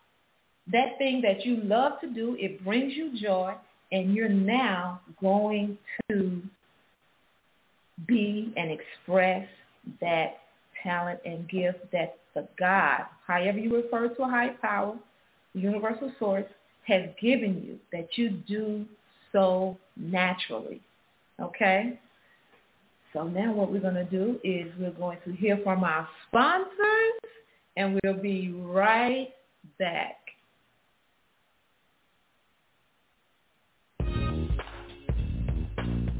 that 0.70 0.98
thing 0.98 1.22
that 1.22 1.44
you 1.44 1.56
love 1.64 2.00
to 2.02 2.08
do. 2.08 2.36
It 2.38 2.64
brings 2.64 2.92
you 2.94 3.18
joy, 3.20 3.54
and 3.90 4.14
you're 4.14 4.28
now 4.28 5.00
going 5.20 5.78
to 6.10 6.42
be 8.06 8.52
and 8.56 8.70
express 8.70 9.46
that 10.00 10.38
talent 10.82 11.20
and 11.24 11.48
gift 11.48 11.78
that 11.92 12.18
the 12.34 12.46
God, 12.58 13.02
however 13.26 13.58
you 13.58 13.74
refer 13.74 14.08
to 14.08 14.22
a 14.22 14.28
high 14.28 14.50
power, 14.60 14.96
universal 15.54 16.12
source, 16.18 16.44
has 16.86 17.02
given 17.20 17.62
you 17.64 17.78
that 17.92 18.08
you 18.16 18.30
do 18.30 18.84
so 19.32 19.76
naturally. 19.96 20.80
Okay? 21.40 21.98
So 23.12 23.24
now 23.24 23.52
what 23.52 23.72
we're 23.72 23.80
going 23.80 23.94
to 23.94 24.04
do 24.04 24.38
is 24.44 24.70
we're 24.78 24.90
going 24.90 25.18
to 25.26 25.32
hear 25.32 25.58
from 25.64 25.84
our 25.84 26.08
sponsors 26.28 27.32
and 27.76 27.98
we'll 28.02 28.20
be 28.20 28.52
right 28.52 29.28
back. 29.78 30.16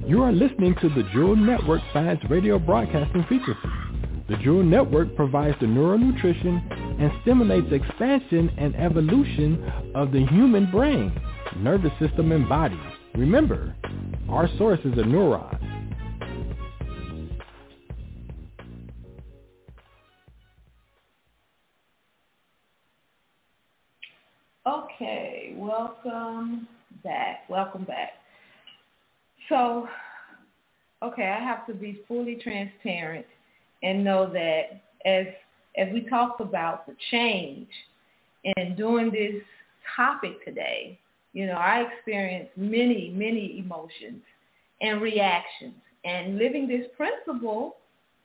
You 0.08 0.22
are 0.22 0.32
listening 0.32 0.74
to 0.80 0.88
the 0.88 1.02
Jewel 1.12 1.36
Network 1.36 1.82
Science 1.92 2.22
Radio 2.30 2.58
Broadcasting 2.58 3.26
Frequency. 3.28 3.60
The 4.30 4.38
Jewel 4.38 4.62
Network 4.62 5.14
provides 5.14 5.54
the 5.60 5.66
neural 5.66 5.98
nutrition 5.98 6.66
and 6.98 7.12
stimulates 7.20 7.70
expansion 7.70 8.50
and 8.56 8.74
evolution 8.76 9.70
of 9.94 10.10
the 10.10 10.24
human 10.24 10.70
brain, 10.70 11.12
nervous 11.58 11.92
system, 12.00 12.32
and 12.32 12.48
body. 12.48 12.80
Remember, 13.16 13.76
our 14.30 14.48
source 14.56 14.80
is 14.80 14.94
a 14.94 15.02
neuron. 15.02 15.58
Okay, 24.66 25.54
welcome 25.54 26.66
back. 27.04 27.40
Welcome 27.50 27.84
back. 27.84 28.12
So, 29.48 29.88
okay, 31.02 31.28
I 31.28 31.42
have 31.42 31.66
to 31.66 31.74
be 31.74 32.02
fully 32.06 32.36
transparent 32.36 33.26
and 33.82 34.04
know 34.04 34.30
that 34.32 34.80
as 35.04 35.26
as 35.76 35.92
we 35.92 36.00
talked 36.08 36.40
about 36.40 36.86
the 36.86 36.96
change 37.10 37.68
and 38.56 38.76
doing 38.76 39.10
this 39.12 39.42
topic 39.96 40.44
today, 40.44 40.98
you 41.32 41.46
know, 41.46 41.52
I 41.52 41.82
experienced 41.82 42.50
many, 42.56 43.10
many 43.14 43.60
emotions 43.60 44.22
and 44.80 45.00
reactions. 45.00 45.74
And 46.04 46.38
living 46.38 46.66
this 46.66 46.86
principle, 46.96 47.76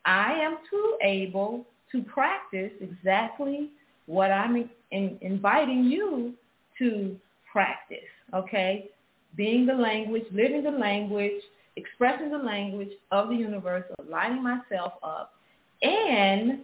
I 0.05 0.33
am 0.33 0.57
too 0.69 0.97
able 1.03 1.65
to 1.91 2.01
practice 2.03 2.71
exactly 2.81 3.69
what 4.07 4.31
I'm 4.31 4.69
in, 4.91 5.17
inviting 5.21 5.83
you 5.83 6.33
to 6.79 7.15
practice, 7.51 7.99
okay? 8.33 8.89
Being 9.35 9.65
the 9.65 9.73
language, 9.73 10.25
living 10.31 10.63
the 10.63 10.71
language, 10.71 11.41
expressing 11.75 12.29
the 12.29 12.37
language 12.37 12.91
of 13.11 13.29
the 13.29 13.35
universe, 13.35 13.83
aligning 14.05 14.43
myself 14.43 14.93
up. 15.01 15.33
And 15.81 16.59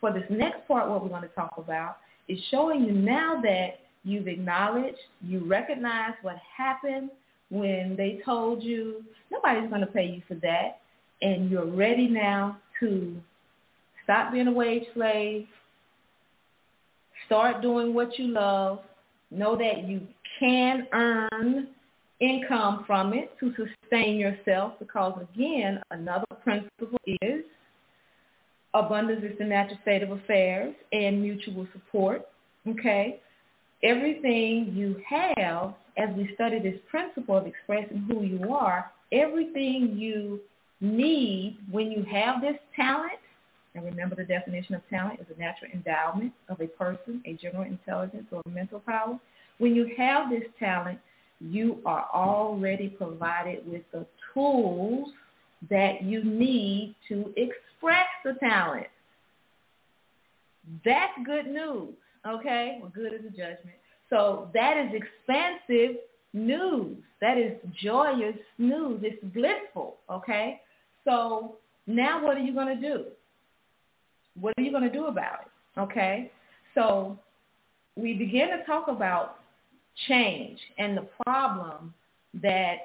for 0.00 0.12
this 0.12 0.24
next 0.30 0.66
part, 0.68 0.88
what 0.88 1.02
we're 1.02 1.08
going 1.08 1.22
to 1.22 1.28
talk 1.28 1.54
about 1.56 1.96
is 2.28 2.38
showing 2.50 2.84
you 2.84 2.92
now 2.92 3.40
that 3.42 3.80
you've 4.04 4.28
acknowledged, 4.28 4.98
you 5.22 5.44
recognize 5.44 6.12
what 6.22 6.36
happened 6.56 7.10
when 7.50 7.94
they 7.96 8.20
told 8.24 8.62
you. 8.62 9.02
Nobody's 9.30 9.68
going 9.68 9.80
to 9.80 9.86
pay 9.86 10.06
you 10.06 10.22
for 10.28 10.34
that, 10.36 10.80
and 11.22 11.50
you're 11.50 11.66
ready 11.66 12.06
now 12.06 12.58
to 12.80 13.16
stop 14.04 14.32
being 14.32 14.46
a 14.46 14.52
wage 14.52 14.84
slave, 14.94 15.46
start 17.26 17.60
doing 17.60 17.94
what 17.94 18.18
you 18.18 18.28
love, 18.28 18.80
know 19.30 19.56
that 19.56 19.88
you 19.88 20.00
can 20.38 20.86
earn 20.92 21.68
income 22.20 22.84
from 22.86 23.12
it 23.12 23.30
to 23.40 23.52
sustain 23.54 24.16
yourself 24.16 24.74
because 24.78 25.20
again, 25.34 25.80
another 25.90 26.26
principle 26.42 26.98
is 27.06 27.44
abundance 28.74 29.24
is 29.24 29.38
the 29.38 29.44
natural 29.44 29.78
state 29.82 30.02
of 30.02 30.10
affairs 30.10 30.74
and 30.92 31.22
mutual 31.22 31.66
support. 31.72 32.26
Okay? 32.66 33.20
Everything 33.82 34.72
you 34.74 35.00
have, 35.08 35.74
as 35.96 36.08
we 36.16 36.30
study 36.34 36.58
this 36.58 36.78
principle 36.90 37.36
of 37.36 37.46
expressing 37.46 38.04
who 38.08 38.24
you 38.24 38.52
are, 38.52 38.90
everything 39.12 39.96
you 39.96 40.40
need 40.80 41.58
when 41.70 41.90
you 41.90 42.04
have 42.10 42.40
this 42.40 42.56
talent, 42.74 43.18
and 43.74 43.84
remember 43.84 44.16
the 44.16 44.24
definition 44.24 44.74
of 44.74 44.82
talent 44.90 45.20
is 45.20 45.26
a 45.34 45.38
natural 45.38 45.70
endowment 45.72 46.32
of 46.48 46.60
a 46.60 46.66
person, 46.66 47.22
a 47.24 47.34
general 47.34 47.64
intelligence 47.64 48.26
or 48.32 48.42
mental 48.48 48.80
power. 48.80 49.18
When 49.58 49.74
you 49.74 49.90
have 49.96 50.30
this 50.30 50.44
talent, 50.58 50.98
you 51.40 51.78
are 51.86 52.06
already 52.12 52.88
provided 52.88 53.66
with 53.70 53.82
the 53.92 54.06
tools 54.34 55.08
that 55.70 56.02
you 56.02 56.24
need 56.24 56.94
to 57.08 57.32
express 57.36 58.06
the 58.24 58.34
talent. 58.40 58.86
That's 60.84 61.12
good 61.24 61.46
news, 61.46 61.94
okay? 62.26 62.78
Well, 62.80 62.92
good 62.94 63.14
is 63.14 63.20
a 63.20 63.30
judgment. 63.30 63.76
So 64.10 64.48
that 64.54 64.76
is 64.76 64.92
expansive 64.92 65.96
news. 66.32 66.96
That 67.20 67.38
is 67.38 67.52
joyous 67.82 68.36
news. 68.58 69.00
It's 69.02 69.22
blissful, 69.34 69.96
okay? 70.10 70.60
So 71.04 71.56
now 71.86 72.24
what 72.24 72.36
are 72.36 72.42
you 72.42 72.54
going 72.54 72.80
to 72.80 72.80
do? 72.80 73.04
What 74.40 74.54
are 74.58 74.62
you 74.62 74.70
going 74.70 74.84
to 74.84 74.92
do 74.92 75.06
about 75.06 75.40
it? 75.42 75.80
Okay? 75.80 76.30
So 76.74 77.18
we 77.96 78.14
begin 78.14 78.48
to 78.50 78.64
talk 78.64 78.88
about 78.88 79.36
change 80.06 80.58
and 80.78 80.96
the 80.96 81.06
problem 81.24 81.92
that, 82.42 82.76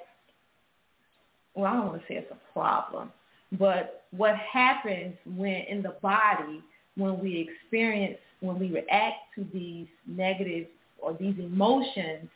well, 1.56 1.65
I 1.65 1.76
don't 1.76 1.88
want 1.88 2.02
to 2.02 2.08
say 2.08 2.15
it's 2.15 2.32
a 2.32 2.54
problem, 2.54 3.12
but 3.60 4.06
what 4.12 4.36
happens 4.36 5.15
when 5.26 5.63
in 5.69 5.82
the 5.84 5.95
body 6.02 6.63
when 6.95 7.19
we 7.19 7.49
experience, 7.49 8.17
when 8.39 8.60
we 8.60 8.69
react 8.69 9.17
to 9.36 9.45
these 9.54 9.88
negative 10.08 10.67
or 10.99 11.13
these 11.13 11.36
emotions 11.39 12.30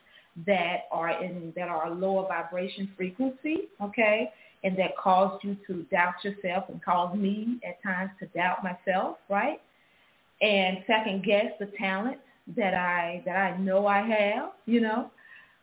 that 0.46 0.84
are 0.92 1.24
in 1.24 1.54
that 1.56 1.68
are 1.68 1.88
a 1.88 1.94
lower 1.94 2.28
vibration 2.28 2.90
frequency, 2.96 3.70
okay, 3.82 4.32
and 4.64 4.78
that 4.78 4.96
cause 4.98 5.40
you 5.44 5.56
to 5.68 5.84
doubt 5.92 6.16
yourself 6.24 6.66
and 6.70 6.84
cause 6.84 7.16
me 7.16 7.60
at 7.68 7.82
times 7.84 8.12
to 8.20 8.26
doubt 8.28 8.64
myself, 8.64 9.18
right? 9.30 9.62
And 10.42 10.80
second 10.86 11.24
guess 11.24 11.48
the 11.60 11.72
talent 11.78 12.18
that 12.56 12.74
I 12.74 13.22
that 13.26 13.36
I 13.36 13.58
know 13.58 13.88
I 13.88 14.02
have, 14.02 14.52
you 14.66 14.82
know. 14.82 15.12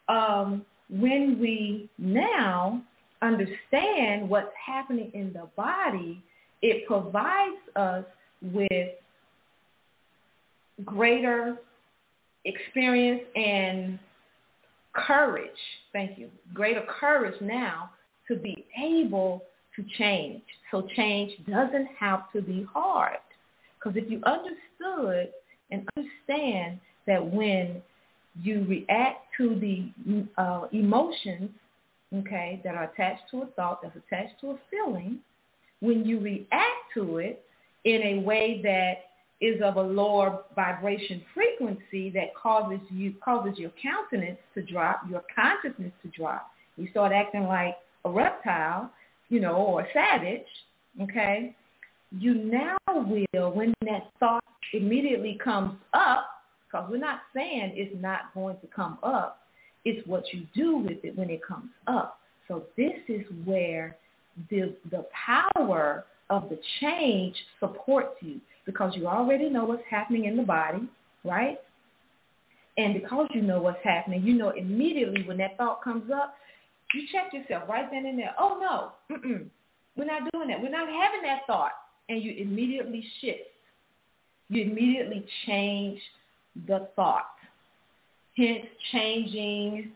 Um, 0.08 0.66
when 0.90 1.38
we 1.40 1.88
now 1.98 2.82
understand 3.22 4.28
what's 4.28 4.52
happening 4.64 5.10
in 5.14 5.32
the 5.32 5.48
body, 5.56 6.22
it 6.60 6.86
provides 6.86 7.56
us 7.76 8.04
with 8.42 8.90
greater 10.84 11.56
experience 12.44 13.22
and 13.34 13.98
courage. 14.94 15.50
Thank 15.92 16.18
you. 16.18 16.28
Greater 16.52 16.84
courage 17.00 17.40
now 17.40 17.90
to 18.28 18.36
be 18.36 18.64
able 18.80 19.42
to 19.76 19.84
change. 19.98 20.42
So 20.70 20.86
change 20.96 21.32
doesn't 21.48 21.88
have 21.98 22.30
to 22.32 22.42
be 22.42 22.66
hard. 22.72 23.18
Because 23.78 23.96
if 23.96 24.10
you 24.10 24.20
understood 24.24 25.30
and 25.70 25.86
understand 25.96 26.80
that 27.06 27.24
when 27.24 27.82
you 28.42 28.64
react 28.68 29.26
to 29.36 29.58
the 29.60 30.24
uh, 30.38 30.66
emotions, 30.72 31.50
okay, 32.14 32.60
that 32.64 32.74
are 32.74 32.84
attached 32.84 33.22
to 33.30 33.42
a 33.42 33.46
thought, 33.56 33.82
that's 33.82 33.96
attached 33.96 34.40
to 34.40 34.50
a 34.50 34.58
feeling, 34.70 35.18
when 35.80 36.04
you 36.04 36.20
react 36.20 36.92
to 36.94 37.18
it 37.18 37.44
in 37.84 38.02
a 38.02 38.18
way 38.20 38.60
that 38.62 39.10
is 39.40 39.60
of 39.62 39.76
a 39.76 39.82
lower 39.82 40.42
vibration 40.54 41.22
frequency 41.34 42.10
that 42.10 42.34
causes 42.34 42.80
you 42.90 43.14
causes 43.22 43.58
your 43.58 43.72
countenance 43.82 44.38
to 44.54 44.62
drop, 44.62 45.02
your 45.10 45.22
consciousness 45.34 45.92
to 46.02 46.08
drop. 46.08 46.50
You 46.76 46.88
start 46.90 47.12
acting 47.12 47.44
like 47.44 47.76
a 48.04 48.10
reptile, 48.10 48.90
you 49.28 49.40
know, 49.40 49.54
or 49.56 49.82
a 49.82 49.86
savage, 49.92 50.46
okay? 51.02 51.54
You 52.16 52.34
now 52.34 52.76
will, 53.02 53.52
when 53.52 53.74
that 53.82 54.10
thought 54.20 54.44
immediately 54.72 55.38
comes 55.42 55.74
up, 55.92 56.26
because 56.66 56.88
we're 56.90 56.98
not 56.98 57.20
saying 57.34 57.72
it's 57.74 57.94
not 58.00 58.34
going 58.34 58.56
to 58.60 58.66
come 58.66 58.98
up, 59.02 59.40
it's 59.84 60.06
what 60.06 60.24
you 60.32 60.46
do 60.54 60.78
with 60.78 61.04
it 61.04 61.16
when 61.16 61.30
it 61.30 61.40
comes 61.46 61.70
up. 61.86 62.18
So 62.48 62.64
this 62.76 62.92
is 63.08 63.22
where 63.44 63.96
the 64.50 64.74
the 64.90 65.06
power 65.26 66.04
of 66.30 66.48
the 66.48 66.58
change 66.80 67.36
supports 67.60 68.16
you 68.20 68.40
because 68.66 68.94
you 68.96 69.06
already 69.06 69.48
know 69.48 69.64
what's 69.64 69.82
happening 69.88 70.24
in 70.24 70.36
the 70.36 70.42
body, 70.42 70.88
right? 71.22 71.58
And 72.76 72.94
because 72.94 73.28
you 73.32 73.42
know 73.42 73.60
what's 73.60 73.84
happening, 73.84 74.22
you 74.22 74.34
know 74.34 74.50
immediately 74.50 75.22
when 75.26 75.36
that 75.38 75.56
thought 75.56 75.82
comes 75.82 76.10
up, 76.10 76.34
you 76.92 77.02
check 77.12 77.32
yourself 77.32 77.68
right 77.68 77.88
then 77.90 78.06
and 78.06 78.18
there. 78.18 78.34
Oh 78.38 78.58
no, 78.60 79.16
mm-mm. 79.16 79.46
we're 79.96 80.04
not 80.04 80.30
doing 80.32 80.48
that. 80.48 80.60
We're 80.60 80.70
not 80.70 80.88
having 80.88 81.22
that 81.22 81.42
thought. 81.46 81.72
And 82.08 82.22
you 82.22 82.34
immediately 82.38 83.04
shift. 83.20 83.40
You 84.48 84.62
immediately 84.64 85.24
change 85.46 85.98
the 86.66 86.88
thought, 86.94 87.34
hence 88.36 88.66
changing 88.92 89.92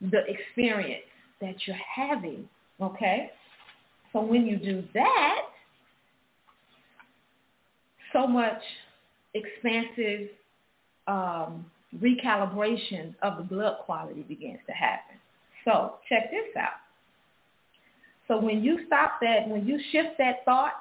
the 0.00 0.20
experience 0.26 1.04
that 1.40 1.54
you're 1.66 1.76
having, 1.76 2.48
okay? 2.80 3.32
So 4.12 4.20
when 4.20 4.46
you 4.46 4.56
do 4.56 4.84
that, 4.94 5.42
so 8.12 8.26
much 8.26 8.60
expansive 9.34 10.28
um, 11.06 11.66
recalibration 12.00 13.14
of 13.22 13.38
the 13.38 13.42
blood 13.42 13.78
quality 13.84 14.22
begins 14.22 14.60
to 14.66 14.72
happen. 14.72 15.16
So 15.64 15.94
check 16.08 16.30
this 16.30 16.56
out. 16.56 16.80
So 18.28 18.38
when 18.38 18.62
you 18.62 18.80
stop 18.86 19.12
that, 19.20 19.48
when 19.48 19.66
you 19.66 19.78
shift 19.90 20.16
that 20.18 20.44
thought, 20.44 20.72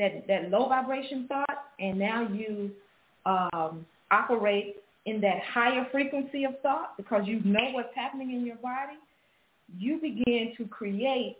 that, 0.00 0.26
that 0.26 0.50
low 0.50 0.68
vibration 0.68 1.26
thought, 1.28 1.64
and 1.78 1.98
now 1.98 2.26
you 2.28 2.70
um, 3.26 3.84
operate 4.10 4.76
in 5.06 5.20
that 5.20 5.40
higher 5.42 5.86
frequency 5.92 6.44
of 6.44 6.58
thought 6.62 6.96
because 6.96 7.22
you 7.26 7.40
know 7.44 7.70
what's 7.72 7.94
happening 7.94 8.32
in 8.32 8.44
your 8.44 8.56
body, 8.56 8.98
you 9.78 9.98
begin 10.00 10.52
to 10.56 10.66
create 10.66 11.36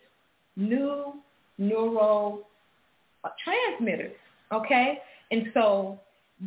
new 0.57 1.15
neural 1.59 2.43
uh, 3.25 3.29
transmitters, 3.45 4.15
okay? 4.53 4.99
And 5.31 5.51
so 5.55 5.99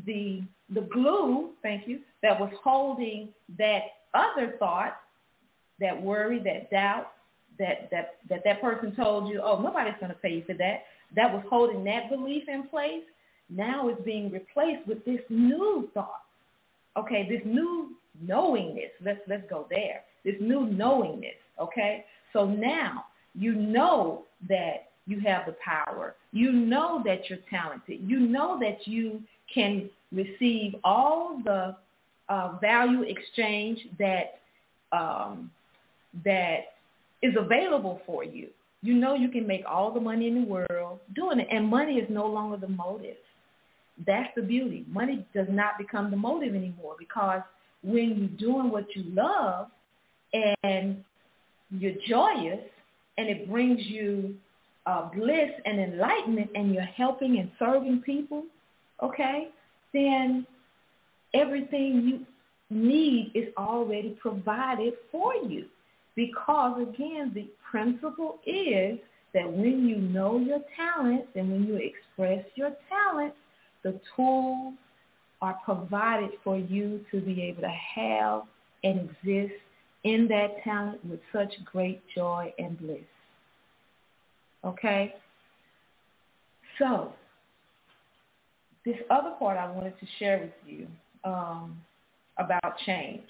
the 0.05 0.41
the 0.73 0.81
glue, 0.81 1.49
thank 1.61 1.87
you, 1.87 1.99
that 2.23 2.39
was 2.39 2.51
holding 2.63 3.29
that 3.59 3.81
other 4.13 4.55
thought, 4.57 4.97
that 5.79 6.01
worry, 6.01 6.39
that 6.39 6.71
doubt, 6.71 7.11
that 7.59 7.89
that 7.91 8.15
that 8.29 8.41
that 8.43 8.61
person 8.61 8.95
told 8.95 9.29
you, 9.29 9.41
oh, 9.43 9.61
nobody's 9.61 9.93
going 9.99 10.11
to 10.11 10.17
pay 10.17 10.35
you 10.35 10.43
for 10.45 10.53
that. 10.55 10.83
That 11.15 11.31
was 11.31 11.43
holding 11.49 11.83
that 11.85 12.09
belief 12.09 12.43
in 12.47 12.67
place. 12.67 13.03
Now 13.49 13.89
it's 13.89 14.01
being 14.03 14.31
replaced 14.31 14.87
with 14.87 15.03
this 15.05 15.21
new 15.29 15.89
thought. 15.93 16.23
Okay, 16.97 17.27
this 17.29 17.41
new 17.45 17.91
knowingness. 18.21 18.91
Let's 19.03 19.19
let's 19.27 19.43
go 19.49 19.67
there. 19.69 20.01
This 20.23 20.35
new 20.39 20.65
knowingness. 20.65 21.35
Okay, 21.59 22.05
so 22.31 22.45
now 22.45 23.05
you 23.35 23.53
know 23.53 24.23
that 24.47 24.89
you 25.05 25.19
have 25.19 25.45
the 25.45 25.55
power. 25.63 26.15
You 26.31 26.51
know 26.51 27.01
that 27.05 27.29
you're 27.29 27.39
talented. 27.49 27.99
You 28.01 28.19
know 28.19 28.59
that 28.59 28.87
you 28.87 29.21
can 29.53 29.89
receive 30.11 30.75
all 30.83 31.41
the 31.43 31.75
uh, 32.29 32.57
value 32.61 33.03
exchange 33.03 33.79
that 33.99 34.39
um, 34.91 35.51
that 36.23 36.75
is 37.21 37.33
available 37.37 38.01
for 38.05 38.23
you. 38.23 38.47
You 38.83 38.93
know 38.93 39.15
you 39.15 39.29
can 39.29 39.47
make 39.47 39.63
all 39.67 39.91
the 39.91 39.99
money 39.99 40.27
in 40.27 40.43
the 40.43 40.47
world 40.47 40.99
doing 41.15 41.39
it, 41.39 41.47
and 41.49 41.65
money 41.65 41.93
is 41.95 42.07
no 42.09 42.27
longer 42.27 42.57
the 42.57 42.67
motive. 42.67 43.15
That's 44.05 44.29
the 44.35 44.41
beauty. 44.41 44.85
Money 44.89 45.25
does 45.33 45.47
not 45.49 45.77
become 45.77 46.11
the 46.11 46.17
motive 46.17 46.53
anymore 46.53 46.95
because 46.99 47.41
when 47.81 48.17
you're 48.17 48.51
doing 48.51 48.69
what 48.71 48.85
you 48.95 49.03
love 49.13 49.67
and 50.63 51.03
you're 51.71 51.93
joyous, 52.07 52.59
and 53.17 53.29
it 53.29 53.49
brings 53.49 53.79
you 53.85 54.35
uh, 54.85 55.09
bliss 55.15 55.51
and 55.65 55.79
enlightenment 55.79 56.49
and 56.55 56.73
you're 56.73 56.83
helping 56.83 57.39
and 57.39 57.49
serving 57.59 58.01
people, 58.05 58.43
okay, 59.01 59.49
then 59.93 60.45
everything 61.33 62.25
you 62.69 62.75
need 62.75 63.31
is 63.33 63.47
already 63.57 64.17
provided 64.21 64.93
for 65.11 65.35
you. 65.35 65.65
Because 66.15 66.81
again, 66.81 67.31
the 67.33 67.47
principle 67.73 68.39
is 68.45 68.99
that 69.33 69.51
when 69.51 69.87
you 69.87 69.95
know 69.95 70.37
your 70.37 70.59
talents 70.77 71.27
and 71.33 71.51
when 71.51 71.63
you 71.63 71.77
express 71.77 72.45
your 72.53 72.69
talents, 72.87 73.35
the 73.81 73.99
tools 74.15 74.75
are 75.41 75.57
provided 75.65 76.29
for 76.43 76.55
you 76.55 77.03
to 77.09 77.19
be 77.19 77.41
able 77.41 77.63
to 77.63 77.75
have 77.95 78.43
and 78.83 79.09
exist 79.09 79.59
in 80.03 80.27
that 80.27 80.63
talent 80.63 81.03
with 81.03 81.19
such 81.33 81.51
great 81.65 81.99
joy 82.13 82.53
and 82.59 82.77
bliss. 82.79 82.99
Okay? 84.63 85.15
So, 86.77 87.11
this 88.85 88.97
other 89.09 89.31
part 89.39 89.57
I 89.57 89.71
wanted 89.71 89.99
to 89.99 90.05
share 90.19 90.41
with 90.41 90.71
you 90.71 90.87
um, 91.23 91.81
about 92.37 92.77
change 92.85 93.23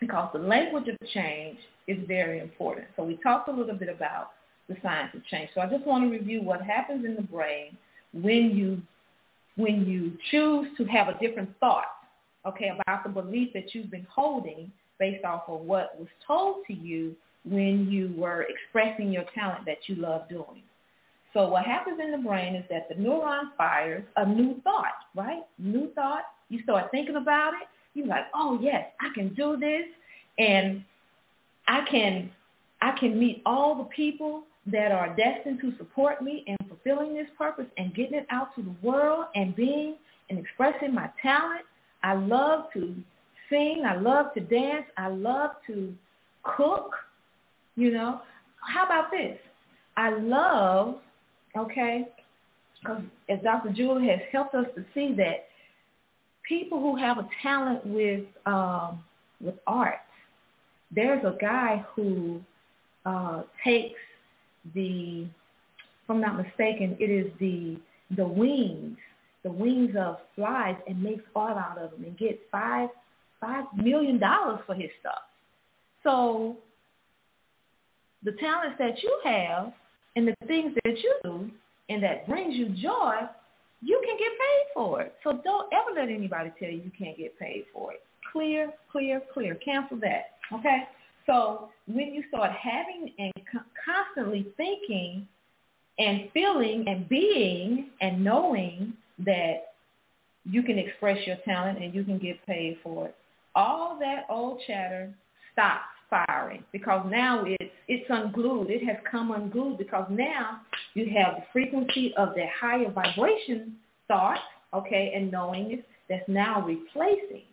because 0.00 0.30
the 0.32 0.38
language 0.38 0.88
of 0.88 0.96
change 1.12 1.58
is 1.86 1.98
very 2.06 2.40
important. 2.40 2.86
So 2.96 3.04
we 3.04 3.16
talked 3.22 3.48
a 3.48 3.52
little 3.52 3.76
bit 3.76 3.88
about 3.88 4.30
the 4.68 4.76
science 4.82 5.10
of 5.14 5.24
change. 5.26 5.50
So 5.54 5.60
I 5.60 5.66
just 5.66 5.86
want 5.86 6.04
to 6.04 6.10
review 6.10 6.42
what 6.42 6.62
happens 6.62 7.04
in 7.04 7.14
the 7.14 7.22
brain 7.22 7.76
when 8.12 8.56
you 8.56 8.80
when 9.56 9.86
you 9.86 10.12
choose 10.32 10.66
to 10.76 10.84
have 10.86 11.06
a 11.08 11.16
different 11.20 11.48
thought, 11.60 11.84
okay, 12.44 12.72
about 12.80 13.04
the 13.04 13.08
belief 13.08 13.52
that 13.54 13.72
you've 13.72 13.90
been 13.90 14.06
holding 14.10 14.72
based 14.98 15.24
off 15.24 15.44
of 15.46 15.60
what 15.60 15.96
was 15.98 16.08
told 16.26 16.66
to 16.66 16.72
you 16.72 17.14
when 17.44 17.88
you 17.88 18.12
were 18.16 18.46
expressing 18.48 19.12
your 19.12 19.24
talent 19.34 19.64
that 19.66 19.78
you 19.86 19.94
love 19.96 20.28
doing. 20.28 20.62
So 21.32 21.48
what 21.48 21.64
happens 21.64 22.00
in 22.02 22.12
the 22.12 22.18
brain 22.18 22.54
is 22.54 22.64
that 22.70 22.88
the 22.88 22.94
neuron 22.94 23.56
fires 23.56 24.04
a 24.16 24.26
new 24.26 24.60
thought, 24.62 24.94
right? 25.14 25.42
New 25.58 25.90
thought. 25.94 26.22
You 26.48 26.62
start 26.62 26.90
thinking 26.90 27.16
about 27.16 27.52
it. 27.54 27.68
You're 27.94 28.06
like, 28.06 28.26
oh 28.34 28.58
yes, 28.60 28.86
I 29.00 29.12
can 29.14 29.32
do 29.34 29.56
this, 29.56 29.84
and 30.38 30.84
I 31.66 31.84
can 31.90 32.30
I 32.80 32.92
can 32.98 33.18
meet 33.18 33.42
all 33.46 33.76
the 33.76 33.84
people 33.84 34.44
that 34.66 34.92
are 34.92 35.14
destined 35.16 35.60
to 35.60 35.76
support 35.76 36.22
me 36.22 36.44
in 36.46 36.56
fulfilling 36.68 37.14
this 37.14 37.28
purpose 37.36 37.66
and 37.76 37.94
getting 37.94 38.14
it 38.14 38.26
out 38.30 38.54
to 38.56 38.62
the 38.62 38.74
world 38.82 39.26
and 39.34 39.54
being 39.54 39.96
and 40.30 40.38
expressing 40.38 40.94
my 40.94 41.10
talent. 41.22 41.62
I 42.02 42.14
love 42.14 42.66
to 42.74 42.94
sing. 43.50 43.84
I 43.86 43.96
love 43.96 44.34
to 44.34 44.40
dance. 44.40 44.86
I 44.96 45.08
love 45.08 45.52
to 45.66 45.94
cook. 46.42 46.92
You 47.76 47.92
know, 47.92 48.20
how 48.60 48.84
about 48.84 49.10
this? 49.10 49.38
I 49.96 50.10
love, 50.10 50.96
okay, 51.56 52.08
because 52.80 53.02
as 53.28 53.38
Dr. 53.42 53.70
Jewel 53.70 54.00
has 54.00 54.20
helped 54.32 54.54
us 54.54 54.66
to 54.74 54.84
see 54.94 55.14
that 55.16 55.46
people 56.48 56.80
who 56.80 56.96
have 56.96 57.18
a 57.18 57.28
talent 57.42 57.86
with 57.86 58.24
um, 58.46 59.02
with 59.40 59.54
art, 59.66 60.00
there's 60.94 61.24
a 61.24 61.36
guy 61.40 61.84
who 61.94 62.40
uh, 63.04 63.42
takes 63.62 63.98
the, 64.74 65.22
if 65.22 66.10
I'm 66.10 66.20
not 66.20 66.36
mistaken, 66.36 66.96
it 67.00 67.10
is 67.10 67.30
the 67.40 67.78
the 68.16 68.26
wings, 68.26 68.96
the 69.42 69.50
wings 69.50 69.94
of 69.98 70.18
flies, 70.34 70.76
and 70.86 71.02
makes 71.02 71.24
art 71.34 71.56
out 71.56 71.78
of 71.78 71.90
them 71.92 72.04
and 72.04 72.16
gets 72.16 72.38
five 72.50 72.88
five 73.40 73.64
million 73.76 74.18
dollars 74.18 74.60
for 74.66 74.74
his 74.74 74.90
stuff. 75.00 75.22
So 76.02 76.56
the 78.22 78.32
talents 78.32 78.76
that 78.78 79.02
you 79.02 79.20
have 79.24 79.72
and 80.16 80.28
the 80.28 80.34
things 80.46 80.74
that 80.84 80.96
you 80.98 81.14
do 81.24 81.50
and 81.88 82.02
that 82.02 82.26
brings 82.26 82.54
you 82.54 82.68
joy, 82.70 83.16
you 83.84 84.00
can 84.04 84.16
get 84.16 84.32
paid 84.32 84.66
for 84.72 85.02
it. 85.02 85.14
So 85.22 85.40
don't 85.44 85.72
ever 85.72 86.00
let 86.00 86.08
anybody 86.08 86.50
tell 86.58 86.70
you 86.70 86.82
you 86.84 86.92
can't 86.98 87.16
get 87.18 87.38
paid 87.38 87.64
for 87.72 87.92
it. 87.92 88.02
Clear, 88.32 88.72
clear, 88.90 89.20
clear. 89.32 89.54
Cancel 89.56 89.98
that. 89.98 90.36
Okay? 90.52 90.84
So 91.26 91.68
when 91.86 92.14
you 92.14 92.22
start 92.28 92.50
having 92.52 93.12
and 93.18 93.32
constantly 93.84 94.46
thinking 94.56 95.28
and 95.98 96.28
feeling 96.32 96.84
and 96.88 97.08
being 97.08 97.90
and 98.00 98.24
knowing 98.24 98.94
that 99.18 99.74
you 100.44 100.62
can 100.62 100.78
express 100.78 101.18
your 101.26 101.36
talent 101.44 101.82
and 101.82 101.94
you 101.94 102.04
can 102.04 102.18
get 102.18 102.44
paid 102.46 102.78
for 102.82 103.06
it, 103.06 103.16
all 103.54 103.98
that 104.00 104.26
old 104.30 104.60
chatter 104.66 105.12
stops 105.52 105.93
firing 106.14 106.62
because 106.72 107.06
now 107.10 107.44
it's 107.46 107.72
it's 107.88 108.06
unglued. 108.08 108.70
It 108.70 108.84
has 108.86 108.96
come 109.10 109.30
unglued 109.32 109.78
because 109.78 110.06
now 110.10 110.60
you 110.94 111.06
have 111.16 111.36
the 111.36 111.44
frequency 111.52 112.14
of 112.16 112.34
the 112.34 112.44
higher 112.58 112.90
vibration 112.90 113.76
thought, 114.08 114.38
okay, 114.72 115.12
and 115.14 115.30
knowing 115.30 115.72
it 115.72 115.84
that's 116.08 116.28
now 116.28 116.64
replacing, 116.64 117.44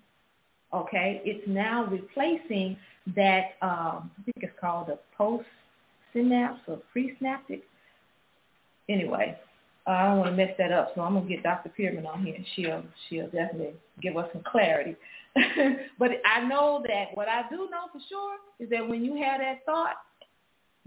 okay, 0.73 1.21
it's 1.25 1.45
now 1.47 1.85
replacing 1.85 2.77
that 3.15 3.55
um, 3.61 4.11
I 4.17 4.23
think 4.25 4.37
it's 4.37 4.59
called 4.59 4.89
a 4.89 4.99
post 5.17 5.45
synapse 6.13 6.59
or 6.67 6.79
presynaptic. 6.95 7.61
Anyway, 8.89 9.37
I 9.87 10.05
don't 10.05 10.19
want 10.19 10.29
to 10.29 10.35
mess 10.35 10.53
that 10.57 10.71
up, 10.71 10.91
so 10.93 11.01
I'm 11.01 11.15
gonna 11.15 11.27
get 11.27 11.43
Dr. 11.43 11.69
Pearman 11.69 12.05
on 12.05 12.23
here, 12.23 12.37
she'll 12.55 12.83
she'll 13.09 13.25
definitely 13.25 13.73
give 14.01 14.17
us 14.17 14.29
some 14.33 14.43
clarity. 14.49 14.95
but 15.99 16.11
I 16.25 16.41
know 16.47 16.83
that 16.87 17.05
what 17.13 17.27
I 17.27 17.43
do 17.49 17.69
know 17.69 17.87
for 17.91 17.99
sure 18.09 18.35
is 18.59 18.69
that 18.69 18.87
when 18.87 19.03
you 19.03 19.15
have 19.23 19.39
that 19.39 19.59
thought, 19.65 19.95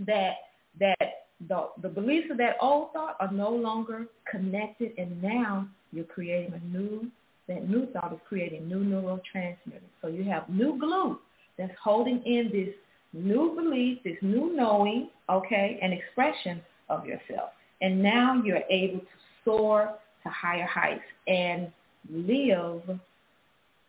that 0.07 0.35
that 0.81 1.27
the 1.49 1.69
the 1.83 1.89
beliefs 1.89 2.29
of 2.31 2.37
that 2.39 2.57
old 2.61 2.93
thought 2.93 3.17
are 3.21 3.33
no 3.33 3.51
longer 3.51 4.07
connected, 4.31 4.93
and 4.99 5.23
now 5.23 5.67
you're 5.93 6.05
creating 6.05 6.53
a 6.55 6.77
new 6.77 7.11
that 7.49 7.69
new 7.69 7.87
thought 7.93 8.13
is 8.13 8.19
creating 8.29 8.69
new 8.69 8.83
neurotransmitters. 8.85 9.91
So 10.01 10.09
you 10.09 10.25
have 10.25 10.49
new 10.49 10.79
glue 10.79 11.19
that's 11.59 11.73
holding 11.83 12.23
in 12.25 12.51
this 12.53 12.75
new 13.13 13.55
belief, 13.55 13.99
this 14.03 14.17
new 14.23 14.55
knowing, 14.55 15.11
okay, 15.31 15.79
and 15.83 15.93
expression 15.93 16.63
of 16.89 17.07
yourself. 17.07 17.51
And 17.81 18.03
now 18.03 18.43
you're 18.45 18.63
able 18.71 19.01
to 19.01 19.07
soar 19.45 19.95
to 20.23 20.29
higher 20.29 20.67
heights 20.67 21.03
and 21.29 21.71
live 22.11 22.99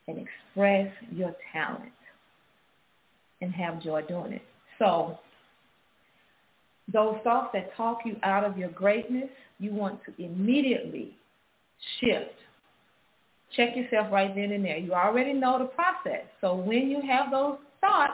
and 0.07 0.17
express 0.19 0.91
your 1.11 1.35
talent 1.51 1.91
and 3.41 3.53
have 3.53 3.81
joy 3.81 4.01
doing 4.03 4.33
it. 4.33 4.41
So 4.79 5.19
those 6.91 7.17
thoughts 7.23 7.49
that 7.53 7.75
talk 7.75 7.99
you 8.05 8.17
out 8.23 8.43
of 8.43 8.57
your 8.57 8.69
greatness, 8.69 9.29
you 9.59 9.73
want 9.73 9.99
to 10.05 10.23
immediately 10.23 11.15
shift 11.99 12.31
check 13.55 13.75
yourself 13.75 14.07
right 14.11 14.33
then 14.35 14.51
and 14.51 14.63
there. 14.63 14.77
You 14.77 14.93
already 14.93 15.33
know 15.33 15.59
the 15.59 15.65
process. 15.65 16.25
So 16.41 16.55
when 16.55 16.89
you 16.89 17.01
have 17.01 17.31
those 17.31 17.57
thoughts, 17.81 18.13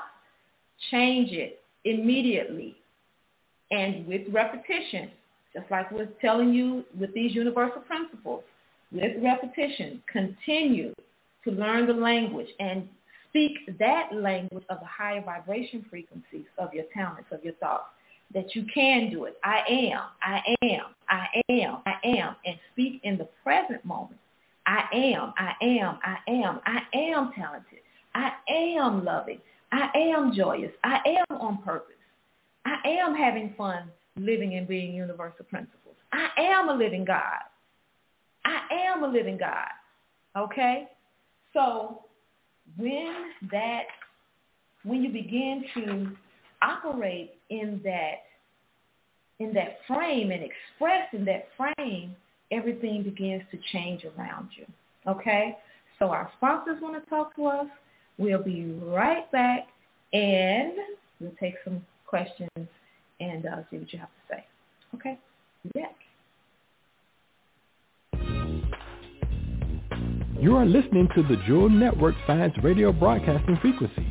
change 0.89 1.32
it 1.32 1.60
immediately 1.86 2.76
and 3.72 4.06
with 4.06 4.22
repetition, 4.32 5.12
just 5.54 5.70
like 5.72 5.92
we're 5.92 6.10
telling 6.20 6.54
you 6.54 6.84
with 7.00 7.14
these 7.14 7.34
universal 7.34 7.82
principles. 7.82 8.44
With 8.92 9.24
repetition, 9.24 10.04
continue 10.12 10.94
to 11.46 11.52
learn 11.52 11.88
the 11.88 11.94
language 11.94 12.50
and 12.60 12.88
speak 13.30 13.54
that 13.80 14.10
language 14.14 14.64
of 14.70 14.80
the 14.80 14.86
higher 14.86 15.22
vibration 15.22 15.86
frequencies 15.89 16.46
of 16.58 16.74
your 16.74 16.86
talents, 16.94 17.30
of 17.32 17.44
your 17.44 17.54
thoughts, 17.56 17.86
that 18.34 18.56
you 18.56 18.66
can 18.74 19.10
do 19.10 19.26
it. 19.26 19.38
I 19.44 19.62
am, 19.70 20.02
I 20.22 20.42
am, 20.64 20.82
I 21.10 21.42
am, 21.50 21.78
I 21.86 21.96
am, 22.04 22.36
and 22.46 22.58
speak 22.74 23.02
in 23.04 23.18
the 23.18 23.28
present 23.44 23.84
moment 23.84 24.20
I 24.66 24.84
am, 24.94 25.34
I 25.38 25.54
am, 25.62 26.00
I 26.04 26.18
am, 26.32 26.60
I 26.66 26.82
am 26.94 27.32
talented. 27.34 27.80
I 28.14 28.32
am 28.50 29.04
loving. 29.04 29.39
I 29.72 29.89
am 29.96 30.34
joyous. 30.36 30.72
I 30.84 31.00
am 31.08 31.38
on 31.38 31.62
purpose. 31.64 31.96
I 32.66 32.78
am 32.88 33.16
having 33.16 33.54
fun 33.58 33.89
living 34.18 34.56
and 34.56 34.68
being 34.68 34.94
universal 34.94 35.46
principles. 35.46 35.96
I 36.14 36.30
am 36.38 36.70
a 36.70 36.74
living 36.74 37.06
God. 37.06 37.39
I 38.46 38.62
am 38.88 39.04
a 39.04 39.08
living 39.08 39.38
God. 39.38 39.68
Okay? 40.38 40.88
So 41.54 42.02
when 42.78 43.14
that, 43.52 43.84
when 44.84 45.04
you 45.04 45.10
begin 45.10 45.64
to 45.76 46.12
operate 46.62 47.36
in 47.49 47.82
that, 47.84 48.24
in 49.39 49.54
that 49.54 49.80
frame 49.88 50.32
and 50.32 50.43
express 50.43 51.08
in 51.14 51.26
that 51.26 51.47
frame, 51.58 52.16
everything 52.52 53.04
begins 53.04 53.43
to 53.52 53.58
change 53.72 54.04
around 54.18 54.49
you. 54.56 54.66
Okay? 55.08 55.58
So 55.99 56.10
our 56.10 56.32
sponsors 56.38 56.82
want 56.82 57.04
to 57.04 57.10
talk 57.10 57.36
to 57.36 57.45
us. 57.45 57.68
We'll 58.18 58.43
be 58.43 58.74
right 58.84 59.32
back 59.32 59.68
and 60.14 60.74
we'll 61.20 61.32
take 61.39 61.56
some 61.64 61.84
questions 62.06 62.49
and 63.20 63.45
uh, 63.45 63.58
see 63.70 63.78
what 63.78 63.91
you 63.93 63.99
have 63.99 64.10
to 64.10 64.36
say. 64.36 64.45
Okay? 64.95 65.18
Be. 65.74 65.82
You 70.42 70.58
are 70.58 70.66
listening 70.66 71.08
to 71.16 71.24
the 71.24 71.38
Jewel 71.48 71.70
Network 71.70 72.16
Science 72.28 72.56
Radio 72.64 72.92
Broadcasting 72.92 73.58
Frequency. 73.62 74.08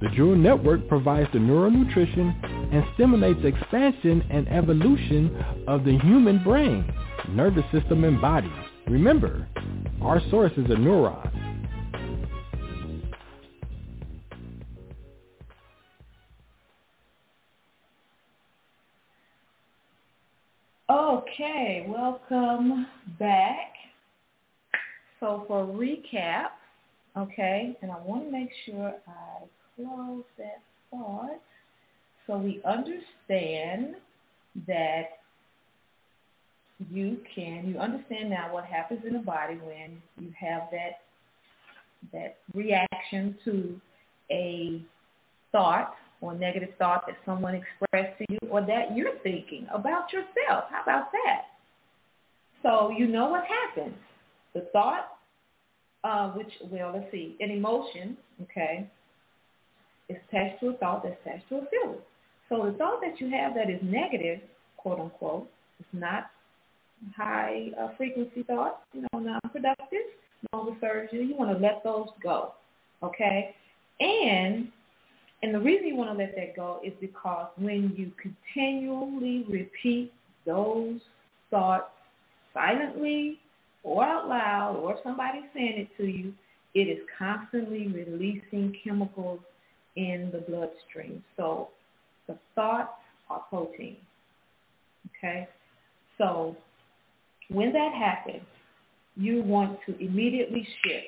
The 0.00 0.08
Jewel 0.14 0.36
Network 0.36 0.86
provides 0.88 1.28
the 1.32 1.40
neural 1.40 1.70
nutrition 1.70 2.34
and 2.72 2.84
stimulates 2.94 3.40
expansion 3.44 4.24
and 4.30 4.48
evolution 4.48 5.44
of 5.66 5.84
the 5.84 5.98
human 5.98 6.42
brain 6.44 6.84
nervous 7.28 7.64
system, 7.72 8.04
and 8.04 8.20
body. 8.20 8.52
Remember, 8.86 9.46
our 10.02 10.20
source 10.30 10.52
is 10.56 10.66
a 10.66 10.74
neuron. 10.74 11.28
Okay, 20.90 21.86
welcome 21.88 22.86
back. 23.18 23.79
So 25.20 25.44
for 25.46 25.66
recap, 25.66 26.48
okay, 27.16 27.76
and 27.82 27.92
I 27.92 27.98
want 27.98 28.24
to 28.24 28.32
make 28.32 28.48
sure 28.64 28.94
I 29.06 29.44
close 29.76 30.24
that 30.38 30.62
thought. 30.90 31.40
So 32.26 32.38
we 32.38 32.62
understand 32.64 33.96
that 34.66 35.18
you 36.90 37.18
can, 37.34 37.68
you 37.68 37.78
understand 37.78 38.30
now 38.30 38.52
what 38.52 38.64
happens 38.64 39.00
in 39.06 39.12
the 39.12 39.18
body 39.18 39.56
when 39.56 40.00
you 40.18 40.32
have 40.38 40.62
that, 40.72 41.00
that 42.12 42.38
reaction 42.54 43.36
to 43.44 43.78
a 44.30 44.82
thought 45.52 45.94
or 46.22 46.34
negative 46.34 46.70
thought 46.78 47.06
that 47.06 47.16
someone 47.26 47.54
expressed 47.54 48.16
to 48.18 48.24
you 48.30 48.38
or 48.50 48.60
that 48.62 48.96
you're 48.96 49.18
thinking 49.22 49.66
about 49.72 50.12
yourself. 50.12 50.64
How 50.70 50.82
about 50.82 51.12
that? 51.12 51.42
So 52.62 52.90
you 52.96 53.06
know 53.06 53.28
what 53.28 53.44
happens. 53.44 53.96
The 54.54 54.62
thought, 54.72 55.18
uh, 56.04 56.30
which, 56.30 56.52
well, 56.70 56.92
let's 56.94 57.10
see, 57.12 57.36
an 57.40 57.50
emotion, 57.50 58.16
okay, 58.42 58.88
is 60.08 60.16
attached 60.28 60.60
to 60.60 60.68
a 60.70 60.72
thought 60.74 61.02
that's 61.02 61.16
attached 61.24 61.48
to 61.50 61.56
a 61.56 61.66
feeling. 61.70 62.00
So 62.48 62.66
the 62.66 62.76
thought 62.76 63.00
that 63.00 63.20
you 63.20 63.30
have 63.30 63.54
that 63.54 63.70
is 63.70 63.78
negative, 63.82 64.40
quote 64.76 64.98
unquote, 64.98 65.48
is 65.78 65.86
not 65.92 66.30
high 67.16 67.68
uh, 67.80 67.88
frequency 67.96 68.42
thoughts, 68.42 68.78
you 68.92 69.02
know, 69.12 69.20
non-productive, 69.20 69.98
no 70.52 70.62
longer 70.62 71.08
you. 71.12 71.20
You 71.20 71.36
want 71.36 71.56
to 71.56 71.62
let 71.62 71.82
those 71.84 72.08
go, 72.22 72.54
okay? 73.02 73.54
And 74.00 74.68
and 75.42 75.54
the 75.54 75.60
reason 75.60 75.86
you 75.86 75.96
want 75.96 76.10
to 76.10 76.16
let 76.22 76.34
that 76.36 76.54
go 76.54 76.80
is 76.84 76.92
because 77.00 77.48
when 77.56 77.94
you 77.96 78.12
continually 78.20 79.44
repeat 79.48 80.12
those 80.44 81.00
thoughts 81.50 81.90
silently 82.52 83.38
or 83.82 84.04
out 84.04 84.28
loud 84.28 84.76
or 84.76 84.98
somebody 85.02 85.40
saying 85.54 85.74
it 85.78 85.96
to 85.96 86.08
you, 86.08 86.32
it 86.74 86.80
is 86.88 86.98
constantly 87.18 87.88
releasing 87.88 88.76
chemicals 88.84 89.40
in 89.96 90.30
the 90.32 90.38
bloodstream. 90.38 91.22
So 91.36 91.68
the 92.26 92.38
thoughts 92.54 92.92
are 93.28 93.40
protein. 93.48 93.96
Okay? 95.18 95.48
So 96.18 96.56
when 97.48 97.72
that 97.72 97.92
happens, 97.94 98.46
you 99.16 99.42
want 99.42 99.78
to 99.86 99.98
immediately 100.02 100.66
shift. 100.84 101.06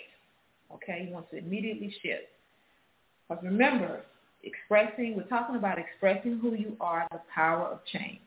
Okay? 0.75 1.07
You 1.07 1.15
want 1.15 1.31
to 1.31 1.39
immediately 1.39 1.95
shift. 2.03 2.29
But 3.29 3.43
remember, 3.43 4.03
expressing, 4.43 5.17
we're 5.17 5.23
talking 5.25 5.57
about 5.57 5.79
expressing 5.79 6.39
who 6.39 6.55
you 6.55 6.77
are, 6.81 7.07
the 7.13 7.21
power 7.33 7.67
of 7.67 7.81
change. 7.93 8.21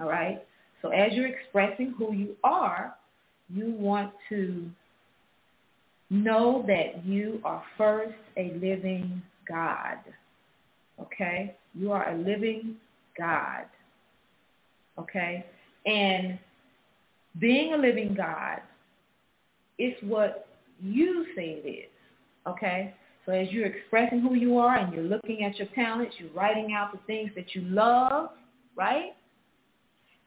All 0.00 0.08
right? 0.08 0.42
So 0.82 0.88
as 0.88 1.12
you're 1.12 1.28
expressing 1.28 1.94
who 1.96 2.12
you 2.12 2.36
are, 2.42 2.94
you 3.52 3.72
want 3.72 4.12
to 4.28 4.68
know 6.10 6.64
that 6.66 7.04
you 7.04 7.40
are 7.44 7.62
first 7.76 8.14
a 8.36 8.52
living 8.60 9.22
God. 9.48 9.98
Okay? 11.00 11.54
You 11.74 11.92
are 11.92 12.10
a 12.10 12.16
living 12.16 12.76
God. 13.16 13.64
Okay? 14.98 15.44
And 15.86 16.38
being 17.38 17.74
a 17.74 17.76
living 17.76 18.14
God 18.14 18.60
is 19.78 19.94
what 20.02 20.48
you 20.80 21.26
say 21.36 21.60
it 21.64 21.68
is. 21.68 21.90
Okay? 22.46 22.94
So 23.26 23.32
as 23.32 23.48
you're 23.50 23.66
expressing 23.66 24.20
who 24.20 24.34
you 24.34 24.56
are 24.56 24.76
and 24.76 24.92
you're 24.92 25.04
looking 25.04 25.44
at 25.44 25.56
your 25.58 25.68
talents, 25.74 26.14
you're 26.18 26.32
writing 26.32 26.72
out 26.72 26.92
the 26.92 26.98
things 27.06 27.30
that 27.36 27.54
you 27.54 27.60
love, 27.62 28.30
right? 28.74 29.12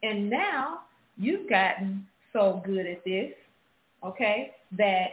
And 0.04 0.30
now 0.30 0.82
you've 1.18 1.50
gotten 1.50 2.06
so 2.34 2.62
good 2.66 2.86
at 2.86 3.04
this, 3.04 3.32
okay, 4.06 4.52
that 4.78 5.08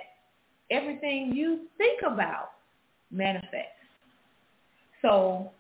everything 0.70 1.32
you 1.34 1.60
think 1.76 2.00
about 2.02 2.50
manifests. 3.10 3.72
So 5.02 5.50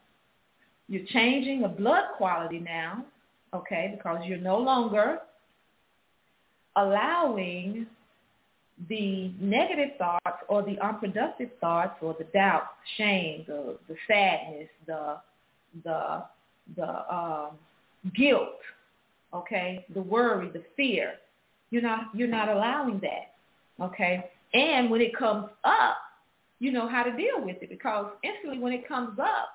you're 0.88 1.06
changing 1.06 1.62
the 1.62 1.68
blood 1.68 2.04
quality 2.16 2.58
now, 2.58 3.04
okay, 3.54 3.94
because 3.96 4.20
you're 4.24 4.38
no 4.38 4.58
longer 4.58 5.18
allowing 6.76 7.86
the 8.88 9.32
negative 9.40 9.96
thoughts 9.98 10.42
or 10.48 10.62
the 10.62 10.78
unproductive 10.80 11.50
thoughts 11.60 11.96
or 12.00 12.14
the 12.18 12.24
doubt, 12.26 12.68
shame, 12.96 13.44
the, 13.46 13.76
the 13.88 13.96
sadness, 14.06 14.68
the, 14.86 15.16
the, 15.84 16.22
the 16.76 17.14
um, 17.14 17.50
guilt, 18.14 18.60
okay, 19.34 19.84
the 19.94 20.00
worry, 20.00 20.48
the 20.50 20.62
fear. 20.76 21.14
You're 21.70 21.82
not, 21.82 22.06
you're 22.14 22.28
not 22.28 22.48
allowing 22.48 23.00
that, 23.00 23.34
okay? 23.84 24.30
And 24.54 24.90
when 24.90 25.00
it 25.00 25.16
comes 25.16 25.48
up, 25.64 25.98
you 26.60 26.72
know 26.72 26.88
how 26.88 27.02
to 27.02 27.10
deal 27.12 27.44
with 27.44 27.62
it 27.62 27.68
because 27.68 28.06
instantly 28.22 28.58
when 28.58 28.72
it 28.72 28.88
comes 28.88 29.18
up, 29.18 29.50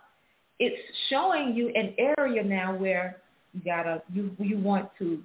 it's 0.60 0.78
showing 1.10 1.54
you 1.54 1.70
an 1.70 1.96
area 1.98 2.44
now 2.44 2.76
where 2.76 3.18
you 3.54 3.62
gotta 3.66 4.02
you 4.14 4.32
you 4.40 4.58
want 4.58 4.90
to 5.00 5.22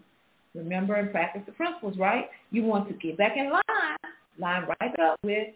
remember 0.54 0.94
and 0.94 1.10
practice 1.10 1.42
the 1.46 1.52
principles, 1.52 1.96
right? 1.98 2.26
You 2.50 2.64
want 2.64 2.88
to 2.88 2.94
get 2.94 3.16
back 3.16 3.36
in 3.36 3.50
line, 3.50 4.12
line 4.38 4.66
right 4.80 4.98
up 5.00 5.18
with 5.22 5.48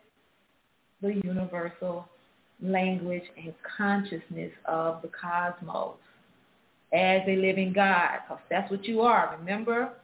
the 1.01 1.21
universal 1.25 2.07
language 2.63 3.25
and 3.37 3.53
consciousness 3.77 4.53
of 4.67 5.03
the 5.03 5.09
cosmos 5.09 5.97
as 6.93 7.23
a 7.27 7.37
living 7.37 7.73
God, 7.73 8.21
because 8.29 8.43
that's 8.51 8.71
what 8.71 8.85
you 8.85 9.01
are. 9.01 9.37
Remember, 9.41 9.95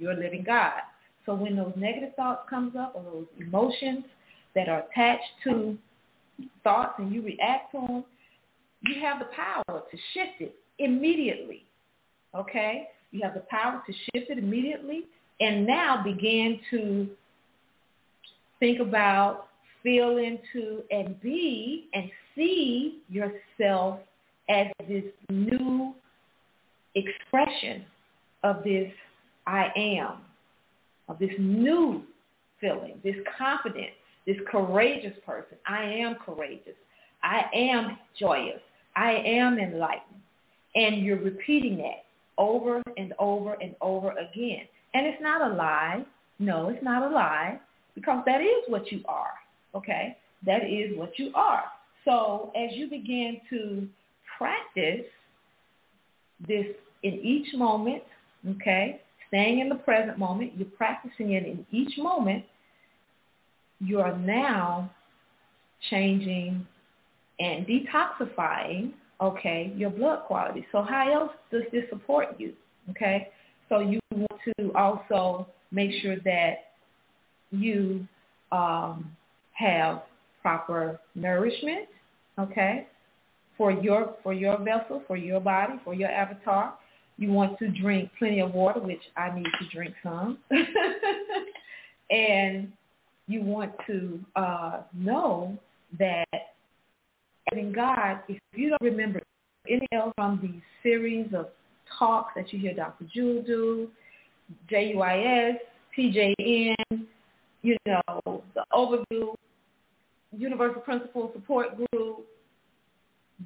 you're 0.00 0.14
living 0.14 0.42
God. 0.44 0.80
So 1.26 1.34
when 1.34 1.54
those 1.54 1.72
negative 1.76 2.14
thoughts 2.16 2.48
comes 2.48 2.74
up 2.76 2.92
or 2.94 3.04
those 3.04 3.26
emotions 3.38 4.04
that 4.54 4.68
are 4.68 4.84
attached 4.90 5.22
to 5.44 5.78
thoughts 6.64 6.94
and 6.98 7.12
you 7.12 7.22
react 7.22 7.72
to 7.72 7.80
them, 7.80 8.04
you 8.82 9.00
have 9.02 9.18
the 9.18 9.26
power 9.26 9.82
to 9.90 9.96
shift 10.14 10.40
it 10.40 10.54
immediately. 10.78 11.64
Okay? 12.34 12.88
You 13.12 13.20
have 13.22 13.34
the 13.34 13.44
power 13.50 13.82
to 13.86 13.92
shift 13.92 14.30
it 14.30 14.38
immediately 14.38 15.04
and 15.40 15.66
now 15.66 16.02
begin 16.02 16.60
to 16.70 17.08
think 18.58 18.80
about, 18.80 19.48
feel 19.82 20.18
into, 20.18 20.82
and 20.90 21.20
be 21.20 21.88
and 21.94 22.10
see 22.34 23.00
yourself 23.08 24.00
as 24.48 24.66
this 24.88 25.04
new 25.30 25.94
expression 26.94 27.84
of 28.42 28.62
this 28.64 28.90
I 29.46 29.68
am, 29.76 30.18
of 31.08 31.18
this 31.18 31.30
new 31.38 32.02
feeling, 32.60 33.00
this 33.02 33.16
confidence, 33.36 33.92
this 34.26 34.36
courageous 34.50 35.16
person. 35.24 35.56
I 35.66 35.82
am 35.84 36.16
courageous. 36.24 36.74
I 37.22 37.42
am 37.54 37.98
joyous. 38.18 38.60
I 38.96 39.12
am 39.12 39.58
enlightened. 39.58 40.20
And 40.74 41.04
you're 41.04 41.20
repeating 41.20 41.78
that 41.78 42.04
over 42.38 42.82
and 42.96 43.12
over 43.18 43.54
and 43.54 43.74
over 43.80 44.10
again. 44.12 44.66
And 44.94 45.06
it's 45.06 45.22
not 45.22 45.50
a 45.50 45.54
lie. 45.54 46.04
No, 46.38 46.68
it's 46.68 46.82
not 46.82 47.10
a 47.10 47.12
lie 47.12 47.60
because 47.94 48.22
that 48.26 48.40
is 48.40 48.64
what 48.68 48.90
you 48.90 49.02
are. 49.06 49.32
Okay? 49.74 50.16
That 50.46 50.64
is 50.64 50.96
what 50.96 51.18
you 51.18 51.32
are. 51.34 51.64
So 52.04 52.50
as 52.56 52.70
you 52.72 52.88
begin 52.88 53.40
to 53.50 53.86
practice 54.38 55.06
this 56.46 56.66
in 57.02 57.14
each 57.14 57.54
moment, 57.54 58.02
okay, 58.48 59.02
staying 59.30 59.60
in 59.60 59.68
the 59.68 59.76
present 59.76 60.18
moment, 60.18 60.52
you're 60.56 60.68
practicing 60.68 61.32
it 61.32 61.46
in 61.46 61.64
each 61.70 61.96
moment, 61.96 62.44
you 63.80 64.00
are 64.00 64.16
now 64.18 64.90
changing 65.88 66.66
and 67.38 67.66
detoxifying, 67.66 68.92
okay, 69.20 69.72
your 69.76 69.90
blood 69.90 70.24
quality. 70.26 70.66
So 70.72 70.82
how 70.82 71.10
else 71.12 71.32
does 71.50 71.62
this 71.72 71.84
support 71.88 72.36
you? 72.38 72.52
Okay? 72.90 73.28
So 73.68 73.80
you 73.80 74.00
want 74.10 74.40
to 74.58 74.72
also 74.74 75.46
make 75.70 75.92
sure 76.02 76.16
that 76.24 76.72
you 77.50 78.06
um, 78.52 79.16
have 79.52 80.02
proper 80.42 81.00
nourishment, 81.14 81.88
okay, 82.38 82.86
for 83.56 83.70
your 83.70 84.16
for 84.22 84.32
your 84.32 84.58
vessel, 84.58 85.02
for 85.06 85.16
your 85.16 85.40
body, 85.40 85.74
for 85.84 85.94
your 85.94 86.08
avatar. 86.08 86.74
You 87.20 87.30
want 87.30 87.58
to 87.58 87.68
drink 87.68 88.10
plenty 88.18 88.40
of 88.40 88.54
water, 88.54 88.80
which 88.80 89.02
I 89.14 89.30
need 89.34 89.44
to 89.44 89.68
drink 89.70 89.94
some. 90.02 90.38
and 92.10 92.72
you 93.28 93.42
want 93.42 93.72
to 93.86 94.18
uh, 94.36 94.80
know 94.94 95.56
that 95.98 96.24
in 97.52 97.72
God, 97.72 98.20
if 98.26 98.38
you 98.54 98.70
don't 98.70 98.80
remember 98.80 99.20
anything 99.68 99.88
else 99.92 100.14
from 100.16 100.40
the 100.42 100.60
series 100.82 101.26
of 101.34 101.48
talks 101.98 102.32
that 102.36 102.54
you 102.54 102.58
hear 102.58 102.74
Dr. 102.74 103.04
Jewel 103.12 103.42
do, 103.42 103.88
JUIS, 104.70 105.56
TJN, 105.96 107.04
you 107.60 107.76
know, 107.86 108.42
the 108.54 108.64
overview, 108.72 109.34
Universal 110.36 110.80
Principle 110.80 111.30
Support 111.34 111.76
Group, 111.76 112.24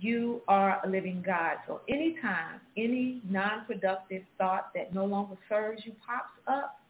you 0.00 0.42
are 0.48 0.80
a 0.84 0.88
living 0.88 1.22
God. 1.24 1.56
So 1.66 1.80
anytime 1.88 2.60
any 2.76 3.20
non-productive 3.28 4.22
thought 4.38 4.70
that 4.74 4.94
no 4.94 5.04
longer 5.04 5.36
serves 5.48 5.82
you 5.84 5.92
pops 6.06 6.36
up, 6.46 6.80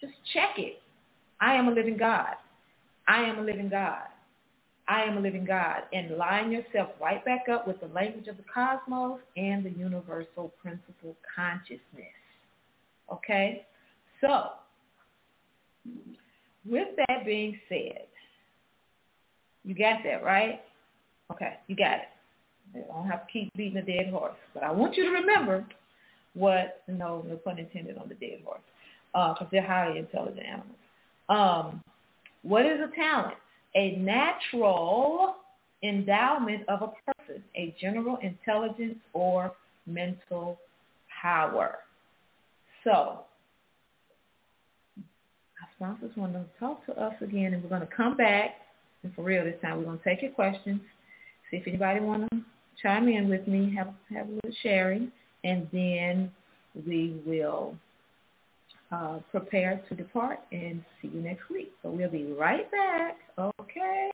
just 0.00 0.14
check 0.32 0.58
it. 0.58 0.80
I 1.40 1.54
am 1.54 1.68
a 1.68 1.72
living 1.72 1.96
God. 1.96 2.34
I 3.06 3.22
am 3.22 3.38
a 3.38 3.42
living 3.42 3.68
God. 3.68 4.06
I 4.88 5.02
am 5.02 5.16
a 5.16 5.20
living 5.20 5.44
God, 5.44 5.82
and 5.92 6.16
line 6.16 6.50
yourself 6.50 6.90
right 7.00 7.24
back 7.24 7.48
up 7.50 7.68
with 7.68 7.80
the 7.80 7.86
language 7.86 8.26
of 8.26 8.36
the 8.36 8.42
cosmos 8.52 9.20
and 9.36 9.64
the 9.64 9.70
universal 9.70 10.52
principle 10.60 11.16
consciousness. 11.34 11.80
Okay? 13.10 13.64
So, 14.20 14.50
with 16.66 16.88
that 16.96 17.24
being 17.24 17.58
said, 17.68 18.06
you 19.64 19.74
got 19.74 20.02
that, 20.04 20.24
right? 20.24 20.60
Okay, 21.30 21.58
you 21.68 21.76
got 21.76 21.94
it. 21.94 22.08
I 22.74 22.80
don't 22.92 23.08
have 23.08 23.26
to 23.26 23.32
keep 23.32 23.52
beating 23.54 23.78
a 23.78 23.82
dead 23.82 24.10
horse. 24.10 24.34
But 24.54 24.62
I 24.62 24.70
want 24.70 24.96
you 24.96 25.04
to 25.04 25.10
remember 25.10 25.66
what, 26.34 26.82
no, 26.88 27.24
no 27.28 27.36
pun 27.36 27.58
intended 27.58 27.98
on 27.98 28.08
the 28.08 28.14
dead 28.14 28.40
horse, 28.44 28.60
because 29.12 29.36
uh, 29.40 29.46
they're 29.50 29.66
highly 29.66 29.98
intelligent 29.98 30.46
animals. 30.46 30.78
Um, 31.28 31.82
what 32.42 32.64
is 32.66 32.80
a 32.80 32.94
talent? 32.96 33.36
A 33.74 33.96
natural 33.96 35.36
endowment 35.82 36.68
of 36.68 36.82
a 36.82 36.88
person, 37.06 37.42
a 37.56 37.74
general 37.80 38.18
intelligence 38.22 38.98
or 39.12 39.52
mental 39.86 40.58
power. 41.22 41.78
So 42.84 42.90
our 45.00 45.68
sponsors 45.76 46.16
want 46.16 46.32
to 46.34 46.44
talk 46.58 46.84
to 46.86 46.92
us 46.92 47.14
again, 47.20 47.54
and 47.54 47.62
we're 47.62 47.68
going 47.68 47.80
to 47.82 47.94
come 47.94 48.16
back. 48.16 48.50
And 49.02 49.14
for 49.14 49.22
real 49.22 49.44
this 49.44 49.54
time, 49.62 49.78
we're 49.78 49.84
going 49.84 49.98
to 49.98 50.04
take 50.04 50.22
your 50.22 50.32
questions. 50.32 50.80
See 51.50 51.58
if 51.58 51.66
anybody 51.66 52.00
want 52.00 52.30
to 52.30 52.40
chime 52.80 53.08
in 53.08 53.28
with 53.28 53.46
me, 53.46 53.74
have 53.76 53.92
have 54.14 54.28
a 54.28 54.32
little 54.32 54.56
sharing, 54.62 55.10
and 55.44 55.68
then 55.72 56.30
we 56.86 57.20
will 57.26 57.76
uh, 58.90 59.18
prepare 59.30 59.82
to 59.88 59.94
depart 59.94 60.40
and 60.52 60.84
see 61.00 61.08
you 61.08 61.20
next 61.20 61.48
week. 61.50 61.72
So 61.82 61.90
we'll 61.90 62.10
be 62.10 62.32
right 62.32 62.70
back. 62.70 63.16
Okay. 63.38 64.10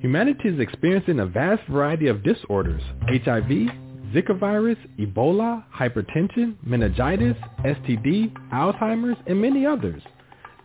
Humanity 0.00 0.48
is 0.48 0.58
experiencing 0.58 1.20
a 1.20 1.26
vast 1.26 1.62
variety 1.68 2.08
of 2.08 2.24
disorders, 2.24 2.82
HIV, 3.06 3.70
Zika 4.12 4.38
virus, 4.38 4.76
Ebola, 4.98 5.62
hypertension, 5.72 6.56
meningitis, 6.64 7.36
STD, 7.64 8.32
Alzheimer's, 8.52 9.16
and 9.28 9.40
many 9.40 9.64
others. 9.64 10.02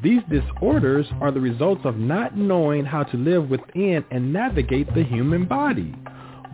These 0.01 0.21
disorders 0.29 1.05
are 1.21 1.31
the 1.31 1.39
results 1.39 1.81
of 1.83 1.97
not 1.97 2.37
knowing 2.37 2.85
how 2.85 3.01
to 3.03 3.17
live 3.17 3.49
within 3.49 4.05
and 4.11 4.31
navigate 4.31 4.93
the 4.93 5.03
human 5.03 5.45
body. 5.45 5.95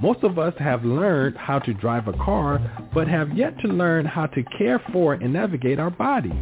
Most 0.02 0.24
of 0.24 0.39
us 0.39 0.54
have 0.60 0.86
learned 0.86 1.36
how 1.36 1.60
to 1.60 1.74
drive 1.74 2.08
a 2.08 2.14
car, 2.14 2.62
but 2.94 3.10
have 3.10 3.38
yet 3.38 3.60
to 3.60 3.68
learn 3.68 4.06
how 4.06 4.28
to 4.28 4.44
care 4.58 4.82
for 4.94 5.16
and 5.16 5.34
navigate 5.34 5.78
our 5.78 5.89
bodies. 5.89 6.41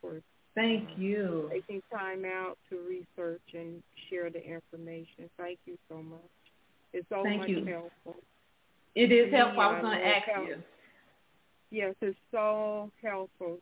for 0.00 0.20
thank 0.54 0.88
uh, 0.88 0.92
you 1.00 1.50
taking 1.52 1.82
time 1.90 2.24
out 2.24 2.58
to 2.70 2.78
research 2.88 3.42
and 3.54 3.82
share 4.08 4.30
the 4.30 4.42
information. 4.42 5.30
Thank 5.36 5.58
you 5.66 5.76
so 5.88 6.02
much. 6.02 6.20
It's 6.92 7.06
so 7.08 7.22
thank 7.22 7.40
much 7.40 7.48
you. 7.48 7.64
helpful. 7.64 8.22
It 8.94 9.10
is 9.10 9.32
helpful. 9.32 9.60
I 9.62 9.72
was 9.72 9.82
going 9.82 9.98
to 9.98 10.06
ask 10.06 10.28
you. 10.46 10.56
Yes, 11.70 11.94
it's 12.02 12.18
so 12.30 12.90
helpful 13.02 13.58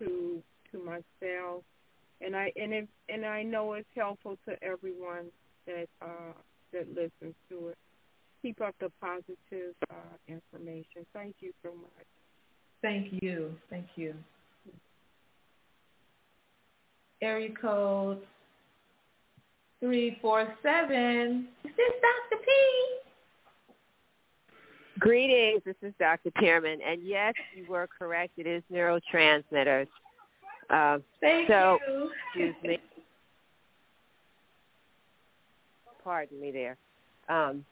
to 0.00 0.42
to 0.72 0.78
myself, 0.78 1.62
and 2.20 2.34
I 2.36 2.52
and 2.56 2.88
and 3.08 3.24
I 3.24 3.42
know 3.42 3.74
it's 3.74 3.88
helpful 3.94 4.36
to 4.48 4.62
everyone 4.62 5.26
that 5.66 5.86
uh, 6.02 6.32
that 6.72 6.88
listens 6.88 7.34
to 7.48 7.68
it. 7.68 7.78
Keep 8.42 8.60
up 8.60 8.74
the 8.80 8.90
positive 9.00 9.74
uh, 9.90 9.94
information. 10.26 11.04
Thank 11.12 11.36
you 11.40 11.52
so 11.62 11.70
much. 11.70 12.06
Thank 12.82 13.22
you. 13.22 13.54
Thank 13.68 13.86
you. 13.96 14.14
Area 17.22 17.50
code 17.60 18.22
three 19.80 20.18
four 20.22 20.54
seven. 20.62 21.48
Is 21.64 21.72
this 21.76 21.92
Dr. 22.00 22.42
P? 22.42 22.99
Greetings. 25.00 25.62
This 25.64 25.76
is 25.80 25.94
Dr. 25.98 26.30
Pearman, 26.30 26.78
and 26.86 27.02
yes, 27.02 27.32
you 27.56 27.64
were 27.70 27.88
correct. 27.98 28.32
It 28.36 28.46
is 28.46 28.62
neurotransmitters. 28.70 29.88
Uh, 30.68 30.98
Thank 31.22 31.48
so, 31.48 31.78
you. 31.88 32.10
excuse 32.26 32.54
me. 32.62 32.78
Pardon 36.04 36.38
me 36.38 36.50
there. 36.50 36.76
Um, 37.30 37.64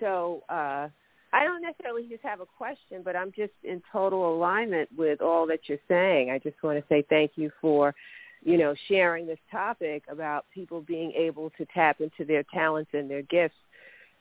so 0.00 0.42
uh, 0.48 0.88
I 1.34 1.44
don't 1.44 1.60
necessarily 1.60 2.08
just 2.08 2.22
have 2.22 2.40
a 2.40 2.46
question, 2.46 3.02
but 3.04 3.16
I'm 3.16 3.32
just 3.36 3.52
in 3.64 3.82
total 3.92 4.34
alignment 4.34 4.88
with 4.96 5.20
all 5.20 5.46
that 5.48 5.60
you're 5.66 5.78
saying. 5.88 6.30
I 6.30 6.38
just 6.38 6.56
want 6.62 6.78
to 6.78 6.84
say 6.88 7.04
thank 7.10 7.32
you 7.36 7.50
for, 7.60 7.94
you 8.42 8.56
know, 8.56 8.74
sharing 8.88 9.26
this 9.26 9.38
topic 9.50 10.04
about 10.08 10.46
people 10.54 10.80
being 10.80 11.12
able 11.12 11.50
to 11.58 11.66
tap 11.74 12.00
into 12.00 12.24
their 12.24 12.44
talents 12.44 12.92
and 12.94 13.10
their 13.10 13.22
gifts 13.22 13.56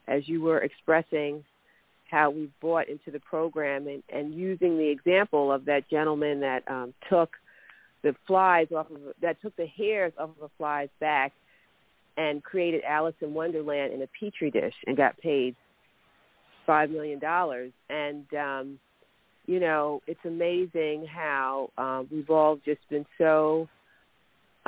as 0.09 0.27
you 0.27 0.41
were 0.41 0.59
expressing 0.59 1.45
how 2.11 2.29
we've 2.29 2.51
bought 2.61 2.89
into 2.89 3.09
the 3.09 3.19
program 3.21 3.87
and, 3.87 4.03
and 4.13 4.35
using 4.35 4.77
the 4.77 4.89
example 4.89 5.51
of 5.51 5.65
that 5.65 5.89
gentleman 5.89 6.41
that 6.41 6.69
um, 6.69 6.93
took 7.09 7.31
the 8.03 8.13
flies 8.27 8.67
off 8.75 8.89
of 8.91 8.97
that 9.21 9.41
took 9.41 9.55
the 9.55 9.65
hairs 9.65 10.11
off 10.19 10.29
of 10.37 10.43
a 10.43 10.49
fly's 10.57 10.89
back 10.99 11.31
and 12.17 12.43
created 12.43 12.81
Alice 12.83 13.15
in 13.21 13.33
Wonderland 13.33 13.93
in 13.93 14.01
a 14.01 14.07
petri 14.19 14.51
dish 14.51 14.73
and 14.85 14.97
got 14.97 15.17
paid 15.19 15.55
five 16.65 16.89
million 16.89 17.19
dollars. 17.19 17.71
And 17.89 18.25
um, 18.33 18.79
you 19.45 19.59
know, 19.59 20.01
it's 20.05 20.19
amazing 20.25 21.07
how 21.07 21.69
um, 21.77 22.07
we've 22.11 22.29
all 22.29 22.59
just 22.65 22.81
been 22.89 23.05
so 23.17 23.69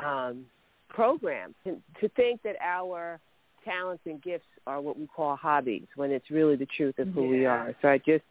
um, 0.03 0.45
programmed 0.89 1.55
to, 1.65 1.77
to 1.99 2.09
think 2.09 2.41
that 2.43 2.55
our 2.61 3.19
talents 3.63 4.03
and 4.05 4.21
gifts 4.21 4.45
are 4.67 4.81
what 4.81 4.97
we 4.97 5.07
call 5.07 5.35
hobbies 5.35 5.87
when 5.95 6.11
it's 6.11 6.29
really 6.29 6.55
the 6.55 6.67
truth 6.77 6.99
of 6.99 7.09
who 7.09 7.23
yeah. 7.23 7.29
we 7.29 7.45
are. 7.45 7.75
So 7.81 7.87
I 7.89 7.97
just 7.97 8.23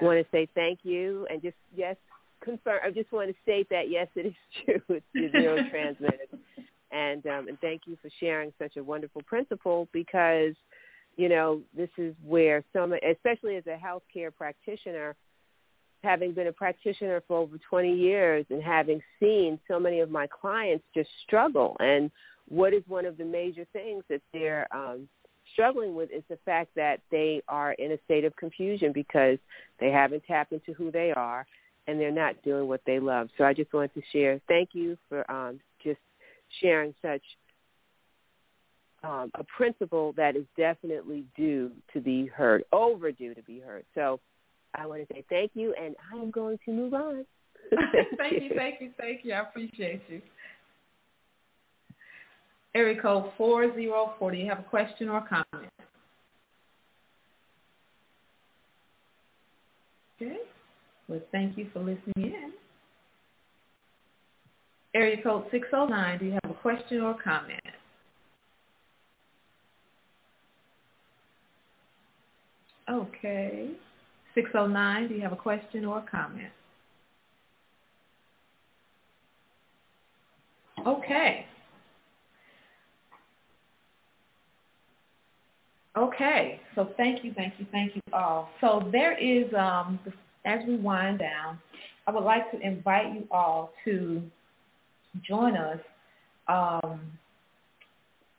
yeah. 0.00 0.04
want 0.04 0.24
to 0.24 0.26
say 0.30 0.48
thank 0.54 0.80
you 0.82 1.26
and 1.30 1.42
just 1.42 1.56
yes, 1.74 1.96
confirm. 2.42 2.80
I 2.84 2.90
just 2.90 3.10
want 3.12 3.30
to 3.30 3.36
state 3.42 3.68
that 3.70 3.90
yes, 3.90 4.08
it 4.14 4.26
is 4.26 4.34
true. 4.64 4.82
It's 4.88 5.06
the 5.14 5.38
neurotransmitters, 5.38 6.38
and 6.92 7.26
um, 7.26 7.48
and 7.48 7.58
thank 7.60 7.82
you 7.86 7.96
for 8.00 8.10
sharing 8.20 8.52
such 8.58 8.76
a 8.76 8.82
wonderful 8.82 9.22
principle 9.22 9.88
because 9.92 10.54
you 11.16 11.28
know 11.28 11.60
this 11.76 11.90
is 11.98 12.14
where 12.24 12.64
some, 12.72 12.92
especially 12.92 13.56
as 13.56 13.64
a 13.66 13.78
healthcare 13.78 14.34
practitioner, 14.34 15.16
having 16.04 16.32
been 16.32 16.46
a 16.46 16.52
practitioner 16.52 17.22
for 17.26 17.38
over 17.38 17.56
20 17.68 17.92
years 17.92 18.44
and 18.50 18.62
having 18.62 19.02
seen 19.18 19.58
so 19.66 19.80
many 19.80 20.00
of 20.00 20.10
my 20.10 20.26
clients 20.26 20.84
just 20.94 21.08
struggle 21.26 21.76
and 21.80 22.10
what 22.48 22.74
is 22.74 22.82
one 22.86 23.06
of 23.06 23.16
the 23.16 23.24
major 23.24 23.66
things 23.72 24.04
that 24.08 24.20
they're 24.32 24.66
um, 24.72 25.08
struggling 25.52 25.94
with 25.94 26.10
is 26.10 26.22
the 26.28 26.38
fact 26.44 26.70
that 26.76 27.00
they 27.10 27.42
are 27.48 27.72
in 27.72 27.92
a 27.92 27.98
state 28.04 28.24
of 28.24 28.34
confusion 28.36 28.92
because 28.92 29.38
they 29.80 29.90
haven't 29.90 30.22
tapped 30.26 30.52
into 30.52 30.72
who 30.72 30.90
they 30.90 31.12
are 31.12 31.46
and 31.86 32.00
they're 32.00 32.10
not 32.10 32.40
doing 32.42 32.66
what 32.66 32.80
they 32.86 32.98
love. 32.98 33.28
So 33.36 33.44
I 33.44 33.52
just 33.52 33.72
wanted 33.72 33.94
to 33.94 34.02
share. 34.12 34.40
Thank 34.48 34.70
you 34.72 34.96
for 35.08 35.30
um, 35.30 35.60
just 35.82 36.00
sharing 36.62 36.94
such 37.02 37.22
um, 39.02 39.30
a 39.34 39.44
principle 39.56 40.14
that 40.16 40.34
is 40.34 40.44
definitely 40.56 41.24
due 41.36 41.70
to 41.92 42.00
be 42.00 42.26
heard, 42.26 42.64
overdue 42.72 43.34
to 43.34 43.42
be 43.42 43.60
heard. 43.60 43.84
So 43.94 44.18
I 44.74 44.86
want 44.86 45.06
to 45.06 45.14
say 45.14 45.24
thank 45.28 45.52
you, 45.54 45.74
and 45.80 45.94
I 46.12 46.16
am 46.16 46.30
going 46.30 46.58
to 46.64 46.72
move 46.72 46.94
on. 46.94 47.26
thank, 47.70 48.18
thank 48.18 48.42
you, 48.42 48.50
thank 48.56 48.80
you, 48.80 48.90
thank 48.98 49.24
you. 49.24 49.34
I 49.34 49.40
appreciate 49.40 50.02
you. 50.08 50.22
Area 52.74 53.00
code 53.00 53.30
404. 53.36 54.30
Do 54.30 54.36
you 54.36 54.48
have 54.48 54.58
a 54.58 54.62
question 54.62 55.08
or 55.08 55.20
comment? 55.20 55.70
Okay. 60.20 60.38
Well, 61.08 61.20
thank 61.32 61.56
you 61.56 61.68
for 61.72 61.80
listening 61.80 62.02
in. 62.16 62.52
Area 64.94 65.22
code 65.22 65.44
609. 65.50 66.18
Do 66.18 66.24
you 66.24 66.32
have 66.32 66.50
a 66.50 66.54
question 66.54 67.00
or 67.00 67.16
comment? 67.22 67.60
Okay. 72.90 73.70
609, 74.34 75.08
do 75.08 75.14
you 75.14 75.20
have 75.22 75.32
a 75.32 75.36
question 75.36 75.84
or 75.84 76.04
comment? 76.10 76.52
Okay. 80.86 81.46
Okay, 85.96 86.60
so 86.74 86.90
thank 86.96 87.22
you, 87.24 87.32
thank 87.34 87.54
you, 87.58 87.66
thank 87.70 87.94
you 87.94 88.02
all. 88.12 88.50
So 88.60 88.88
there 88.90 89.16
is, 89.16 89.52
um, 89.54 90.00
as 90.44 90.58
we 90.66 90.76
wind 90.76 91.20
down, 91.20 91.58
I 92.06 92.10
would 92.10 92.24
like 92.24 92.50
to 92.50 92.60
invite 92.60 93.14
you 93.14 93.28
all 93.30 93.72
to 93.84 94.20
join 95.26 95.56
us 95.56 95.78
um, 96.48 97.00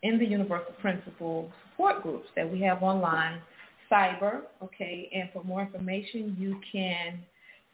in 0.04 0.20
the 0.20 0.26
Universal 0.26 0.74
Principle 0.82 1.50
support 1.72 2.04
groups 2.04 2.28
that 2.36 2.50
we 2.50 2.62
have 2.62 2.84
online 2.84 3.42
cyber, 3.90 4.42
okay, 4.62 5.10
and 5.14 5.30
for 5.32 5.44
more 5.44 5.62
information, 5.62 6.36
you 6.38 6.60
can 6.72 7.20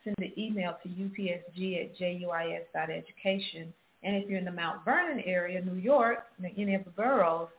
send 0.04 0.16
an 0.20 0.32
email 0.38 0.78
to 0.84 0.90
upsg 0.90 1.84
at 1.84 1.98
juis.education. 1.98 3.74
And 4.04 4.16
if 4.16 4.30
you're 4.30 4.40
in 4.40 4.46
the 4.46 4.52
Mount 4.52 4.84
Vernon 4.86 5.24
area, 5.26 5.64
New 5.64 5.80
York, 5.80 6.26
any 6.58 6.76
of 6.76 6.84
the 6.86 6.92
boroughs, 6.92 7.50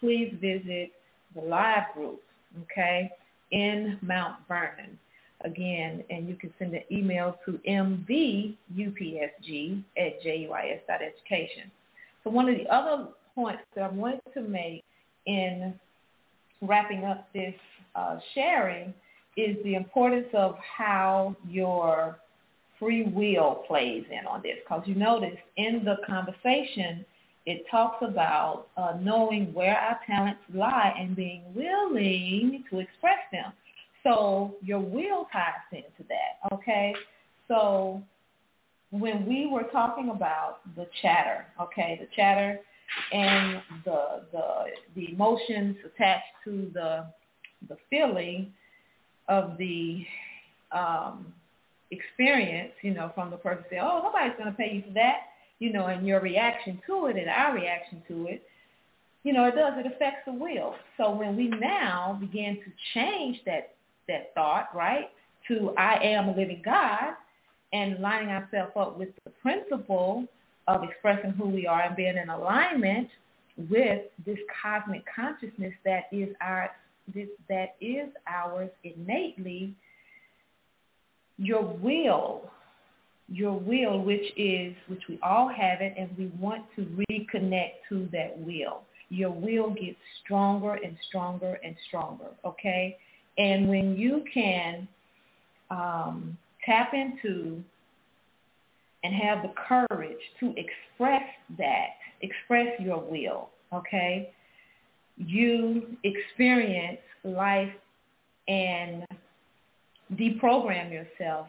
please 0.00 0.34
visit 0.40 0.92
the 1.34 1.42
live 1.42 1.92
group, 1.94 2.20
okay, 2.62 3.10
in 3.50 3.98
Mount 4.02 4.36
Vernon. 4.48 4.98
Again, 5.44 6.04
and 6.08 6.28
you 6.28 6.36
can 6.36 6.54
send 6.58 6.72
an 6.72 6.84
email 6.90 7.36
to 7.44 7.58
mvupsg 7.68 8.56
at 9.96 10.22
juis.education. 10.22 11.70
So 12.22 12.30
one 12.30 12.48
of 12.48 12.56
the 12.56 12.68
other 12.72 13.08
points 13.34 13.62
that 13.74 13.82
I 13.82 13.88
wanted 13.88 14.20
to 14.34 14.40
make 14.40 14.84
in 15.26 15.74
wrapping 16.60 17.04
up 17.04 17.28
this 17.32 17.54
uh, 17.96 18.18
sharing 18.34 18.94
is 19.36 19.56
the 19.64 19.74
importance 19.74 20.28
of 20.32 20.56
how 20.58 21.34
your 21.48 22.18
free 22.78 23.04
will 23.04 23.64
plays 23.66 24.04
in 24.10 24.26
on 24.26 24.42
this. 24.42 24.58
Because 24.62 24.82
you 24.86 24.94
notice 24.94 25.36
in 25.56 25.84
the 25.84 25.96
conversation, 26.06 27.04
it 27.44 27.64
talks 27.70 28.04
about 28.06 28.68
uh, 28.76 28.94
knowing 29.00 29.52
where 29.52 29.76
our 29.76 29.98
talents 30.06 30.40
lie 30.54 30.94
and 30.98 31.16
being 31.16 31.42
willing 31.54 32.64
to 32.70 32.78
express 32.78 33.18
them. 33.32 33.52
So 34.04 34.56
your 34.62 34.80
will 34.80 35.26
ties 35.32 35.52
into 35.72 36.08
that, 36.08 36.54
okay? 36.54 36.94
So 37.48 38.02
when 38.90 39.26
we 39.26 39.46
were 39.46 39.64
talking 39.64 40.10
about 40.10 40.58
the 40.76 40.86
chatter, 41.00 41.46
okay, 41.60 41.98
the 42.00 42.08
chatter 42.14 42.60
and 43.12 43.62
the 43.84 44.22
the 44.32 44.64
the 44.94 45.12
emotions 45.12 45.76
attached 45.84 46.26
to 46.44 46.70
the 46.74 47.06
the 47.68 47.76
feeling 47.88 48.52
of 49.28 49.56
the 49.56 50.04
um, 50.72 51.32
experience, 51.90 52.72
you 52.82 52.92
know, 52.92 53.12
from 53.14 53.30
the 53.30 53.36
person 53.36 53.64
say, 53.70 53.78
oh, 53.80 54.00
nobody's 54.02 54.36
going 54.36 54.50
to 54.50 54.56
pay 54.56 54.74
you 54.74 54.82
for 54.82 54.94
that, 54.94 55.18
you 55.62 55.72
know, 55.72 55.86
and 55.86 56.04
your 56.04 56.20
reaction 56.20 56.82
to 56.88 57.06
it 57.06 57.16
and 57.16 57.28
our 57.28 57.54
reaction 57.54 58.02
to 58.08 58.26
it, 58.26 58.42
you 59.22 59.32
know, 59.32 59.44
it 59.44 59.54
does, 59.54 59.74
it 59.76 59.86
affects 59.86 60.22
the 60.26 60.32
will. 60.32 60.74
So 60.96 61.12
when 61.12 61.36
we 61.36 61.46
now 61.46 62.18
begin 62.20 62.56
to 62.64 62.72
change 62.94 63.38
that, 63.46 63.76
that 64.08 64.34
thought, 64.34 64.74
right, 64.74 65.08
to 65.46 65.72
I 65.78 66.02
am 66.02 66.28
a 66.28 66.36
living 66.36 66.62
God 66.64 67.14
and 67.72 68.00
lining 68.00 68.30
ourselves 68.30 68.72
up 68.74 68.98
with 68.98 69.10
the 69.24 69.30
principle 69.40 70.24
of 70.66 70.82
expressing 70.82 71.30
who 71.30 71.48
we 71.48 71.64
are 71.68 71.82
and 71.82 71.94
being 71.94 72.16
in 72.16 72.28
alignment 72.28 73.08
with 73.70 74.02
this 74.26 74.38
cosmic 74.60 75.04
consciousness 75.14 75.74
that 75.84 76.04
is 76.10 76.28
our 76.40 76.70
this 77.14 77.28
that 77.48 77.74
is 77.80 78.08
ours 78.26 78.70
innately 78.82 79.74
your 81.36 81.62
will 81.62 82.50
your 83.32 83.58
will 83.58 84.02
which 84.02 84.32
is 84.36 84.74
which 84.88 85.02
we 85.08 85.18
all 85.22 85.48
have 85.48 85.80
it 85.80 85.94
and 85.98 86.10
we 86.18 86.26
want 86.38 86.62
to 86.76 86.82
reconnect 87.10 87.72
to 87.88 88.08
that 88.12 88.36
will 88.38 88.82
your 89.08 89.30
will 89.30 89.70
gets 89.70 89.96
stronger 90.22 90.74
and 90.74 90.96
stronger 91.08 91.58
and 91.64 91.74
stronger 91.88 92.28
okay 92.44 92.96
and 93.38 93.68
when 93.68 93.96
you 93.96 94.24
can 94.32 94.86
um, 95.70 96.36
tap 96.64 96.92
into 96.92 97.62
and 99.04 99.14
have 99.14 99.42
the 99.42 99.52
courage 99.68 100.20
to 100.38 100.54
express 100.56 101.22
that, 101.58 101.88
express 102.20 102.68
your 102.80 103.00
will, 103.00 103.50
okay? 103.72 104.32
You 105.16 105.96
experience 106.04 107.00
life 107.24 107.72
and 108.48 109.04
deprogram 110.14 110.92
yourself 110.92 111.48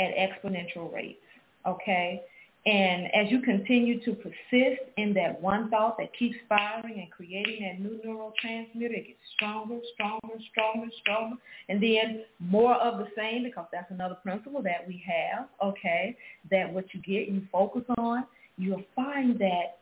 at 0.00 0.14
exponential 0.16 0.92
rates, 0.92 1.20
okay? 1.66 2.22
And 2.66 3.06
as 3.14 3.30
you 3.30 3.40
continue 3.40 4.04
to 4.04 4.12
persist 4.12 4.82
in 4.98 5.14
that 5.14 5.40
one 5.40 5.70
thought 5.70 5.96
that 5.96 6.12
keeps 6.18 6.36
firing 6.46 7.00
and 7.00 7.10
creating 7.10 7.62
that 7.62 7.80
new 7.80 7.98
neurotransmitter, 8.04 8.98
it 8.98 9.06
gets 9.06 9.18
stronger, 9.34 9.78
stronger, 9.94 10.36
stronger, 10.50 10.88
stronger. 11.00 11.36
And 11.70 11.82
then 11.82 12.24
more 12.38 12.74
of 12.74 12.98
the 12.98 13.06
same 13.16 13.44
because 13.44 13.66
that's 13.72 13.90
another 13.90 14.16
principle 14.16 14.62
that 14.62 14.86
we 14.86 15.02
have, 15.06 15.48
okay, 15.64 16.16
that 16.50 16.70
what 16.70 16.84
you 16.92 17.00
get, 17.00 17.32
you 17.32 17.42
focus 17.50 17.84
on, 17.96 18.24
you'll 18.58 18.84
find 18.94 19.38
that 19.38 19.78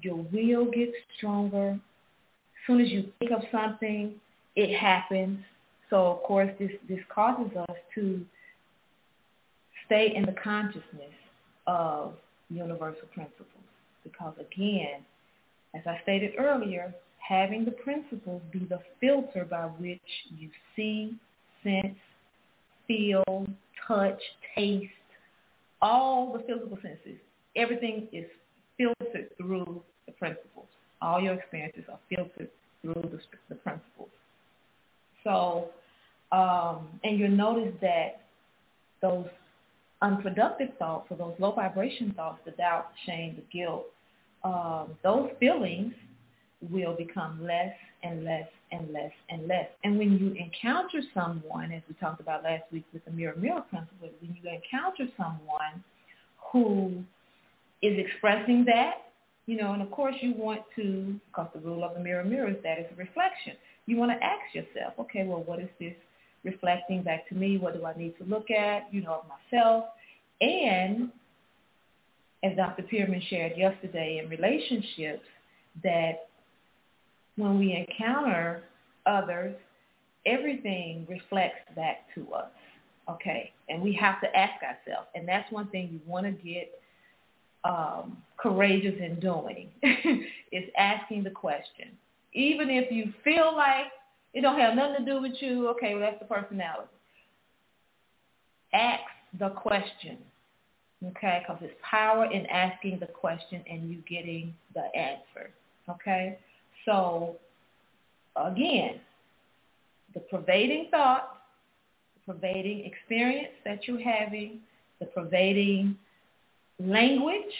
your 0.00 0.16
will 0.16 0.70
gets 0.70 0.92
stronger. 1.18 1.72
As 1.72 2.66
soon 2.66 2.80
as 2.80 2.88
you 2.88 3.12
think 3.18 3.32
of 3.32 3.42
something, 3.52 4.14
it 4.56 4.74
happens. 4.74 5.38
So 5.90 6.06
of 6.06 6.22
course 6.22 6.50
this, 6.58 6.70
this 6.88 7.00
causes 7.14 7.54
us 7.68 7.76
to 7.96 8.24
stay 9.92 10.14
in 10.16 10.24
the 10.24 10.34
consciousness 10.42 11.12
of 11.66 12.14
universal 12.48 13.06
principles. 13.14 13.48
Because 14.04 14.34
again, 14.40 15.04
as 15.74 15.82
I 15.86 16.00
stated 16.02 16.32
earlier, 16.38 16.94
having 17.18 17.64
the 17.64 17.72
principles 17.72 18.42
be 18.50 18.60
the 18.60 18.80
filter 19.00 19.44
by 19.44 19.64
which 19.64 20.00
you 20.36 20.48
see, 20.74 21.16
sense, 21.62 21.96
feel, 22.88 23.46
touch, 23.86 24.20
taste, 24.56 24.90
all 25.80 26.32
the 26.32 26.38
physical 26.40 26.78
senses, 26.82 27.20
everything 27.54 28.08
is 28.12 28.26
filtered 28.78 29.28
through 29.36 29.82
the 30.06 30.12
principles. 30.12 30.66
All 31.00 31.20
your 31.20 31.34
experiences 31.34 31.84
are 31.90 31.98
filtered 32.08 32.48
through 32.80 32.94
the, 32.94 33.20
the 33.48 33.54
principles. 33.56 34.08
So, 35.22 35.68
um, 36.32 36.88
and 37.04 37.18
you'll 37.18 37.30
notice 37.30 37.74
that 37.82 38.22
those 39.00 39.26
unproductive 40.02 40.70
thoughts 40.78 41.06
or 41.10 41.16
those 41.16 41.34
low 41.38 41.52
vibration 41.52 42.12
thoughts, 42.14 42.40
the 42.44 42.50
doubt, 42.52 42.88
the 42.92 43.10
shame, 43.10 43.36
the 43.36 43.58
guilt, 43.58 43.86
um, 44.44 44.90
those 45.02 45.30
feelings 45.38 45.94
will 46.70 46.94
become 46.94 47.42
less 47.44 47.74
and 48.02 48.24
less 48.24 48.48
and 48.72 48.92
less 48.92 49.12
and 49.30 49.46
less. 49.46 49.68
And 49.84 49.98
when 49.98 50.18
you 50.18 50.32
encounter 50.32 51.00
someone, 51.14 51.72
as 51.72 51.82
we 51.88 51.94
talked 51.94 52.20
about 52.20 52.42
last 52.42 52.64
week 52.72 52.84
with 52.92 53.04
the 53.04 53.10
mirror 53.10 53.36
mirror 53.36 53.62
principle, 53.70 54.08
when 54.20 54.36
you 54.42 54.50
encounter 54.50 55.06
someone 55.16 55.82
who 56.52 57.02
is 57.80 57.98
expressing 57.98 58.64
that, 58.66 58.94
you 59.46 59.56
know, 59.56 59.72
and 59.72 59.82
of 59.82 59.90
course 59.90 60.14
you 60.20 60.34
want 60.36 60.62
to, 60.76 61.18
because 61.28 61.48
the 61.54 61.60
rule 61.60 61.84
of 61.84 61.94
the 61.94 62.00
mirror 62.00 62.24
mirror 62.24 62.48
is 62.48 62.56
that 62.62 62.78
it's 62.78 62.92
a 62.92 62.96
reflection. 62.96 63.54
You 63.86 63.96
want 63.96 64.12
to 64.12 64.24
ask 64.24 64.54
yourself, 64.54 64.94
okay, 65.00 65.24
well, 65.24 65.42
what 65.42 65.60
is 65.60 65.68
this 65.80 65.94
reflecting 66.44 67.02
back 67.02 67.28
to 67.28 67.34
me, 67.34 67.58
what 67.58 67.74
do 67.74 67.84
I 67.84 67.94
need 67.96 68.16
to 68.18 68.24
look 68.24 68.50
at, 68.50 68.92
you 68.92 69.02
know, 69.02 69.22
of 69.22 69.24
myself. 69.28 69.84
And 70.40 71.10
as 72.42 72.56
Dr. 72.56 72.82
Pearman 72.82 73.22
shared 73.28 73.52
yesterday 73.56 74.20
in 74.22 74.28
relationships, 74.28 75.24
that 75.82 76.28
when 77.36 77.58
we 77.58 77.74
encounter 77.74 78.64
others, 79.06 79.54
everything 80.26 81.06
reflects 81.08 81.74
back 81.76 82.12
to 82.14 82.32
us. 82.32 82.50
Okay, 83.10 83.52
and 83.68 83.82
we 83.82 83.92
have 83.94 84.20
to 84.20 84.36
ask 84.36 84.62
ourselves, 84.62 85.08
and 85.16 85.26
that's 85.26 85.50
one 85.50 85.66
thing 85.68 85.88
you 85.92 86.00
want 86.06 86.24
to 86.24 86.32
get 86.32 86.70
um, 87.64 88.16
courageous 88.36 88.94
in 89.00 89.18
doing 89.18 89.68
is 90.52 90.64
asking 90.78 91.24
the 91.24 91.30
question. 91.30 91.88
Even 92.32 92.70
if 92.70 92.92
you 92.92 93.12
feel 93.24 93.56
like 93.56 93.86
it 94.34 94.40
don't 94.40 94.58
have 94.58 94.74
nothing 94.74 95.04
to 95.04 95.12
do 95.12 95.20
with 95.20 95.34
you, 95.40 95.68
okay, 95.68 95.94
well 95.94 96.02
that's 96.02 96.18
the 96.18 96.24
personality. 96.24 96.88
Ask 98.72 99.02
the 99.38 99.50
question, 99.50 100.18
okay, 101.08 101.42
because 101.42 101.60
there's 101.60 101.76
power 101.82 102.30
in 102.30 102.46
asking 102.46 102.98
the 103.00 103.06
question 103.06 103.62
and 103.68 103.90
you 103.90 104.02
getting 104.08 104.54
the 104.74 104.84
answer, 104.96 105.50
okay. 105.88 106.38
So 106.84 107.36
again, 108.36 109.00
the 110.14 110.20
pervading 110.20 110.88
thought, 110.90 111.42
the 112.26 112.32
pervading 112.32 112.84
experience 112.84 113.52
that 113.64 113.86
you're 113.86 114.00
having, 114.00 114.60
the 115.00 115.06
pervading 115.06 115.96
language, 116.78 117.54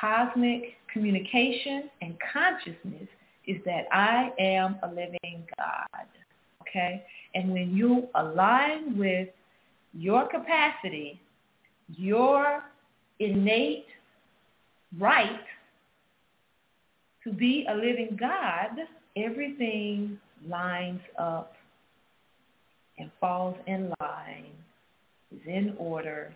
cosmic 0.00 0.74
communication, 0.92 1.90
and 2.00 2.16
consciousness 2.32 3.08
is 3.46 3.56
that 3.64 3.86
I 3.92 4.30
am 4.38 4.76
a 4.82 4.88
living 4.88 5.46
God. 5.56 6.06
Okay? 6.62 7.04
And 7.34 7.52
when 7.52 7.76
you 7.76 8.08
align 8.14 8.96
with 8.96 9.28
your 9.94 10.28
capacity, 10.28 11.20
your 11.88 12.62
innate 13.18 13.86
right 14.98 15.40
to 17.24 17.32
be 17.32 17.66
a 17.68 17.74
living 17.74 18.16
God, 18.18 18.70
everything 19.16 20.18
lines 20.48 21.00
up 21.18 21.54
and 22.98 23.10
falls 23.20 23.56
in 23.66 23.92
line, 24.00 24.52
is 25.30 25.40
in 25.46 25.74
order. 25.78 26.34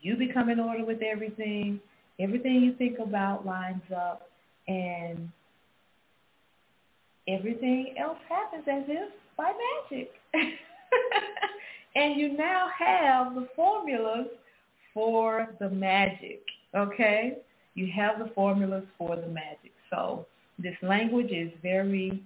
You 0.00 0.16
become 0.16 0.48
in 0.48 0.60
order 0.60 0.84
with 0.84 1.02
everything. 1.02 1.80
Everything 2.20 2.62
you 2.62 2.74
think 2.74 2.98
about 2.98 3.46
lines 3.46 3.82
up 3.94 4.30
and 4.66 5.30
everything 7.28 7.94
else 7.98 8.18
happens 8.28 8.64
as 8.70 8.84
if 8.88 9.12
by 9.36 9.52
magic. 9.90 10.10
and 11.96 12.18
you 12.18 12.36
now 12.36 12.68
have 12.76 13.34
the 13.34 13.48
formulas 13.54 14.26
for 14.94 15.48
the 15.60 15.70
magic, 15.70 16.42
okay? 16.74 17.38
You 17.74 17.88
have 17.94 18.18
the 18.18 18.30
formulas 18.34 18.84
for 18.96 19.16
the 19.16 19.28
magic. 19.28 19.72
So 19.90 20.26
this 20.58 20.74
language 20.82 21.30
is 21.30 21.52
very, 21.62 22.22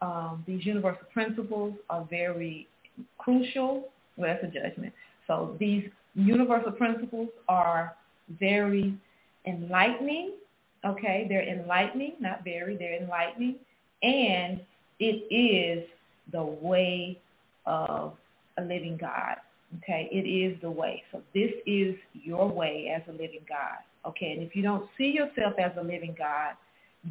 um, 0.00 0.42
these 0.46 0.64
universal 0.64 1.06
principles 1.12 1.74
are 1.90 2.06
very 2.08 2.66
crucial. 3.18 3.88
Well, 4.16 4.34
that's 4.34 4.44
a 4.44 4.60
judgment. 4.60 4.92
So 5.26 5.56
these 5.60 5.84
universal 6.14 6.72
principles 6.72 7.28
are 7.48 7.94
very 8.40 8.94
enlightening. 9.46 10.32
Okay, 10.84 11.26
they're 11.28 11.48
enlightening, 11.48 12.12
not 12.20 12.44
very, 12.44 12.76
they're 12.76 13.00
enlightening. 13.00 13.56
And 14.06 14.60
it 15.00 15.26
is 15.34 15.84
the 16.32 16.44
way 16.44 17.18
of 17.66 18.14
a 18.58 18.62
living 18.62 18.96
God. 19.00 19.36
Okay, 19.78 20.08
it 20.12 20.28
is 20.28 20.60
the 20.62 20.70
way. 20.70 21.02
So 21.10 21.20
this 21.34 21.50
is 21.66 21.96
your 22.14 22.48
way 22.48 22.92
as 22.94 23.02
a 23.08 23.12
living 23.12 23.44
God. 23.48 23.78
Okay, 24.08 24.32
and 24.32 24.42
if 24.42 24.54
you 24.54 24.62
don't 24.62 24.88
see 24.96 25.08
yourself 25.08 25.54
as 25.58 25.72
a 25.76 25.82
living 25.82 26.14
God, 26.16 26.54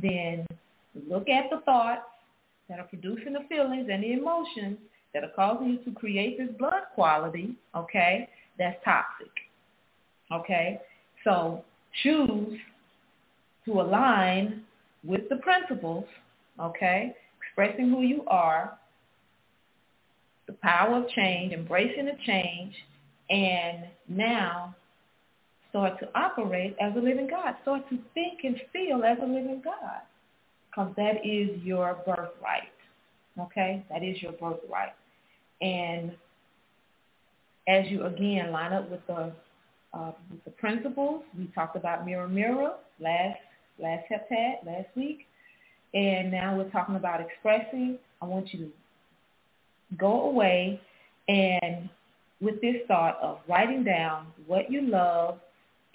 then 0.02 0.46
look 1.10 1.28
at 1.28 1.50
the 1.50 1.60
thoughts 1.66 2.04
that 2.70 2.80
are 2.80 2.86
producing 2.86 3.34
the 3.34 3.42
feelings 3.50 3.90
and 3.92 4.02
the 4.02 4.14
emotions 4.14 4.78
that 5.14 5.24
are 5.24 5.32
causing 5.36 5.72
you 5.72 5.78
to 5.80 5.92
create 5.92 6.38
this 6.38 6.50
blood 6.58 6.84
quality, 6.94 7.56
okay, 7.76 8.30
that's 8.58 8.78
toxic. 8.84 9.32
Okay? 10.32 10.80
So 11.24 11.64
choose 12.04 12.58
to 13.66 13.82
align 13.82 14.64
with 15.04 15.28
the 15.30 15.38
principles, 15.38 16.06
okay, 16.60 17.16
expressing 17.42 17.90
who 17.90 18.02
you 18.02 18.24
are, 18.28 18.78
the 20.48 20.54
power 20.54 21.04
of 21.04 21.10
change, 21.10 21.54
embracing 21.54 22.06
the 22.06 22.18
change, 22.26 22.74
and 23.30 23.86
now 24.08 24.76
start 25.70 26.00
to 26.00 26.08
operate 26.16 26.76
as 26.80 26.94
a 26.96 27.00
living 27.00 27.28
God. 27.28 27.56
Start 27.64 27.90
to 27.90 27.98
think 28.14 28.40
and 28.44 28.56
feel 28.72 29.04
as 29.04 29.18
a 29.22 29.26
living 29.26 29.62
God 29.64 30.02
because 30.70 30.94
that 30.98 31.26
is 31.26 31.62
your 31.64 31.98
birthright. 32.06 32.72
Okay? 33.40 33.84
That 33.90 34.04
is 34.04 34.22
your 34.22 34.34
birthright. 34.34 34.94
And 35.62 36.12
as 37.68 37.86
you 37.88 38.06
again 38.06 38.52
line 38.52 38.74
up 38.74 38.90
with 38.90 39.06
the 39.08 39.32
uh, 39.94 40.12
with 40.30 40.44
the 40.44 40.52
principles, 40.52 41.24
we 41.38 41.50
talked 41.56 41.78
about 41.78 42.06
mirror 42.06 42.28
mirror 42.28 42.74
last 43.00 43.40
last 43.80 44.04
heptad 44.12 44.66
last 44.66 44.88
week, 44.96 45.26
and 45.96 46.30
now 46.30 46.56
we're 46.56 46.70
talking 46.70 46.98
about 46.98 47.22
expressing. 47.22 47.98
I 48.22 48.26
want 48.26 48.54
you 48.54 48.60
to 48.60 49.98
go 49.98 50.24
away 50.24 50.80
and 51.28 51.90
with 52.42 52.60
this 52.62 52.76
thought 52.88 53.18
of 53.22 53.40
writing 53.48 53.84
down 53.84 54.28
what 54.46 54.70
you 54.70 54.82
love 54.82 55.40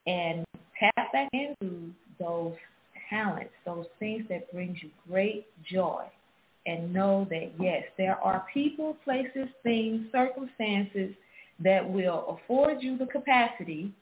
and 0.06 0.44
tap 0.78 1.12
back 1.12 1.28
into 1.32 1.90
those 2.18 2.54
talents, 3.10 3.52
those 3.66 3.86
things 3.98 4.24
that 4.30 4.50
brings 4.52 4.78
you 4.82 4.88
great 5.08 5.46
joy 5.70 6.04
and 6.66 6.92
know 6.92 7.26
that 7.30 7.52
yes, 7.60 7.84
there 7.98 8.16
are 8.16 8.46
people, 8.52 8.96
places, 9.04 9.48
things, 9.62 10.06
circumstances 10.12 11.14
that 11.62 11.88
will 11.88 12.38
afford 12.44 12.82
you 12.82 12.96
the 12.96 13.06
capacity 13.06 13.92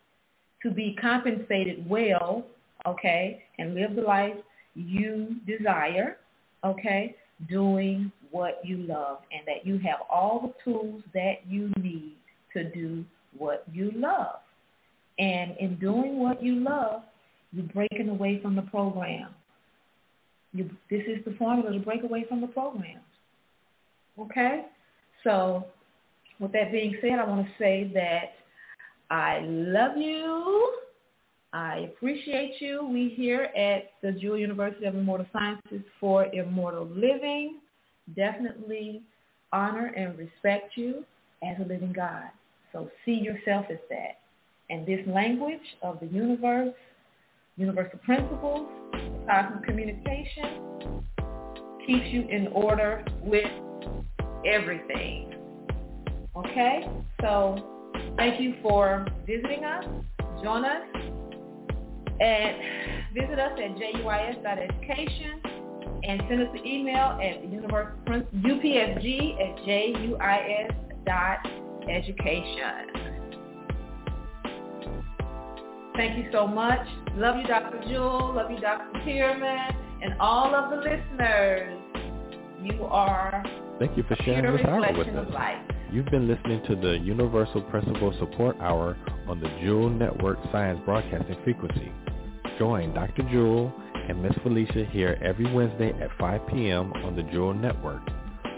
to 0.63 0.71
be 0.71 0.97
compensated 1.01 1.89
well, 1.89 2.45
okay, 2.87 3.43
and 3.59 3.75
live 3.75 3.95
the 3.97 4.03
life 4.03 4.35
you 4.79 5.37
desire, 5.47 6.19
okay, 6.65 7.17
doing 7.49 8.13
what 8.31 8.61
you 8.65 8.79
love 8.79 9.19
and 9.33 9.47
that 9.47 9.67
you 9.67 9.79
have 9.79 10.01
all 10.11 10.41
the 10.41 10.71
tools 10.71 11.03
that 11.15 11.47
you 11.49 11.73
need 11.81 12.17
to 12.53 12.65
do 12.71 13.05
what 13.37 13.65
you 13.73 13.93
love. 13.95 14.41
And 15.19 15.57
in 15.59 15.77
doing 15.77 16.19
what 16.19 16.43
you 16.43 16.57
love, 16.57 17.03
you're 17.53 17.67
breaking 17.67 18.09
away 18.09 18.41
from 18.41 18.55
the 18.55 18.63
program. 18.63 19.35
You, 20.53 20.71
this 20.91 21.03
is 21.07 21.25
the 21.25 21.35
formula 21.39 21.73
to 21.73 21.79
break 21.81 22.03
away 22.03 22.25
from 22.29 22.41
the 22.41 22.47
program. 22.47 23.01
Okay? 24.19 24.67
So 25.25 25.67
with 26.39 26.53
that 26.53 26.71
being 26.73 26.97
said, 27.01 27.19
I 27.19 27.27
want 27.27 27.47
to 27.47 27.53
say 27.59 27.91
that 27.95 28.35
I 29.11 29.41
love 29.41 29.97
you. 29.97 30.79
I 31.53 31.91
appreciate 31.93 32.61
you. 32.61 32.87
We 32.87 33.09
here 33.17 33.45
at 33.57 33.93
the 34.03 34.13
Jewel 34.13 34.37
University 34.37 34.85
of 34.85 34.95
Immortal 34.95 35.27
Sciences 35.33 35.83
for 35.99 36.27
Immortal 36.35 36.87
Living 36.87 37.61
definitely 38.15 39.03
honor 39.53 39.87
and 39.97 40.19
respect 40.19 40.77
you 40.77 41.05
as 41.43 41.57
a 41.59 41.69
living 41.69 41.93
God. 41.95 42.25
So 42.73 42.91
see 43.05 43.15
yourself 43.15 43.67
as 43.71 43.79
that. 43.89 44.19
And 44.71 44.87
this 44.87 45.01
language 45.07 45.61
of 45.83 46.01
the 46.01 46.07
universe, 46.07 46.75
universal 47.57 47.99
principles, 48.01 48.69
cosmic 49.27 49.65
communication, 49.65 51.03
keeps 51.87 52.07
you 52.09 52.29
in 52.29 52.49
order 52.49 53.05
with 53.23 53.51
everything. 54.47 55.35
Okay? 56.37 56.87
So 57.23 57.97
thank 58.17 58.39
you 58.41 58.57
for 58.63 59.07
visiting 59.27 59.65
us. 59.65 59.85
Join 60.43 60.65
us 60.67 60.83
and 62.21 62.57
visit 63.15 63.39
us 63.39 63.53
at 63.53 63.77
juis.education 63.77 65.41
and 66.05 66.23
send 66.29 66.43
us 66.43 66.49
an 66.53 66.67
email 66.67 67.19
at 67.21 67.43
upsg 67.43 69.07
at 69.41 69.57
juis.education. 69.65 70.79
Thank 75.97 76.17
you 76.17 76.31
so 76.31 76.47
much. 76.47 76.87
Love 77.17 77.37
you, 77.39 77.47
Dr. 77.49 77.81
Jewel. 77.89 78.35
Love 78.37 78.53
you, 78.53 78.61
Dr. 78.61 79.01
Pearman. 79.05 79.75
And 80.01 80.15
all 80.21 80.55
of 80.55 80.71
the 80.71 80.77
listeners, 80.77 81.77
you 82.63 82.85
are 82.85 83.43
Thank 83.81 83.97
you 83.97 84.05
for 84.05 84.17
sharing 84.25 84.57
this 84.57 84.65
hour 84.65 84.93
with 84.97 85.09
us. 85.09 85.65
You've 85.93 86.07
been 86.07 86.29
listening 86.29 86.63
to 86.69 86.77
the 86.77 86.99
Universal 86.99 87.63
Principle 87.65 88.15
Support 88.19 88.57
Hour 88.61 88.97
on 89.29 89.41
the 89.41 89.49
Jewel 89.63 89.91
Network 89.91 90.39
Science 90.53 90.81
Broadcasting 90.85 91.37
Frequency. 91.45 91.93
Join 92.59 92.95
Dr. 92.95 93.23
Jewel 93.31 93.73
and 94.09 94.23
Miss 94.23 94.35
Felicia 94.43 94.87
here 94.93 95.19
every 95.23 95.53
Wednesday 95.53 95.93
at 96.01 96.11
5 96.19 96.49
p.m. 96.49 96.93
on 97.05 97.17
the 97.17 97.25
Jewel 97.25 97.55
Network. 97.55 98.03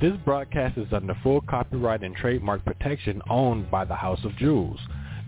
This 0.00 0.14
broadcast 0.24 0.78
is 0.78 0.90
under 0.92 1.14
full 1.22 1.42
copyright 1.42 2.02
and 2.02 2.16
trademark 2.16 2.64
protection 2.64 3.20
owned 3.28 3.70
by 3.70 3.84
the 3.84 3.94
House 3.94 4.24
of 4.24 4.34
Jewels. 4.36 4.80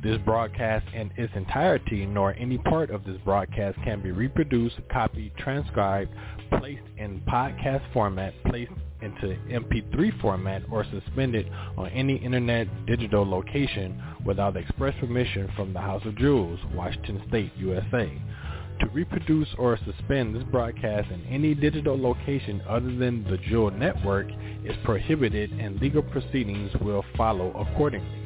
This 0.07 0.19
broadcast 0.25 0.87
in 0.95 1.11
its 1.17 1.33
entirety 1.35 2.07
nor 2.07 2.33
any 2.35 2.59
part 2.59 2.91
of 2.91 3.05
this 3.05 3.17
broadcast 3.25 3.77
can 3.83 4.01
be 4.01 4.13
reproduced, 4.13 4.77
copied, 4.89 5.37
transcribed, 5.37 6.13
placed 6.61 6.85
in 6.97 7.21
podcast 7.23 7.83
format, 7.93 8.33
placed 8.45 8.71
into 9.03 9.37
MP3 9.51 10.21
format, 10.21 10.63
or 10.71 10.85
suspended 10.85 11.51
on 11.77 11.89
any 11.89 12.15
internet 12.19 12.69
digital 12.87 13.29
location 13.29 14.01
without 14.25 14.57
express 14.57 14.95
permission 15.01 15.51
from 15.57 15.73
the 15.73 15.81
House 15.81 16.07
of 16.07 16.17
Jewels, 16.17 16.61
Washington 16.73 17.21
State, 17.27 17.51
USA. 17.57 18.09
To 18.79 18.87
reproduce 18.91 19.49
or 19.59 19.77
suspend 19.85 20.37
this 20.37 20.45
broadcast 20.53 21.11
in 21.11 21.25
any 21.25 21.53
digital 21.53 22.01
location 22.01 22.63
other 22.69 22.95
than 22.95 23.25
the 23.25 23.39
Jewel 23.39 23.73
Network 23.73 24.29
is 24.65 24.77
prohibited 24.85 25.51
and 25.51 25.81
legal 25.81 26.03
proceedings 26.03 26.71
will 26.81 27.05
follow 27.17 27.51
accordingly. 27.55 28.26